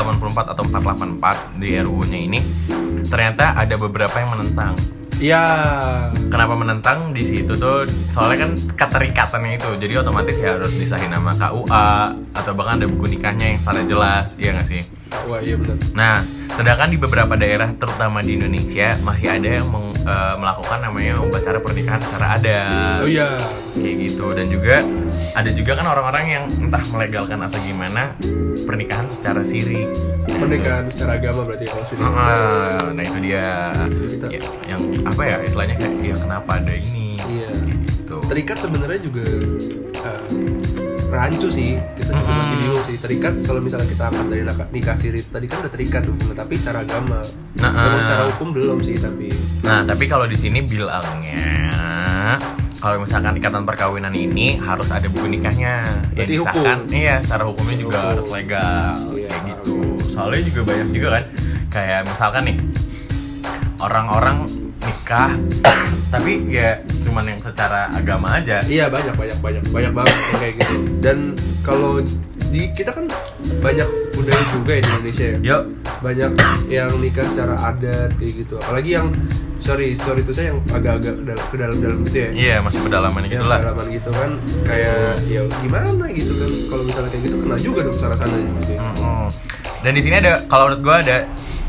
atau 0.49 0.65
484 0.65 1.61
di 1.61 1.77
RUU-nya 1.77 2.17
ini 2.17 2.41
ternyata 3.05 3.53
ada 3.53 3.77
beberapa 3.77 4.17
yang 4.17 4.33
menentang. 4.33 4.73
Iya 5.19 5.43
Kenapa 6.31 6.55
menentang 6.55 7.11
di 7.11 7.27
situ 7.27 7.57
tuh? 7.59 7.89
Soalnya 8.13 8.47
kan 8.47 8.51
keterikatannya 8.55 9.59
itu, 9.59 9.71
jadi 9.81 10.05
otomatis 10.05 10.37
ya 10.37 10.61
harus 10.61 10.71
disahin 10.77 11.11
nama 11.11 11.33
KUA 11.33 11.89
atau 12.37 12.53
bahkan 12.53 12.79
ada 12.79 12.87
buku 12.87 13.17
nikahnya 13.17 13.57
yang 13.57 13.59
secara 13.59 13.83
jelas, 13.89 14.37
iya 14.37 14.53
nggak 14.55 14.69
sih? 14.69 14.83
Wah 15.25 15.41
iya 15.41 15.55
benar. 15.55 15.77
Nah, 15.93 16.17
sedangkan 16.51 16.89
di 16.89 16.97
beberapa 16.97 17.35
daerah 17.35 17.71
terutama 17.73 18.21
di 18.21 18.35
Indonesia 18.35 18.97
masih 19.01 19.29
ada 19.31 19.49
yang 19.59 19.67
meng- 19.67 19.97
eh, 19.99 20.35
melakukan 20.35 20.79
namanya 20.81 21.13
upacara 21.19 21.59
pernikahan 21.59 22.01
secara 22.01 22.27
adat. 22.35 23.01
Oh 23.01 23.09
iya. 23.09 23.29
Kayak 23.73 23.95
gitu. 24.05 24.27
Dan 24.33 24.47
juga 24.49 24.77
ada 25.33 25.51
juga 25.51 25.73
kan 25.75 25.87
orang-orang 25.87 26.25
yang 26.27 26.45
entah 26.59 26.83
melegalkan 26.89 27.39
atau 27.41 27.59
gimana 27.61 28.15
pernikahan 28.63 29.07
secara 29.07 29.41
siri. 29.43 29.87
Pernikahan 30.29 30.87
secara 30.89 31.17
agama 31.17 31.45
berarti 31.45 31.65
kalau 31.67 31.85
sini 31.85 32.01
Ah, 32.01 32.91
nah 32.91 33.03
itu 33.03 33.19
dia. 33.23 33.73
Kita- 34.13 34.29
Ya, 34.29 34.41
yang 34.69 34.81
apa 35.03 35.23
ya 35.25 35.37
istilahnya 35.41 35.75
kayak 35.75 35.95
ya 36.01 36.17
kenapa 36.17 36.51
ada 36.57 36.75
ini? 36.75 37.17
Iya. 37.23 37.51
gitu. 37.65 38.17
Terikat 38.25 38.57
sebenarnya 38.59 39.01
juga 39.01 39.25
eh, 39.99 40.23
rancu 41.09 41.49
sih 41.49 41.81
kita 41.95 42.11
juga 42.11 42.33
masih 42.35 42.57
bingung 42.57 42.85
sih 42.85 42.97
terikat 42.97 43.35
kalau 43.43 43.59
misalnya 43.59 43.89
kita 43.89 44.05
angkat 44.07 44.27
dari 44.29 44.43
nikah 44.71 44.95
siri 44.95 45.19
itu 45.19 45.31
tadi 45.31 45.47
kan 45.47 45.57
udah 45.61 45.73
terikat 45.73 46.03
hubungan 46.05 46.35
tapi 46.35 46.55
secara 46.55 46.79
agama 46.81 47.21
Nah, 47.57 47.71
Memang 47.71 47.91
ah. 47.91 48.01
secara 48.01 48.23
hukum 48.29 48.49
belum 48.53 48.79
sih 48.81 48.97
tapi 48.97 49.33
nah 49.61 49.83
tapi 49.83 50.05
kalau 50.05 50.25
di 50.25 50.37
sini 50.37 50.61
bilangnya 50.61 51.43
kalau 52.79 53.03
misalkan 53.03 53.35
ikatan 53.35 53.65
perkawinan 53.65 54.13
ini 54.13 54.55
harus 54.57 54.87
ada 54.89 55.09
buku 55.09 55.27
nikahnya 55.29 55.83
ya 55.83 56.23
Berarti 56.23 56.35
hukum. 56.37 56.47
disahkan 56.55 56.79
iya 56.89 57.15
secara 57.19 57.43
hukumnya 57.45 57.77
juga 57.77 57.99
Hukum. 57.99 58.11
harus 58.13 58.27
legal 58.31 58.95
Iya. 59.11 59.27
kayak 59.27 59.43
gitu 59.49 59.75
soalnya 60.09 60.43
juga 60.45 60.61
banyak 60.65 60.89
juga 60.93 61.09
kan 61.11 61.25
kayak 61.69 62.01
misalkan 62.07 62.43
nih 62.45 62.57
orang-orang 63.79 64.37
nikah 64.81 65.35
tapi 66.15 66.41
ya 66.49 66.81
cuman 67.05 67.25
yang 67.27 67.41
secara 67.41 67.93
agama 67.93 68.39
aja. 68.39 68.63
Iya 68.65 68.89
banyak 68.89 69.15
banyak 69.15 69.39
banyak 69.39 69.63
banyak 69.69 69.93
banget 69.93 70.15
yang 70.15 70.39
kayak 70.41 70.55
gitu. 70.59 70.77
Dan 71.01 71.19
kalau 71.61 72.01
di 72.49 72.73
kita 72.73 72.91
kan 72.91 73.05
banyak 73.61 73.89
budaya 74.17 74.43
juga 74.51 74.73
ya 74.73 74.81
di 74.81 74.89
Indonesia 74.89 75.25
ya. 75.27 75.39
Yuk 75.45 75.63
banyak 75.99 76.31
yang 76.67 76.91
nikah 76.97 77.27
secara 77.29 77.55
adat 77.61 78.11
kayak 78.17 78.33
gitu. 78.41 78.55
Apalagi 78.57 78.91
yang 78.97 79.13
sorry 79.59 79.93
sorry 79.93 80.23
itu 80.23 80.33
saya 80.33 80.55
yang 80.55 80.59
agak-agak 80.71 81.19
ke 81.19 81.25
dalam- 81.27 81.49
ke 81.51 81.57
dalam-dalam 81.59 81.99
gitu 82.09 82.19
ya. 82.19 82.31
Iya 82.33 82.57
masih 82.63 82.81
pedalaman 82.81 83.21
ya 83.25 83.29
gitu 83.29 83.45
lah. 83.45 83.59
pengalaman 83.61 83.87
gitu 83.93 84.11
kan 84.15 84.31
kayak 84.65 84.99
ya 85.29 85.41
gimana 85.61 86.05
gitu 86.09 86.33
kan. 86.39 86.51
Kalau 86.71 86.83
misalnya 86.87 87.11
kayak 87.13 87.25
gitu 87.27 87.37
kena 87.43 87.57
juga 87.59 87.81
dong 87.85 87.99
sana 87.99 88.17
sana 88.17 88.33
gitu 88.33 88.73
ya. 88.73 88.81
Mm-mm. 88.81 89.29
Dan 89.79 89.93
di 89.93 90.03
sini 90.03 90.15
ada 90.17 90.41
kalau 90.49 90.73
menurut 90.73 90.83
gue 90.83 90.97
ada 91.05 91.17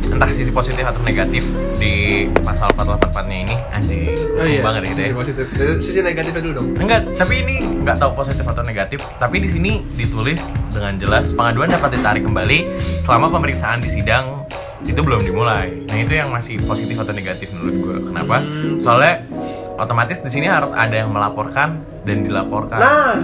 entah 0.08 0.30
sisi 0.32 0.50
positif 0.50 0.82
atau 0.82 1.02
negatif 1.04 1.44
di 1.76 2.26
pasal 2.42 2.72
484 2.74 3.30
nya 3.30 3.38
ini 3.46 3.56
anjing 3.70 4.16
oh 4.16 4.46
iya 4.48 4.62
banget 4.64 4.82
gitu 4.96 5.00
ya. 5.00 5.08
sisi 5.08 5.18
positif 5.20 5.46
Eh, 5.60 5.76
sisi 5.84 6.00
negatifnya 6.00 6.42
dulu 6.42 6.54
dong 6.56 6.68
Enggak, 6.80 7.02
tapi 7.20 7.34
ini 7.44 7.56
nggak 7.84 7.98
tahu 8.00 8.12
positif 8.16 8.46
atau 8.48 8.64
negatif. 8.64 9.00
Tapi 9.20 9.38
di 9.44 9.50
sini 9.52 9.72
ditulis 9.94 10.40
dengan 10.72 10.96
jelas 10.98 11.32
pengaduan 11.36 11.70
dapat 11.70 12.00
ditarik 12.00 12.24
kembali 12.24 12.60
selama 13.04 13.28
pemeriksaan 13.30 13.84
di 13.84 13.90
sidang 13.92 14.48
itu 14.88 15.00
belum 15.04 15.20
dimulai. 15.22 15.84
Nah 15.92 15.98
itu 16.00 16.14
yang 16.16 16.32
masih 16.32 16.56
positif 16.64 16.96
atau 16.96 17.12
negatif 17.12 17.52
menurut 17.52 17.76
gue. 17.84 17.98
Kenapa? 18.10 18.40
Hmm. 18.40 18.80
Soalnya 18.80 19.28
otomatis 19.76 20.24
di 20.24 20.32
sini 20.32 20.48
harus 20.48 20.72
ada 20.72 20.96
yang 20.96 21.12
melaporkan 21.12 21.84
dan 22.08 22.24
dilaporkan. 22.24 22.80
nah 22.80 23.16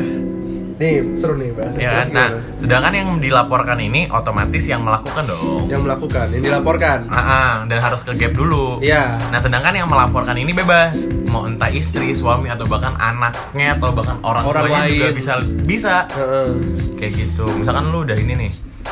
nih 0.76 1.16
seru 1.16 1.36
nih 1.36 1.52
bahasa 1.52 1.76
Ya 1.78 1.92
kan? 1.96 2.08
Nah, 2.12 2.28
sedangkan 2.56 2.92
yang 2.92 3.10
dilaporkan 3.18 3.80
ini 3.80 4.08
otomatis 4.08 4.60
yang 4.62 4.82
melakukan 4.82 5.24
dong. 5.24 5.64
yang 5.66 5.80
melakukan 5.80 6.28
yang 6.30 6.44
dilaporkan 6.44 7.08
Ah, 7.08 7.16
ah, 7.18 7.52
dan 7.64 7.80
harus 7.80 8.02
ke 8.02 8.12
gap 8.14 8.32
dulu. 8.32 8.80
iya 8.80 9.16
Nah, 9.30 9.40
sedangkan 9.40 9.72
yang 9.74 9.88
melaporkan 9.88 10.36
ini 10.36 10.52
bebas, 10.52 11.00
mau 11.26 11.46
entah 11.46 11.70
istri, 11.70 12.12
suami 12.12 12.48
atau 12.48 12.64
bahkan 12.66 12.92
anaknya 12.96 13.74
atau 13.74 13.90
bahkan 13.90 14.20
orang, 14.22 14.44
Orang 14.44 14.64
tuanya 14.66 14.84
juga 14.86 15.06
lain. 15.06 15.16
bisa 15.16 15.34
bisa 15.64 15.94
Heeh. 16.12 16.50
kayak 16.96 17.14
gitu. 17.16 17.48
Misalkan 17.54 17.88
lu 17.88 18.04
udah 18.04 18.16
ini 18.16 18.34
nih, 18.38 18.52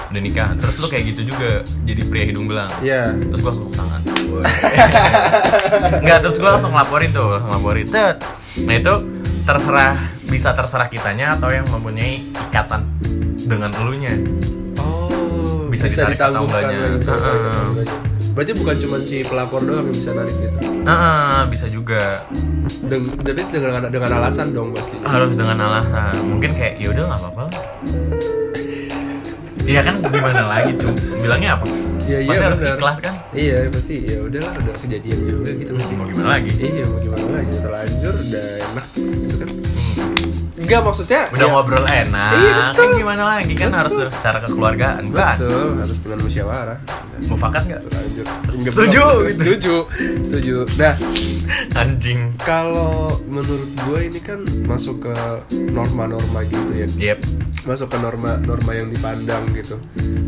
udah 0.09 0.21
nikah, 0.21 0.49
terus 0.55 0.75
lu 0.77 0.87
kayak 0.87 1.03
gitu 1.09 1.21
juga 1.29 1.49
jadi 1.83 2.01
pria 2.03 2.25
hidung 2.25 2.47
belang. 2.47 2.71
iya 2.79 3.11
Terus 3.11 3.39
gua 3.39 3.51
langsung 3.51 3.73
tangan. 3.73 4.01
Enggak, 5.99 6.17
terus 6.21 6.37
gua 6.37 6.51
langsung 6.55 6.71
laporin 6.71 7.11
tuh, 7.11 7.27
langsung 7.29 7.51
laporin. 7.53 7.85
Nah, 7.87 8.15
itu 8.73 8.93
terserah 9.43 9.93
bisa 10.27 10.55
terserah 10.55 10.87
kitanya 10.87 11.35
atau 11.35 11.51
yang 11.51 11.67
mempunyai 11.67 12.23
ikatan 12.49 12.87
dengan 13.43 13.75
elunya. 13.75 14.15
oh 14.79 15.67
Bisa 15.67 15.91
bisa, 15.91 16.07
ditangguhkan 16.07 16.63
lagi, 16.63 16.75
enggaknya. 16.95 17.95
berarti 18.33 18.51
bukan 18.57 18.75
cuma 18.81 18.97
si 19.03 19.21
pelapor 19.21 19.61
doang 19.61 19.85
yang 19.85 19.93
bisa 19.93 20.09
narik 20.15 20.35
gitu? 20.39 20.57
Nah, 20.87 21.45
bisa 21.51 21.67
juga. 21.67 22.25
Deng 22.87 23.03
tapi 23.21 23.43
dengan 23.51 23.91
dengan 23.91 24.11
alasan 24.17 24.55
dong 24.55 24.71
pasti. 24.71 24.95
Harus 25.03 25.35
dengan 25.35 25.59
alasan. 25.59 26.15
Mungkin 26.23 26.51
kayak 26.55 26.79
ya 26.79 26.87
udah 26.95 27.03
nggak 27.11 27.19
apa-apa 27.19 27.43
Iya 29.63 29.79
kan 29.79 29.95
gimana 30.03 30.43
lagi 30.43 30.75
tuh? 30.75 30.91
Bilangnya 31.23 31.55
apa? 31.55 31.82
Iya, 32.03 32.19
iya, 32.19 32.35
harus 32.37 32.59
benar. 32.59 32.75
ikhlas 32.75 32.97
kan? 32.99 33.15
iya 33.31 33.55
pasti 33.71 33.95
ya 34.03 34.17
udahlah 34.19 34.53
udah 34.59 34.75
kejadian 34.75 35.17
juga 35.23 35.51
gitu 35.55 35.71
masih 35.71 35.95
Mau 35.95 36.05
gimana 36.05 36.29
lagi? 36.35 36.51
iya 36.59 36.83
mau 36.83 36.99
gimana 36.99 37.25
lagi 37.31 37.55
terlanjur 37.57 38.13
udah 38.13 38.47
enak 38.59 38.85
gitu 38.93 39.35
kan. 39.39 39.49
Enggak 40.63 40.81
maksudnya 40.81 41.21
Udah 41.29 41.43
ya, 41.43 41.51
ngobrol 41.51 41.85
enak, 41.85 42.31
Iya, 42.31 42.51
betul. 42.71 42.73
kan 42.73 42.89
gimana 42.95 43.23
lagi 43.27 43.53
kan 43.53 43.67
Betul. 43.67 43.77
harus 43.77 43.93
secara 44.11 44.37
kekeluargaan 44.41 45.03
kan? 45.09 45.35
betul 45.35 45.67
harus 45.77 45.97
dengan 45.99 46.19
musyawarah 46.21 46.79
Mufakat 47.23 47.61
nggak? 47.65 47.81
terlanjur 47.83 48.25
Setuju, 48.63 49.05
setuju 49.33 49.75
setuju 50.23 50.55
nah 50.75 50.95
Anjing. 51.73 52.33
kalau 52.39 52.93
menurut 53.25 53.67
gue 53.79 53.99
ini 54.03 54.19
kan 54.19 54.39
masuk 54.63 55.03
ke 55.03 55.15
norma-norma 55.67 56.43
gitu 56.43 56.71
ya 56.73 56.87
Yep. 57.13 57.19
masuk 57.63 57.87
ke 57.87 57.97
norma-norma 57.97 58.71
yang 58.71 58.87
dipandang 58.87 59.43
gitu 59.51 59.79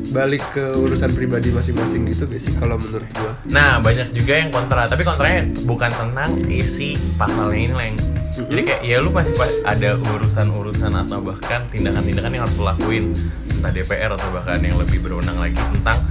balik 0.10 0.44
ke 0.50 0.64
urusan 0.72 1.12
pribadi 1.12 1.52
masing-masing 1.52 2.08
gitu 2.08 2.24
gak 2.26 2.40
sih 2.40 2.54
kalau 2.56 2.76
menurut 2.76 3.08
gue 3.10 3.32
Nah 3.48 3.78
banyak 3.78 4.12
juga 4.12 4.34
yang 4.38 4.50
kontra, 4.50 4.84
tapi 4.86 5.04
kontranya 5.04 5.44
bukan 5.62 5.88
tentang 5.90 6.32
isi 6.48 6.96
pasalnya 7.14 7.56
ini 7.58 7.74
leng. 7.74 7.96
Jadi 8.36 8.62
kayak 8.68 8.82
ya 8.84 9.00
lu 9.00 9.16
masih 9.16 9.32
ada 9.64 9.96
urusan-urusan 9.96 10.92
atau 11.08 11.24
bahkan 11.24 11.64
tindakan-tindakan 11.72 12.32
yang 12.36 12.44
harus 12.44 12.56
lu 12.60 12.66
lakuin 12.68 13.16
entah 13.56 13.72
DPR 13.72 14.12
atau 14.14 14.28
bahkan 14.30 14.60
yang 14.60 14.78
lebih 14.78 15.00
berwenang 15.00 15.38
lagi 15.38 15.58
tentang 15.72 16.04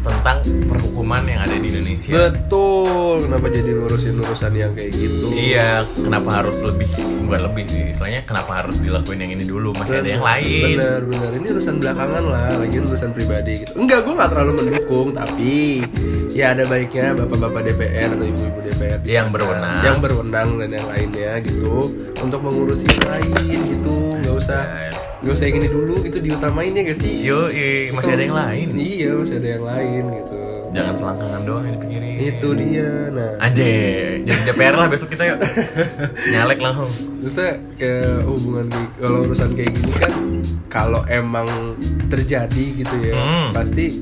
tentang 0.00 0.38
perhukuman 0.64 1.20
yang 1.28 1.44
ada 1.44 1.56
di 1.56 1.68
Indonesia. 1.68 2.32
betul. 2.32 3.28
Kenapa 3.28 3.46
jadi 3.52 3.70
ngurusin 3.76 4.16
urusan 4.16 4.52
yang 4.56 4.72
kayak 4.72 4.96
gitu? 4.96 5.28
Iya, 5.30 5.84
kenapa 5.92 6.40
harus 6.40 6.56
lebih 6.64 6.88
bukan 7.28 7.40
lebih 7.52 7.64
sih, 7.68 7.82
istilahnya 7.92 8.24
kenapa 8.24 8.64
harus 8.64 8.80
dilakuin 8.80 9.20
yang 9.20 9.32
ini 9.36 9.44
dulu, 9.44 9.76
masih 9.76 10.00
ada 10.00 10.10
yang 10.10 10.24
lain. 10.24 10.76
bener 10.80 11.00
bener 11.04 11.30
ini 11.36 11.46
urusan 11.52 11.76
belakangan 11.78 12.24
lah 12.26 12.50
lagi 12.58 12.76
urusan 12.80 13.10
pribadi 13.12 13.52
gitu. 13.62 13.72
Enggak 13.76 14.08
gue 14.08 14.14
nggak 14.16 14.30
terlalu 14.32 14.52
mendukung 14.56 15.08
tapi 15.12 15.84
ya 16.32 16.56
ada 16.56 16.64
baiknya 16.64 17.12
bapak-bapak 17.14 17.60
DPR 17.68 18.08
atau 18.16 18.26
ibu-ibu 18.26 18.58
DPR 18.64 18.98
Yang 19.04 19.26
sana, 19.28 19.34
berwenang. 19.36 19.82
yang 19.84 19.96
berwenang 20.00 20.48
dan 20.58 20.70
yang 20.74 20.86
lainnya 20.88 21.30
gitu 21.44 21.92
untuk 22.18 22.40
mengurusi 22.40 22.88
yang 22.88 23.04
lain 23.06 23.58
gitu. 23.68 23.94
Nggak 24.16 24.34
usah 24.34 24.62
nggak 25.20 25.34
usah 25.36 25.46
yang 25.52 25.56
ini 25.60 25.68
dulu 25.68 25.94
gitu 26.00 26.18
diutamain 26.24 26.72
ya 26.72 26.82
gak 26.88 26.98
sih 26.98 27.14
Yo, 27.20 27.52
masih 27.92 28.12
ada 28.16 28.22
yang 28.24 28.36
lain. 28.36 28.66
iya 28.72 29.10
masih 29.20 29.36
ada 29.36 29.48
yang 29.52 29.64
lain 29.68 30.02
gitu 30.24 30.49
Jangan 30.70 30.94
selangkangan 30.94 31.42
doang 31.42 31.64
yang 31.64 31.74
dipikirin. 31.76 32.14
itu 32.20 32.48
dia 32.52 32.88
nah 33.10 33.30
Anjay, 33.40 34.22
jadi 34.22 34.40
DPR 34.46 34.74
lah 34.76 34.86
besok 34.86 35.08
kita 35.08 35.24
yuk. 35.26 35.38
Nyalek 36.32 36.58
langsung. 36.58 36.90
Maksudnya 37.16 37.50
kayak 37.74 38.22
hubungan 38.22 38.66
kayak- 38.68 38.92
kalau 38.96 39.18
urusan 39.22 39.50
kayak 39.52 39.70
gini 39.72 39.92
kan 39.94 40.12
kalau 40.68 41.02
emang 41.06 41.48
terjadi 42.06 42.64
gitu 42.76 42.96
ya 43.00 43.14
Hmm. 43.16 43.50
pasti 43.50 43.98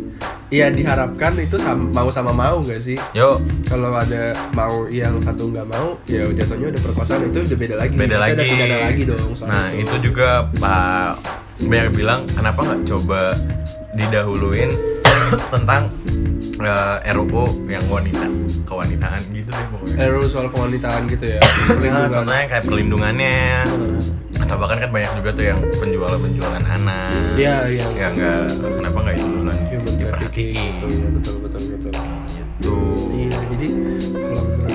ya 0.49 0.69
diharapkan 0.69 1.37
itu 1.37 1.57
sam- 1.57 1.89
mau 1.89 2.09
sama 2.09 2.31
mau 2.31 2.61
gak 2.61 2.81
sih 2.81 2.97
Yuk, 3.13 3.39
kalau 3.65 3.93
ada 3.93 4.33
mau 4.51 4.85
yang 4.87 5.17
satu 5.19 5.47
nggak 5.47 5.65
mau 5.67 5.97
ya 6.05 6.25
jatuhnya 6.31 6.69
udah 6.71 6.83
perkosaan 6.83 7.21
itu 7.27 7.45
udah 7.45 7.59
beda 7.59 7.77
lagi 7.77 7.95
beda 7.95 8.17
lagi. 8.19 8.33
ada 8.35 8.45
pidana 8.45 8.77
lagi 8.83 9.03
dong 9.05 9.33
Nah, 9.43 9.67
itu 9.73 9.95
juga 10.03 10.29
Pak 10.51 11.11
banyak 11.61 11.93
bilang 11.93 12.25
kenapa 12.29 12.61
nggak 12.63 12.81
coba 12.87 13.33
didahuluin 13.95 14.71
tentang 15.49 15.89
eh, 16.61 17.13
RUU 17.13 17.43
yang 17.67 17.85
wanita 17.85 18.27
kewanitaan 18.65 19.21
gitu 19.31 19.49
deh 19.49 19.67
pokoknya. 19.69 19.97
RUU 20.07 20.27
soal 20.27 20.47
kewanitaan 20.49 21.03
gitu 21.07 21.25
ya 21.29 21.41
Nah, 21.41 21.65
perlindungan 21.69 22.11
contohnya 22.13 22.45
kayak 22.47 22.65
perlindungannya 22.65 23.37
Hmm. 24.29 24.41
atau 24.41 24.57
bahkan 24.57 24.79
kan 24.79 24.91
banyak 24.91 25.13
juga 25.15 25.31
tuh 25.33 25.45
yang 25.47 25.59
penjualan 25.75 26.17
penjualan 26.17 26.63
anak 26.63 27.11
Iya, 27.35 27.57
iya. 27.67 27.87
ya 27.93 28.07
nggak 28.09 28.41
kenapa 28.61 28.99
nggak 29.01 29.15
itu 29.17 29.27
Human 29.29 29.57
trafficking 30.01 30.49
KKI. 30.49 30.67
gitu 30.69 30.87
ya 30.89 31.09
betul 31.11 31.35
betul 31.41 31.63
betul 31.69 31.93
Gitu. 32.59 32.75
iya 33.13 33.39
jadi 33.49 33.67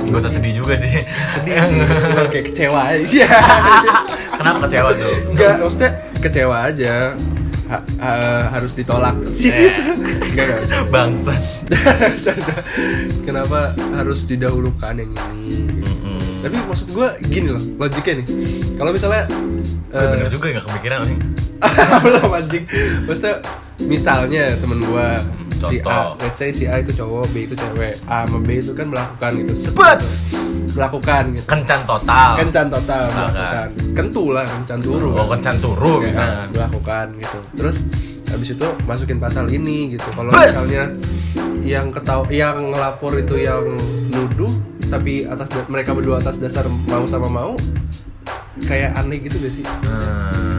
gua 0.05 0.19
usah 0.19 0.31
sedih 0.31 0.53
juga 0.55 0.73
sih. 0.75 0.93
sedih 1.29 1.55
sih 1.59 1.77
kayak 2.31 2.45
kecewa 2.47 2.81
aja 2.91 3.27
Kenapa 4.33 4.57
kecewa 4.65 4.89
tuh? 4.93 5.13
enggak 5.27 5.53
maksudnya 5.57 5.91
kecewa 6.17 6.57
aja 6.65 6.93
Ha- 7.63 7.79
ha- 7.97 8.45
harus 8.51 8.71
ditolak 8.71 9.15
sih 9.29 9.47
Eh. 9.49 9.69
gitu 9.69 9.81
enggak 10.29 10.43
enggak 10.43 10.57
bercanda. 10.61 10.91
Bangsa. 10.91 11.33
Kenapa 13.27 13.59
harus 13.93 14.19
didahulukan 14.23 14.93
yang 14.95 15.11
ini 15.39 15.81
tapi 16.39 16.59
maksud 16.59 16.91
gue 16.91 17.07
gini 17.23 17.47
loh 17.49 17.63
logiknya 17.79 18.19
nih 18.19 18.27
kalau 18.75 18.91
misalnya 18.91 19.23
Eh, 19.89 20.01
bener 20.09 20.25
juga 20.27 20.49
ya, 20.49 20.57
nggak 20.57 20.65
kepikiran 20.67 20.99
nih. 21.05 21.17
belum 22.03 22.31
anjing 22.33 22.63
maksudnya 23.05 23.33
misalnya 23.79 24.43
temen 24.57 24.81
gue 24.81 25.07
si 25.65 25.77
A 25.79 25.83
Contoh. 25.83 26.07
let's 26.19 26.37
say 26.37 26.49
si 26.49 26.63
A 26.65 26.75
itu 26.77 26.91
cowok 26.91 27.25
B 27.29 27.45
itu 27.45 27.55
cewek 27.55 27.93
A 28.05 28.23
sama 28.23 28.39
B 28.39 28.49
itu 28.55 28.71
kan 28.71 28.87
melakukan 28.87 29.31
gitu 29.37 29.53
gitu. 29.53 29.71
melakukan 30.73 31.23
gitu 31.31 31.45
Kencan 31.45 31.81
total. 31.83 32.29
kencan 32.35 32.67
total 32.67 33.03
Melakukan. 33.05 33.29
melakukan 33.29 33.67
kentu 33.93 34.23
lah 34.29 34.45
kencan 34.45 34.79
turu 34.79 35.09
Oh, 35.11 35.25
kan. 35.25 35.27
kencan 35.37 35.55
turu 35.59 35.93
Ya, 36.01 36.09
gitu. 36.09 36.53
melakukan 36.53 37.05
gitu 37.17 37.39
terus 37.53 37.77
habis 38.25 38.49
itu 38.49 38.67
masukin 38.83 39.17
pasal 39.17 39.45
ini 39.47 39.93
gitu 39.93 40.07
kalau 40.09 40.31
misalnya 40.31 40.83
yang 41.61 41.87
ketau 41.89 42.25
yang 42.27 42.71
ngelapor 42.71 43.13
itu 43.15 43.37
yang 43.37 43.63
nuduh 44.09 44.49
tapi 44.85 45.23
atas 45.23 45.47
mereka 45.65 45.91
berdua 45.91 46.17
atas 46.17 46.37
dasar 46.37 46.65
mau 46.83 47.05
sama 47.05 47.25
mau 47.25 47.53
kayak 48.63 48.93
aneh 48.95 49.17
gitu 49.19 49.37
gak 49.37 49.53
sih 49.53 49.65
Hmm. 49.83 50.52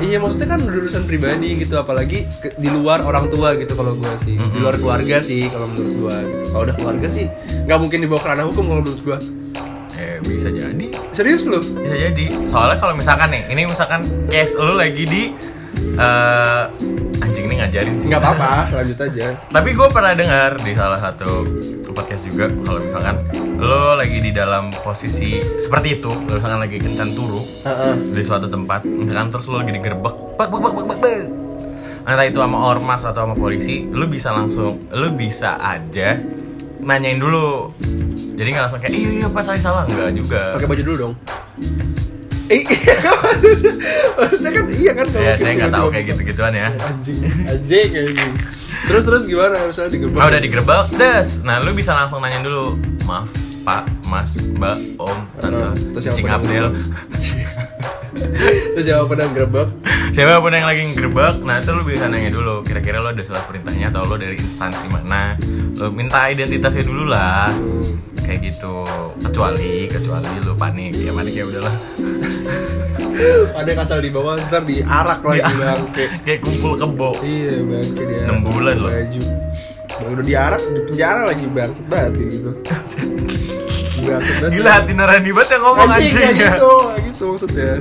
Iya 0.00 0.16
maksudnya 0.16 0.48
kan 0.48 0.60
urusan 0.60 1.04
pribadi 1.04 1.54
gitu 1.56 1.76
apalagi 1.76 2.24
ke- 2.34 2.56
di 2.56 2.68
luar 2.68 3.00
orang 3.00 3.28
tua 3.28 3.52
gitu 3.54 3.72
kalau 3.72 3.92
gua 3.94 4.16
sih 4.16 4.32
di 4.32 4.40
Mm-mm. 4.40 4.58
luar 4.58 4.74
keluarga 4.74 5.20
sih 5.20 5.44
kalau 5.46 5.68
menurut 5.68 5.92
gua 5.94 6.16
gitu. 6.18 6.44
kalau 6.48 6.62
udah 6.64 6.74
keluarga 6.74 7.06
sih 7.06 7.24
nggak 7.62 7.78
mungkin 7.78 7.98
dibawa 8.00 8.18
ke 8.18 8.28
ranah 8.28 8.44
hukum 8.44 8.64
kalau 8.66 8.80
menurut 8.80 9.02
gua 9.02 9.18
Eh, 9.92 10.16
bisa 10.22 10.48
jadi. 10.48 10.86
serius 11.10 11.44
lu 11.44 11.60
Bisa 11.60 11.92
jadi. 12.08 12.32
Soalnya 12.46 12.80
kalau 12.80 12.96
misalkan 12.96 13.28
nih, 13.28 13.44
ini 13.46 13.68
misalkan 13.68 14.00
case 14.26 14.56
lu 14.56 14.72
lagi 14.72 15.04
di 15.04 15.22
ini 17.20 17.29
ngajarin 17.60 17.94
sih. 17.96 18.08
nggak 18.08 18.20
apa-apa 18.20 18.50
lanjut 18.72 18.98
aja 19.00 19.26
Tapi 19.46 19.68
gue 19.70 19.88
pernah 19.88 20.12
dengar 20.12 20.50
di 20.58 20.72
salah 20.72 20.98
satu 20.98 21.30
podcast 21.90 22.22
juga 22.24 22.46
kalau 22.64 22.80
misalkan 22.80 23.16
lo 23.60 23.92
lagi 23.92 24.18
di 24.18 24.32
dalam 24.32 24.72
posisi 24.72 25.36
seperti 25.60 26.00
itu, 26.00 26.08
lo 26.08 26.38
misalkan 26.38 26.64
lagi 26.64 26.80
kencan 26.80 27.12
turu 27.12 27.44
Heeh. 27.60 27.92
di 28.08 28.22
suatu 28.24 28.48
tempat, 28.48 28.86
misalkan 28.86 29.28
terus 29.28 29.44
lo 29.46 29.60
lagi 29.60 29.74
digerebek, 29.74 30.38
bak 30.38 30.48
bak 30.48 30.60
bak 30.64 30.72
bak 30.72 30.84
bak, 30.86 30.98
bak. 30.98 31.22
entah 32.00 32.24
itu 32.24 32.40
sama 32.40 32.58
ormas 32.64 33.04
atau 33.04 33.28
sama 33.28 33.36
polisi, 33.36 33.84
lo 33.84 34.08
bisa 34.08 34.32
langsung, 34.32 34.88
lo 34.88 35.12
bisa 35.12 35.60
aja 35.60 36.16
nanyain 36.80 37.20
dulu. 37.20 37.68
Jadi 38.32 38.48
nggak 38.48 38.64
langsung 38.64 38.80
kayak 38.80 38.94
iya 38.96 39.10
iya 39.20 39.28
pas 39.28 39.44
saya 39.44 39.60
salah 39.60 39.84
nggak 39.84 40.10
juga. 40.16 40.56
pakai 40.56 40.68
baju 40.70 40.82
dulu 40.86 40.96
dong 40.96 41.14
maksudnya 44.16 44.50
kan 44.50 44.64
iya 44.70 44.92
kan 44.92 45.06
kalau 45.06 45.22
Ya 45.22 45.34
saya 45.34 45.52
nggak 45.54 45.70
tahu 45.70 45.86
tiba-tiba- 45.86 45.92
kayak 45.92 46.06
gitu-gituan 46.08 46.52
ya. 46.52 46.68
anjing 46.80 47.18
anjing 47.44 47.88
kayak 47.88 48.10
gini. 48.10 48.32
Terus 48.80 49.02
terus 49.04 49.22
gimana? 49.24 49.56
Misalnya 49.62 49.90
digerebek. 49.92 50.16
Nah 50.16 50.26
udah 50.26 50.40
digerebek, 50.40 50.84
des. 50.94 51.28
Nah 51.40 51.56
lu 51.58 51.70
bisa 51.72 51.92
langsung 51.92 52.18
nanya 52.18 52.40
dulu, 52.40 52.74
maaf 53.04 53.28
Pak, 53.60 53.84
Mas, 54.04 54.32
Mbak, 54.34 54.96
Om, 54.96 55.18
Tante, 55.36 55.68
terus 55.92 56.02
siapa 56.02 56.16
Cing 56.16 56.26
yang 56.26 56.40
Abdel. 56.40 56.66
terus 58.72 58.82
siapa 58.82 59.04
pernah 59.06 59.28
gerebek? 59.28 59.68
Siapa 60.10 60.40
pun 60.40 60.50
yang 60.50 60.64
lagi 60.64 60.82
ngerebek, 60.88 61.34
nah 61.40 61.60
itu 61.60 61.70
lu 61.70 61.82
bisa 61.84 62.08
nanya 62.08 62.32
dulu. 62.32 62.64
Kira-kira 62.64 62.98
lo 62.98 63.12
ada 63.12 63.20
surat 63.20 63.44
perintahnya 63.44 63.92
atau 63.92 64.02
lo 64.02 64.16
dari 64.16 64.34
instansi 64.34 64.88
mana? 64.88 65.36
Lo 65.76 65.86
minta 65.88 66.26
identitasnya 66.26 66.82
dulu 66.82 67.04
lah. 67.06 67.52
Hmm. 67.52 68.09
Kayak 68.30 68.46
gitu. 68.46 68.86
Kecuali, 69.26 69.90
kecuali 69.90 70.30
lo 70.46 70.54
panik. 70.54 70.94
Ya 70.94 71.10
panik 71.10 71.34
ya 71.34 71.50
udahlah. 71.50 71.74
Ada 73.58 73.74
kasal 73.74 73.98
di 73.98 74.14
bawah 74.14 74.38
ntar 74.46 74.62
diarak 74.62 75.18
lagi 75.26 75.42
Ya, 75.42 75.50
bang. 75.50 75.82
Kayak 75.90 76.10
Kayak 76.22 76.40
kumpul 76.46 76.72
kebo. 76.78 77.10
Iya 77.20 77.58
bang 77.58 77.88
kayak 77.90 78.06
dia 78.06 78.18
Enam 78.22 78.38
bulan 78.46 78.76
loh. 78.78 78.86
baju. 78.86 79.22
Udah 80.00 80.24
diarak 80.24 80.62
di 80.62 80.80
penjara 80.86 81.22
lagi 81.26 81.44
bang 81.50 81.72
banget 81.90 82.12
kayak 82.14 82.30
gitu 82.30 82.50
Gila 84.50 84.70
hati 84.70 84.92
Narani 84.96 85.30
banget 85.30 85.50
yang 85.56 85.62
ngomong 85.62 85.88
anjing 85.88 86.12
anjing, 86.12 86.16
kayak 86.16 86.32
ya 86.34 86.50
gitu 86.56 86.70
kayak 86.80 87.02
gitu 87.12 87.24
maksudnya. 87.30 87.72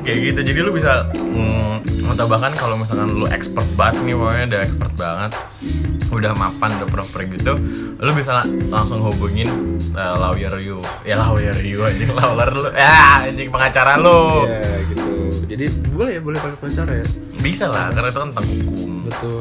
Kayak 0.00 0.18
gitu, 0.24 0.40
jadi 0.48 0.58
lu 0.64 0.72
bisa 0.72 0.92
mm, 1.12 2.08
Atau 2.08 2.24
bahkan 2.24 2.56
kalau 2.56 2.80
misalkan 2.80 3.20
lu 3.20 3.28
expert 3.28 3.68
banget 3.76 4.00
nih 4.08 4.16
Pokoknya 4.16 4.44
udah 4.48 4.60
expert 4.64 4.92
banget 4.96 5.30
Udah 6.08 6.32
mapan, 6.32 6.70
udah 6.80 6.88
proper 6.88 7.20
gitu 7.28 7.52
Lu 8.00 8.10
bisa 8.16 8.40
la- 8.40 8.48
langsung 8.72 9.04
hubungin 9.04 9.52
uh, 9.92 10.16
lawyer 10.16 10.56
you. 10.56 10.80
Ya 11.04 11.20
lawyer 11.20 11.56
you 11.60 11.84
anjing, 11.84 12.10
lawyer 12.16 12.48
lu. 12.48 12.68
Ya 12.72 13.28
anjing 13.28 13.52
pengacara 13.52 14.00
lu. 14.00 14.48
Iya 14.48 14.78
gitu. 14.88 15.08
Jadi 15.50 15.64
boleh 15.92 16.12
ya 16.16 16.20
boleh 16.22 16.38
pakai 16.40 16.56
pengacara 16.58 16.92
ya? 17.02 17.06
Bisa 17.40 17.66
lah, 17.68 17.92
karena 17.92 18.08
itu 18.08 18.18
kan 18.18 18.28
tentang 18.32 18.46
hukum. 18.48 18.90
Betul. 19.04 19.40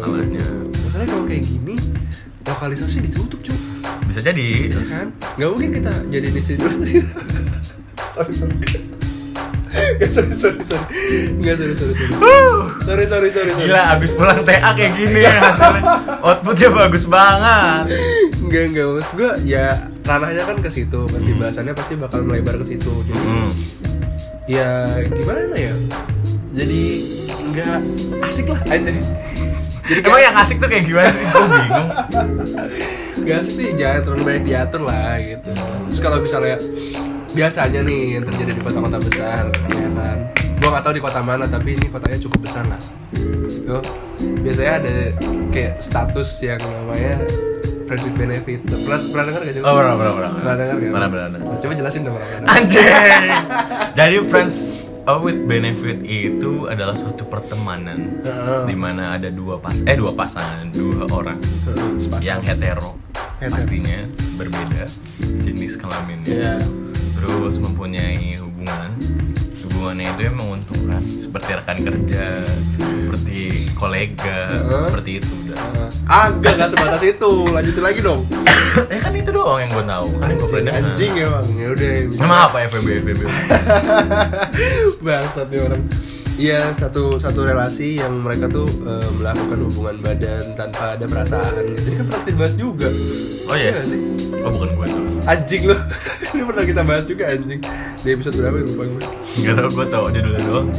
Masalahnya 0.83 1.09
kalau 1.13 1.25
kayak 1.29 1.43
gini 1.45 1.75
lokalisasi 2.43 2.97
ditutup 3.05 3.39
cuy 3.45 3.57
Bisa 4.09 4.19
jadi. 4.23 4.47
Iya 4.67 4.81
kan? 4.83 5.07
Gak 5.37 5.47
mungkin 5.47 5.69
kita 5.71 5.93
jadi 6.09 6.27
istri 6.29 6.55
dulu. 6.55 6.81
Sorry, 8.09 8.33
sorry. 8.33 8.55
Gak, 9.69 10.09
sorry, 10.09 10.33
sorry, 10.33 10.59
sorry. 10.59 10.85
Gak, 11.39 11.55
sorry, 11.55 11.73
sorry, 11.73 11.93
sorry. 11.93 12.09
Sorry, 12.81 13.05
sorry, 13.05 13.29
sorry, 13.29 13.51
sorry. 13.53 13.63
Gila, 13.63 13.81
abis 13.93 14.11
pulang 14.11 14.41
TA 14.41 14.73
kayak 14.73 14.91
gini 14.97 15.19
ya 15.21 15.33
hasilnya 15.37 15.81
Outputnya 16.19 16.69
bagus 16.73 17.05
banget. 17.05 17.85
Enggak, 18.35 18.63
enggak, 18.67 18.85
maksud 18.91 19.13
gue 19.13 19.31
ya 19.45 19.65
ranahnya 20.03 20.43
kan 20.43 20.57
ke 20.57 20.69
situ. 20.69 20.99
Pasti 21.05 21.31
bahasannya 21.31 21.73
pasti 21.73 21.93
bakal 21.95 22.25
melebar 22.25 22.57
ke 22.57 22.65
situ. 22.65 22.91
Jadi 23.05 23.21
Hmm. 23.21 23.49
ya 24.49 24.69
gimana 25.05 25.53
ya? 25.53 25.73
Jadi 26.51 26.81
nggak 27.45 27.77
asik 28.25 28.49
lah. 28.49 28.59
Aja 28.65 28.89
Jadi 29.85 29.99
Emang 30.01 30.21
yang 30.21 30.35
asik 30.35 30.57
tuh 30.57 30.67
kayak 30.67 30.83
gimana? 30.83 31.07
Sih? 31.07 31.23
Gue 31.25 31.45
bingung 31.47 31.89
Gak 33.25 33.37
asik 33.45 33.53
sih 33.55 33.67
jangan 33.77 33.99
terlalu 34.05 34.21
banyak 34.25 34.43
diatur 34.47 34.81
lah 34.83 35.19
gitu. 35.21 35.51
Terus 35.55 35.99
kalau 36.01 36.17
misalnya 36.23 36.57
biasanya 37.29 37.79
nih 37.85 38.01
yang 38.17 38.23
terjadi 38.25 38.51
di 38.57 38.61
kota-kota 38.61 38.97
besar 38.97 39.43
ya 39.69 39.89
kan? 39.93 40.17
Gua 40.59 40.69
nggak 40.75 40.83
tahu 40.83 40.93
di 40.97 41.03
kota 41.03 41.19
mana 41.23 41.45
tapi 41.47 41.77
ini 41.77 41.87
kotanya 41.87 42.19
cukup 42.19 42.39
besar 42.43 42.67
lah 42.67 42.81
itu 43.69 43.77
biasanya 44.41 44.73
ada 44.81 44.95
kayak 45.53 45.73
status 45.77 46.29
yang 46.41 46.59
namanya 46.59 47.21
friends 47.85 48.05
with 48.05 48.17
benefit. 48.17 48.59
Pernah 48.65 48.99
pernah 49.09 49.25
dengar 49.29 49.41
gak 49.45 49.53
sih? 49.53 49.61
Oh, 49.65 49.73
pernah, 49.73 49.93
pernah, 49.97 50.13
pernah. 50.13 50.31
pernah 50.37 50.55
dengar 50.57 50.75
kan 50.77 50.89
Pernah, 50.93 51.09
pernah. 51.09 51.27
Nah, 51.33 51.57
coba 51.57 51.73
jelasin 51.73 52.01
dong 52.05 52.15
pernah. 52.17 52.49
Anjing. 52.53 52.85
Jadi 53.97 54.15
friends 54.29 54.55
uh, 55.05 55.19
with 55.19 55.39
benefit 55.45 56.01
itu 56.01 56.65
adalah 56.65 56.95
suatu 56.95 57.23
pertemanan 57.23 58.19
Heeh. 58.21 58.63
di 58.65 58.75
mana 58.75 59.15
ada 59.15 59.29
dua 59.29 59.55
pas 59.55 59.75
eh 59.83 59.95
dua 59.95 60.11
pasangan, 60.11 60.67
dua 60.71 61.05
orang 61.07 61.39
Sepasang. 61.95 62.23
yang 62.23 62.41
hetero, 62.41 62.97
Hetero. 63.37 63.53
pastinya 63.55 63.99
berbeda 64.35 64.83
jenis 65.43 65.75
kelaminnya. 65.75 66.27
Iya. 66.27 66.55
Terus 67.19 67.59
mempunyai 67.59 68.39
hubungan 68.39 68.95
hubungannya 69.67 70.07
itu 70.11 70.21
yang 70.23 70.37
menguntungkan 70.39 71.03
seperti 71.07 71.49
rekan 71.55 71.77
kerja, 71.79 72.25
seperti 72.75 73.37
kolega, 73.75 74.51
Heeh. 74.51 74.83
seperti 74.87 75.11
itu 75.19 75.31
udah. 75.45 75.57
Heeh. 75.59 75.89
Agak 76.07 76.53
nggak 76.57 76.69
sebatas 76.71 77.01
itu 77.03 77.31
lanjutin 77.51 77.83
lagi 77.83 77.99
dong 77.99 78.23
eh 78.89 78.99
kan 79.03 79.11
itu 79.11 79.29
doang 79.33 79.59
yang 79.59 79.71
gue 79.73 79.81
tahu. 79.83 80.07
Kan 80.19 80.29
gue 80.31 80.47
pernah 80.47 80.73
anjing 80.77 81.11
emang 81.17 81.47
ya 81.57 81.67
udah 81.73 81.91
Emang 82.15 82.39
apa 82.47 82.57
FBB 82.69 82.87
FBB? 83.03 83.21
bangsat 85.01 85.47
nih 85.49 85.61
orang 85.63 85.83
Iya 86.39 86.71
satu 86.71 87.19
satu 87.19 87.43
relasi 87.43 87.99
yang 87.99 88.23
mereka 88.23 88.47
tuh 88.47 88.63
eh, 88.87 89.09
melakukan 89.19 89.59
hubungan 89.59 89.99
badan 89.99 90.55
tanpa 90.55 90.95
ada 90.95 91.03
perasaan 91.03 91.51
gitu. 91.67 91.83
Ini 91.83 91.95
kan 91.99 92.05
pernah 92.07 92.23
dibahas 92.23 92.53
juga. 92.55 92.87
Oh 93.43 93.55
iya? 93.59 93.75
nggak 93.75 93.87
sih? 93.91 93.99
Oh 94.39 94.49
bukan 94.49 94.69
gue 94.71 94.85
tuh. 94.87 95.01
Anjing 95.25 95.61
loh. 95.65 95.79
Ini 96.31 96.41
pernah 96.43 96.63
kita 96.63 96.81
bahas 96.81 97.03
juga 97.03 97.23
anjing. 97.27 97.59
Di 97.99 98.09
episode 98.09 98.35
berapa 98.35 98.55
ya 98.55 98.63
lupa 98.65 98.83
gue. 98.85 99.01
Gak 99.39 99.53
tau 99.53 99.69
gue 99.69 99.85
tau 99.87 100.03
judulnya 100.07 100.41
doang. 100.41 100.67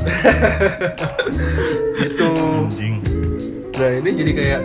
Gitu. 2.00 2.26
Anjing. 2.30 2.94
Nah 3.72 3.90
ini 3.94 4.10
jadi 4.14 4.32
kayak 4.34 4.60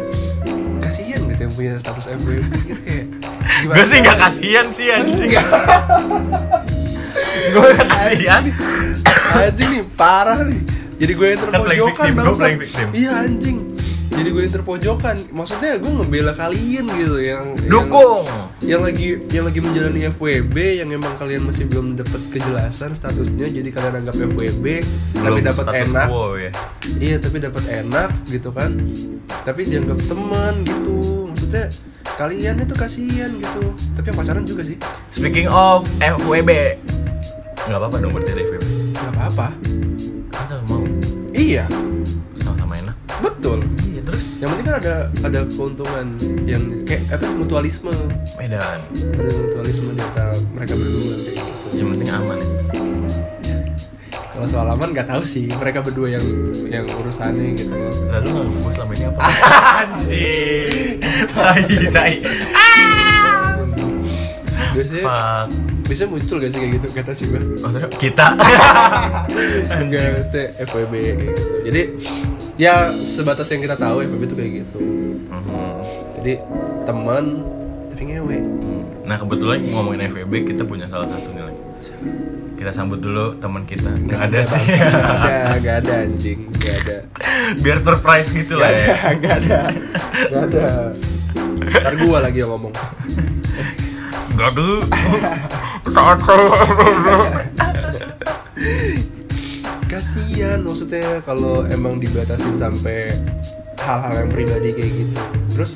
kasihan 0.82 1.20
gitu 1.26 1.42
yang 1.42 1.52
punya 1.52 1.72
status 1.76 2.06
FWB 2.06 2.46
gitu 2.64 2.80
kayak 2.82 3.06
Gue 3.64 3.84
sih 3.86 3.98
gak 4.00 4.18
kasihan 4.18 4.66
sih 4.72 4.88
anjing. 4.90 5.30
Gue 7.48 7.66
gak 7.74 7.88
kasihan. 7.92 8.44
anjing 9.36 9.70
nih 9.70 9.84
parah 9.92 10.40
nih 10.42 10.62
jadi 10.96 11.12
gue 11.12 11.28
yang 11.28 11.40
Kan 11.42 11.50
terpojokan 11.52 12.06
victim. 12.56 12.88
iya 12.94 13.12
anjing 13.22 13.58
jadi 14.08 14.28
gue 14.28 14.42
yang 14.42 14.54
terpojokan 14.54 15.16
maksudnya 15.30 15.76
gue 15.76 15.92
ngebela 15.92 16.32
kalian 16.32 16.86
gitu 16.90 17.18
yang 17.18 17.58
Dukung. 17.66 18.24
yang, 18.62 18.78
yang 18.78 18.82
lagi 18.82 19.08
yang 19.30 19.44
lagi 19.44 19.60
menjalani 19.60 20.00
FWB 20.10 20.56
yang 20.78 20.90
emang 20.90 21.14
kalian 21.16 21.44
masih 21.44 21.66
belum 21.66 21.96
dapat 21.96 22.22
kejelasan 22.30 22.92
statusnya 22.92 23.50
jadi 23.50 23.66
kalian 23.68 23.96
anggap 24.00 24.16
FWB 24.16 24.66
tapi 25.12 25.18
Belum 25.18 25.42
dapat 25.44 25.66
status 25.66 25.82
enak 25.84 26.08
quo 26.08 26.28
ya. 26.36 26.52
iya 26.96 27.16
tapi 27.18 27.38
dapat 27.40 27.64
enak 27.66 28.10
gitu 28.28 28.50
kan 28.50 28.72
tapi 29.42 29.62
dianggap 29.64 30.00
teman 30.06 30.54
gitu 30.62 30.98
maksudnya 31.28 31.66
kalian 32.16 32.56
itu 32.58 32.74
kasihan 32.74 33.32
gitu 33.34 33.64
tapi 33.94 34.06
yang 34.08 34.18
pacaran 34.18 34.44
juga 34.44 34.62
sih 34.62 34.78
Speaking 35.12 35.48
of 35.48 35.84
FWB. 35.98 36.52
Nggak 37.66 37.80
apa-apa 37.80 37.98
dong 37.98 38.12
berarti 38.12 38.32
ada 38.32 38.42
FWB. 38.44 38.64
nggak 38.94 39.14
apa-apa 39.14 39.48
Kan 40.30 40.62
mau 40.64 40.84
iya 41.32 41.66
sama-sama 42.38 42.78
enak. 42.78 42.96
betul 43.18 43.60
yang 44.46 44.54
penting 44.54 44.68
kan 44.70 44.76
ada 44.78 44.96
ada 45.26 45.40
keuntungan 45.50 46.06
yang 46.46 46.62
kayak 46.86 47.02
apa 47.10 47.34
mutualisme 47.34 47.90
Medan. 48.38 48.78
ada 48.94 49.32
mutualisme 49.42 49.90
di 49.90 50.02
antara 50.06 50.38
mereka 50.54 50.78
berdua 50.78 51.16
kayak 51.18 51.34
gitu 51.42 51.68
Yang 51.74 51.88
penting 51.98 52.10
aman. 52.14 52.40
kalau 54.30 54.46
soal 54.46 54.68
aman 54.70 54.94
nggak 54.94 55.10
tahu 55.10 55.26
sih 55.26 55.50
mereka 55.50 55.82
berdua 55.82 56.14
yang 56.14 56.26
yang 56.70 56.86
urusannya 56.86 57.58
gitu 57.58 57.74
Lalu 58.06 58.28
nggak 58.30 58.46
gue 58.54 58.72
selama 58.78 58.92
ini 58.94 59.06
apa? 59.10 59.20
Anjing. 59.82 60.94
Tai 61.34 61.64
tai. 61.90 62.14
biasanya 64.76 65.04
Fuck. 65.10 65.75
Biasanya 65.86 66.10
muncul 66.10 66.36
gak 66.38 66.50
sih 66.50 66.60
kayak 66.60 66.72
gitu 66.76 66.88
kata 66.92 67.12
sih 67.12 67.26
gue 67.28 67.42
Maksudnya 67.56 67.90
kita. 67.94 68.28
enggak 69.82 70.04
maksudnya 70.14 70.46
FWB 70.64 70.94
gitu 71.16 71.42
jadi 71.64 71.82
ya 72.56 72.74
sebatas 72.98 73.48
yang 73.48 73.62
kita 73.62 73.76
tahu 73.76 74.02
FWB 74.02 74.24
itu 74.24 74.36
kayak 74.36 74.52
gitu 74.60 74.80
Mhm. 75.26 75.78
jadi 76.16 76.34
teman 76.84 77.24
tapi 77.88 78.02
ngewe 78.06 78.38
Nah 79.04 79.16
kebetulan 79.16 79.62
ngomongin 79.64 80.02
FWB 80.08 80.34
kita 80.48 80.64
punya 80.64 80.86
salah 80.86 81.06
satu 81.06 81.30
nih 81.30 81.46
lagi. 81.46 81.62
Kita 82.56 82.74
sambut 82.74 82.98
dulu 82.98 83.38
teman 83.38 83.62
kita. 83.64 83.94
Nggak 83.94 84.22
ada 84.26 84.42
sih. 84.44 84.66
nggak 84.66 84.90
ada 84.90 85.54
nggak 85.62 85.76
ada 85.78 85.94
anjing 86.02 86.40
nggak 86.52 86.76
ada 86.80 86.98
Biar 87.56 87.78
surprise 87.80 88.26
gitu 88.28 88.58
nggak 88.58 88.66
lah 88.66 88.82
ya. 88.82 88.96
nggak 89.14 89.34
ada 89.38 89.60
nggak 90.26 90.44
ada 90.50 90.64
ntar 91.72 91.94
gua 92.00 92.18
lagi 92.20 92.38
yang 92.40 92.50
ngomong 92.52 92.74
Gak 94.34 94.48
ada. 94.52 94.68
Kasihan 99.86 100.60
maksudnya 100.66 101.22
kalau 101.24 101.64
emang 101.70 102.02
dibatasin 102.02 102.58
sampai 102.58 103.14
hal-hal 103.80 104.26
yang 104.26 104.30
pribadi 104.34 104.70
kayak 104.74 104.92
gitu 104.92 105.16
terus 105.54 105.72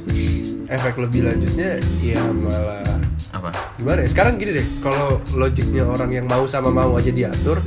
efek 0.67 0.97
lebih 0.97 1.29
lanjutnya 1.29 1.77
ya 2.01 2.19
malah 2.33 2.83
Apa? 3.29 3.53
gimana 3.77 4.01
ya 4.01 4.09
sekarang 4.09 4.41
gini 4.41 4.57
deh 4.57 4.67
kalau 4.81 5.21
logiknya 5.37 5.85
orang 5.85 6.09
yang 6.09 6.25
mau 6.25 6.49
sama 6.49 6.73
mau 6.73 6.97
aja 6.97 7.13
diatur 7.13 7.61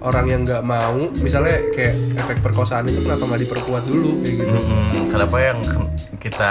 orang 0.00 0.26
yang 0.26 0.40
nggak 0.48 0.64
mau 0.64 1.12
misalnya 1.20 1.60
kayak 1.76 1.94
efek 2.16 2.40
perkosaan 2.40 2.88
itu 2.88 3.04
kenapa 3.04 3.28
nggak 3.28 3.42
diperkuat 3.44 3.84
dulu 3.84 4.24
kayak 4.24 4.34
gitu 4.40 4.56
Mm-mm. 4.64 5.12
Kenapa 5.12 5.36
yang 5.38 5.58
kita 6.18 6.50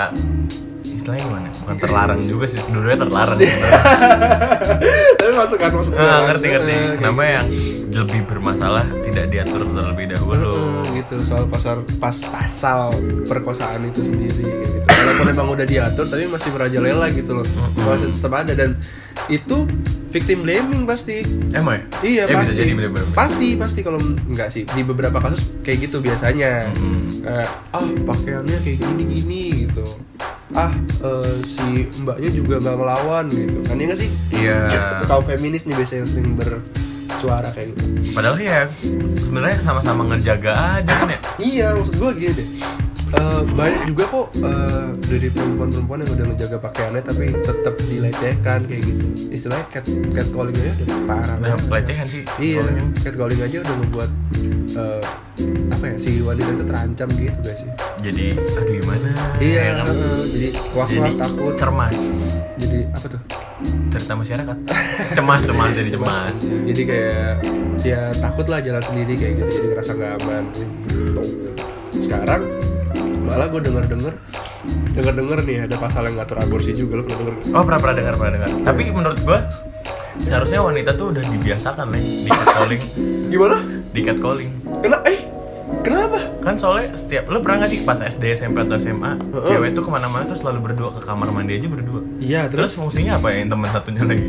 istilahnya 0.88 1.23
gimana? 1.27 1.49
Bukan 1.51 1.77
terlarang 1.84 2.21
juga 2.23 2.47
sih, 2.47 2.63
dua-duanya 2.71 2.99
terlarang. 3.03 3.39
tapi 5.24 5.34
masuk 5.34 5.57
kan 5.57 5.71
maksudnya 5.71 5.97
Ah, 5.97 6.05
kan? 6.05 6.21
ngerti 6.30 6.47
ngerti. 6.49 6.71
Kayak 6.74 6.91
Kenapa 6.93 7.21
gitu. 7.21 7.32
yang 7.32 7.47
lebih 7.93 8.21
bermasalah 8.26 8.86
tidak 9.01 9.26
diatur 9.30 9.61
terlebih 9.63 10.05
dahulu? 10.09 10.49
Eh, 10.51 10.84
gitu 10.95 11.15
soal 11.21 11.45
pasar 11.45 11.78
pas 11.95 12.17
pasal 12.26 12.89
perkosaan 13.24 13.86
itu 13.86 14.01
sendiri 14.01 14.43
kayak 14.43 14.69
gitu 14.74 14.88
walaupun 14.89 15.28
emang 15.30 15.47
udah 15.51 15.63
diatur 15.63 16.05
tapi 16.05 16.26
masih 16.26 16.49
merajalela 16.49 17.05
gitu 17.09 17.32
loh 17.34 17.45
masih 17.78 18.11
tetap 18.11 18.34
ada 18.36 18.53
dan 18.53 18.76
itu 19.28 19.63
victim 20.14 20.38
blaming 20.39 20.86
pasti 20.86 21.26
Emang 21.51 21.76
ya? 21.76 21.84
iya 22.01 22.24
Eh, 22.24 22.32
pasti 22.32 22.53
jadi 22.53 22.72
bener-bener. 22.72 23.09
pasti 23.11 23.47
pasti 23.55 23.80
kalau 23.82 23.97
enggak 24.24 24.47
sih 24.47 24.64
di 24.64 24.82
beberapa 24.82 25.18
kasus 25.18 25.41
kayak 25.59 25.89
gitu 25.89 25.97
biasanya 25.99 26.70
kayak 27.18 27.49
ah 27.72 27.82
pakaiannya 28.05 28.57
kayak 28.59 28.78
gini 28.80 29.03
gini 29.11 29.41
gitu 29.66 29.84
ah 30.53 30.70
eh, 31.01 31.34
si 31.41 31.66
mbaknya 31.97 32.30
juga 32.32 32.61
nggak 32.61 32.76
ngelawan 32.76 33.26
gitu 33.28 33.59
kan 33.64 33.76
ya 33.76 33.86
nggak 33.88 33.99
sih 33.99 34.09
Iya. 34.32 34.57
kaum 35.03 35.24
feminis 35.24 35.66
nih 35.66 35.74
biasanya 35.74 35.99
yang 35.99 36.09
sering 36.09 36.30
bersuara 36.34 37.49
kayak 37.49 37.74
gitu 37.74 37.82
Padahal 38.14 38.38
ya 38.38 38.70
sebenarnya 39.18 39.57
sama-sama 39.59 40.05
ngejaga 40.05 40.53
aja 40.78 40.93
kan 40.93 41.09
ya. 41.09 41.20
Iya, 41.36 41.68
maksud 41.74 41.97
gue 41.97 42.11
gini 42.14 42.34
deh. 42.36 42.47
Eh, 43.14 43.41
banyak 43.53 43.82
juga 43.86 44.03
kok 44.09 44.28
eh, 44.41 44.88
dari 45.05 45.28
perempuan-perempuan 45.30 46.01
yang 46.01 46.11
udah 46.18 46.26
ngejaga 46.34 46.57
pakaiannya 46.57 47.01
tapi 47.05 47.26
tetap 47.45 47.74
dilecehkan 47.78 48.59
kayak 48.66 48.82
gitu. 48.89 49.05
Istilahnya 49.30 49.66
cat 49.70 49.86
catcalling 49.86 50.57
aja 50.57 50.74
udah 50.82 50.99
parah. 51.05 51.36
Nah, 51.38 51.53
banget. 51.53 51.70
pelecehan 51.70 52.07
sih. 52.09 52.26
Iya, 52.41 52.66
catcalling 53.05 53.38
aja 53.38 53.57
udah 53.61 53.76
ngebuat 53.78 54.11
eh, 54.74 55.01
apa 55.70 55.86
ya 55.93 55.95
si 56.01 56.11
wanita 56.26 56.49
itu 56.57 56.66
terancam 56.66 57.07
gitu 57.14 57.39
guys 57.45 57.59
sih. 57.61 57.72
Jadi 58.01 58.26
aduh 58.57 58.74
gimana? 58.82 59.09
Iya, 59.38 59.61
ya 59.61 59.74
kan? 59.78 59.86
jadi 60.34 60.47
was-was 60.74 61.14
Jadi 61.14 61.22
takut. 61.22 61.53
cermas. 61.53 61.97
Jadi 62.57 62.80
apa 62.89 63.05
tuh? 63.05 63.22
Cerita 63.93 64.14
masyarakat. 64.18 64.57
cemas, 65.14 65.41
cemas 65.45 65.72
jadi 65.78 65.89
cemas. 65.93 66.36
Jadi 66.41 66.82
kayak 66.82 67.30
ya 67.86 68.09
takut 68.18 68.49
lah 68.49 68.57
jalan 68.57 68.82
sendiri 68.82 69.14
kayak 69.22 69.34
gitu. 69.45 69.49
Jadi 69.61 69.68
ngerasa 69.70 69.91
nggak 69.93 70.11
aman. 70.26 70.43
Gitu. 70.89 71.24
Sekarang 72.01 72.41
malah 73.24 73.47
gue 73.47 73.61
denger 73.61 73.84
denger 73.88 74.13
denger 74.93 75.13
denger 75.15 75.39
nih 75.43 75.57
ada 75.63 75.76
pasal 75.76 76.05
yang 76.05 76.15
ngatur 76.17 76.38
aborsi 76.38 76.71
juga 76.71 76.99
lo 76.99 77.03
pernah 77.03 77.19
denger? 77.21 77.36
Oh 77.51 77.63
pernah 77.63 77.80
pernah 77.80 77.95
dengar 77.97 78.13
pernah 78.15 78.34
dengar. 78.38 78.49
Tapi 78.63 78.82
menurut 78.89 79.19
gua 79.21 79.39
seharusnya 80.15 80.59
wanita 80.61 80.91
tuh 80.93 81.09
udah 81.09 81.24
dibiasakan 81.26 81.88
nih 81.89 82.03
di 82.21 82.30
catcalling, 82.30 82.84
gimana 83.28 83.57
di 83.89 84.01
catcalling. 84.01 84.51
kenapa 84.80 85.03
eh 85.09 85.19
kenapa 85.82 86.19
Kan 86.39 86.55
soalnya 86.55 86.93
setiap 86.93 87.26
lu 87.28 87.39
pernah 87.39 87.63
gak 87.63 87.71
sih 87.71 87.82
pas 87.82 87.97
SD, 87.97 88.36
SMP 88.36 88.61
atau 88.61 88.76
SMA, 88.78 89.15
Heeh. 89.15 89.47
cewek 89.47 89.74
tuh 89.74 89.82
ke 89.82 89.89
mana-mana 89.89 90.28
tuh 90.28 90.36
selalu 90.36 90.69
berdua 90.69 90.91
ke 90.91 91.01
kamar 91.01 91.32
mandi 91.32 91.55
aja 91.55 91.65
berdua. 91.65 92.03
iya 92.19 92.45
Terus 92.45 92.71
terus 92.71 92.71
fungsinya 92.78 93.17
apa 93.17 93.32
ya 93.32 93.41
yang 93.41 93.49
teman 93.49 93.69
satunya 93.71 94.03
lagi? 94.03 94.28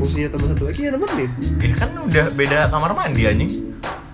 fungsinya 0.00 0.28
teman 0.32 0.46
satu 0.48 0.62
lagi 0.64 0.80
ya 0.80 0.90
nemenin 0.90 1.30
Ya 1.60 1.74
kan 1.76 1.90
udah 1.92 2.26
beda 2.32 2.58
kamar 2.72 2.90
mandi 2.96 3.22
anjing. 3.26 3.50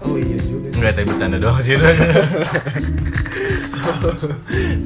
Oh 0.06 0.16
iya 0.16 0.38
juga 0.40 0.68
Enggak, 0.72 0.92
tapi 0.94 1.06
bercanda 1.06 1.36
doang 1.36 1.58
sih 1.58 1.72
itu. 1.72 1.82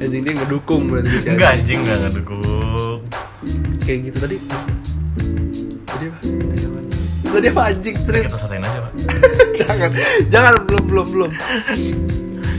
anjing 0.01 0.21
dia 0.23 0.33
ngedukung 0.35 0.83
berarti 0.87 1.15
si 1.15 1.27
Enggak 1.27 1.49
anjing 1.57 1.79
enggak 1.81 1.97
ngedukung. 2.05 2.99
kayak 3.81 3.99
gitu 4.07 4.17
tadi 4.19 4.35
tadi 5.83 6.03
apa 6.07 6.19
tadi 7.31 7.47
apa 7.47 7.61
anjing 7.65 7.95
serius 7.97 8.25
kita 8.27 8.37
selesaiin 8.37 8.63
aja, 8.63 8.79
Pak. 8.79 8.91
jangan 9.59 9.89
jangan 10.27 10.53
belum 10.63 10.83
belum 10.85 11.07
belum 11.09 11.31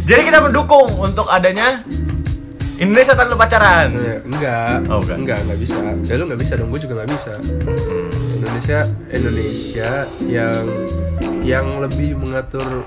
Jadi 0.02 0.22
kita 0.24 0.38
mendukung 0.40 0.90
untuk 0.98 1.30
adanya 1.30 1.86
Indonesia 2.74 3.14
tanpa 3.14 3.38
pacaran. 3.38 3.94
Eh, 3.94 4.18
enggak 4.26 4.82
Oh, 4.90 4.98
enggak. 4.98 5.16
enggak 5.16 5.38
enggak 5.40 5.58
bisa 5.62 5.78
ya 6.02 6.14
lu 6.18 6.26
nggak 6.26 6.40
bisa 6.42 6.52
dong 6.58 6.68
gue 6.68 6.80
juga 6.80 6.94
nggak 6.98 7.10
bisa 7.12 7.32
Hmm. 7.38 8.10
Indonesia 8.34 8.78
Indonesia 9.08 9.90
yang 10.20 10.64
yang 11.42 11.78
lebih 11.78 12.14
mengatur 12.14 12.86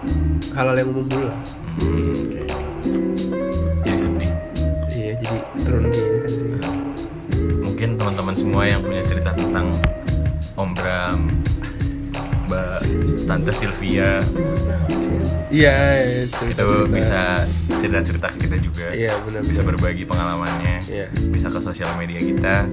hal-hal 0.51 0.76
yang 0.76 0.89
umum 0.89 1.06
dulu 1.06 1.26
lah 1.26 1.39
Hmm. 1.76 2.32
Jadi 3.84 3.99
sedih. 3.99 4.32
iya 4.89 5.12
jadi 5.18 5.38
turun 5.62 5.91
gini 5.91 6.18
kan 6.18 6.32
sih 6.32 6.49
Mungkin 7.60 7.89
teman-teman 7.95 8.32
semua 8.34 8.64
yang 8.64 8.80
punya 8.80 9.03
cerita 9.03 9.36
tentang 9.36 9.76
Om 10.56 10.72
Bram, 10.72 11.20
Mbak 12.47 12.80
Tante 13.26 13.51
Sylvia, 13.51 14.24
iya 15.49 15.76
itu 16.24 16.32
cerita 16.32 16.64
bisa 16.88 17.43
cerita-cerita 17.76 18.28
ke 18.30 18.38
kita 18.39 18.56
juga. 18.58 18.88
iya 18.89 19.20
benar 19.20 19.43
Bisa 19.43 19.60
berbagi 19.62 20.03
pengalamannya. 20.03 20.80
iya 20.86 21.12
Bisa 21.12 21.51
ke 21.51 21.60
sosial 21.60 21.91
media 21.95 22.18
kita 22.18 22.64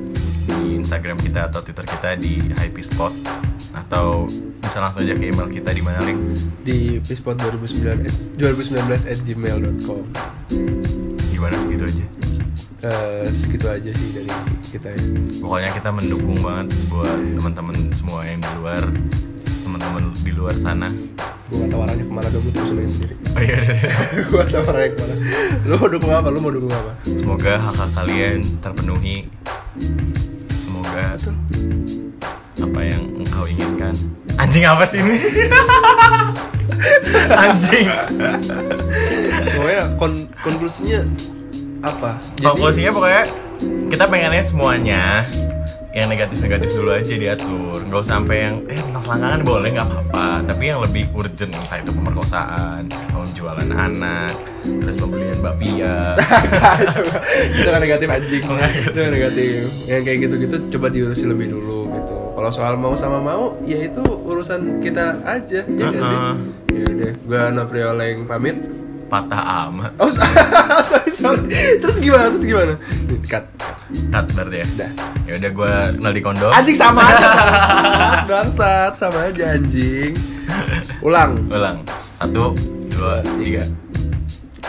di 0.45 0.77
Instagram 0.77 1.19
kita 1.19 1.49
atau 1.49 1.59
Twitter 1.59 1.87
kita 1.89 2.15
di 2.15 2.39
Hypespot 2.53 3.11
atau 3.73 4.29
bisa 4.63 4.79
langsung 4.79 5.03
aja 5.05 5.15
ke 5.17 5.25
email 5.29 5.49
kita 5.49 5.71
di 5.73 5.83
mana 5.83 6.01
link 6.05 6.21
di 6.63 7.01
pispot 7.03 7.37
2019 7.37 8.05
at- 8.05 8.23
2019 8.37 9.09
at 9.09 9.19
gmail.com 9.25 10.01
gimana 11.33 11.55
segitu 11.59 11.85
aja. 11.89 12.05
Eh, 12.83 13.27
segitu 13.31 13.67
aja 13.71 13.91
sih 13.95 14.09
dari 14.11 14.31
kita 14.67 14.91
ya. 14.91 15.01
Pokoknya 15.39 15.71
kita 15.71 15.89
mendukung 15.95 16.35
banget 16.43 16.71
buat 16.91 17.15
teman-teman 17.15 17.75
semua 17.95 18.27
yang 18.27 18.43
di 18.43 18.51
luar, 18.59 18.83
teman-teman 19.63 20.11
di 20.19 20.33
luar 20.35 20.55
sana. 20.59 20.91
gue 21.53 21.69
gak 21.69 21.77
tau 21.77 21.85
arahnya 21.85 22.09
ke 22.09 22.15
mana 22.17 22.33
lu 22.33 22.49
terusin 22.49 22.81
aja 22.81 22.91
sendiri. 22.97 23.15
Oh 23.37 23.43
iya, 23.45 23.61
gue 24.25 24.35
gak 24.41 24.51
tau 24.51 24.65
arahnya 24.73 24.89
ke 24.89 24.99
mana. 25.05 25.15
Lu 25.69 25.75
mau 25.77 25.89
dukung 25.93 26.13
apa? 26.17 26.29
Lu 26.33 26.39
mau 26.41 26.49
dukung 26.51 26.73
apa? 26.73 26.93
Semoga 27.05 27.53
hak-hak 27.61 27.91
kalian 27.93 28.41
terpenuhi. 28.65 29.29
Semoga 30.65 31.21
betul 31.21 32.02
apa 32.73 32.89
yang 32.89 33.03
engkau 33.21 33.45
inginkan. 33.45 33.93
Anjing 34.41 34.65
apa 34.65 34.89
sih 34.89 35.05
ini? 35.05 35.21
Anjing. 37.45 37.87
pokoknya 39.53 39.83
kon- 40.01 40.29
konklusinya 40.41 41.05
apa? 41.85 42.17
Konklusinya 42.41 42.91
pokoknya 42.97 43.23
kita 43.93 44.09
pengennya 44.09 44.41
semuanya 44.41 45.29
yang 45.93 46.09
negatif-negatif 46.09 46.73
dulu 46.73 46.97
aja 46.97 47.13
diatur. 47.13 47.85
Nggak 47.85 48.01
usah 48.09 48.17
sampai 48.17 48.37
yang 48.41 48.57
eh 48.73 48.81
tentang 48.81 49.05
selangkangan 49.05 49.41
boleh 49.45 49.69
nggak 49.77 49.89
apa-apa. 49.93 50.27
Tapi 50.49 50.63
yang 50.73 50.81
lebih 50.81 51.05
urgent 51.13 51.53
entah 51.53 51.77
itu 51.77 51.93
pemerkosaan 51.93 52.89
penjualan 53.13 53.69
anak 53.69 54.33
terus 54.65 54.97
pembelian 54.97 55.37
bakpia. 55.45 56.17
Itu 57.53 57.57
itu 57.61 57.69
kan 57.69 57.81
negatif 57.85 58.09
anjing. 58.09 58.43
Itu 58.89 58.97
kan 58.97 59.13
negatif. 59.13 59.69
Yang 59.85 60.03
kayak 60.09 60.19
gitu-gitu 60.25 60.57
coba 60.73 60.87
diurusin 60.89 61.29
lebih 61.29 61.53
dulu 61.53 61.82
kalau 62.43 62.51
soal 62.51 62.75
mau 62.75 62.91
sama 62.99 63.23
mau 63.23 63.55
ya 63.63 63.87
itu 63.87 64.03
urusan 64.03 64.83
kita 64.83 65.23
aja 65.23 65.63
ya 65.63 65.85
nggak 65.87 66.03
sih? 66.03 66.19
Uh-uh. 66.19 66.35
ya 66.75 66.85
udah 66.91 67.13
gua 67.23 67.43
Naprioleng 67.55 68.27
pamit. 68.27 68.59
Patah 69.07 69.71
amat 69.71 69.95
oh 70.03 70.11
sorry 70.91 71.15
sorry. 71.15 71.47
Terus 71.79 72.03
gimana 72.03 72.35
terus 72.35 72.43
gimana? 72.43 72.75
Cut. 73.31 73.47
Cut 74.11 74.27
berarti 74.35 74.59
ya? 74.59 74.67
Dah. 74.75 74.91
ya 75.23 75.33
udah 75.39 75.51
gue 75.55 75.75
Naldi 76.03 76.19
Kondo 76.19 76.51
anjing 76.51 76.75
sama 76.75 77.07
aja. 77.07 77.29
Bangsat 77.31 78.27
bangsat 78.35 78.93
sama 78.99 79.19
aja 79.31 79.45
anjing. 79.55 80.19
Ulang. 80.99 81.39
Ulang. 81.47 81.87
Satu 82.19 82.59
dua 82.91 83.23
tiga. 83.39 83.63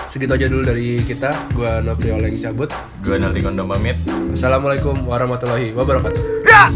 Segitu 0.05 0.29
aja 0.37 0.45
dulu 0.45 0.61
dari 0.61 1.01
kita. 1.01 1.33
Gua 1.57 1.81
Naprioleng 1.81 2.37
cabut. 2.37 2.69
Gue 3.01 3.17
Naldi 3.17 3.41
Kondo 3.41 3.65
pamit. 3.65 3.97
Assalamualaikum 4.29 5.09
warahmatullahi 5.09 5.73
wabarakatuh. 5.73 6.21
Ya 6.45 6.69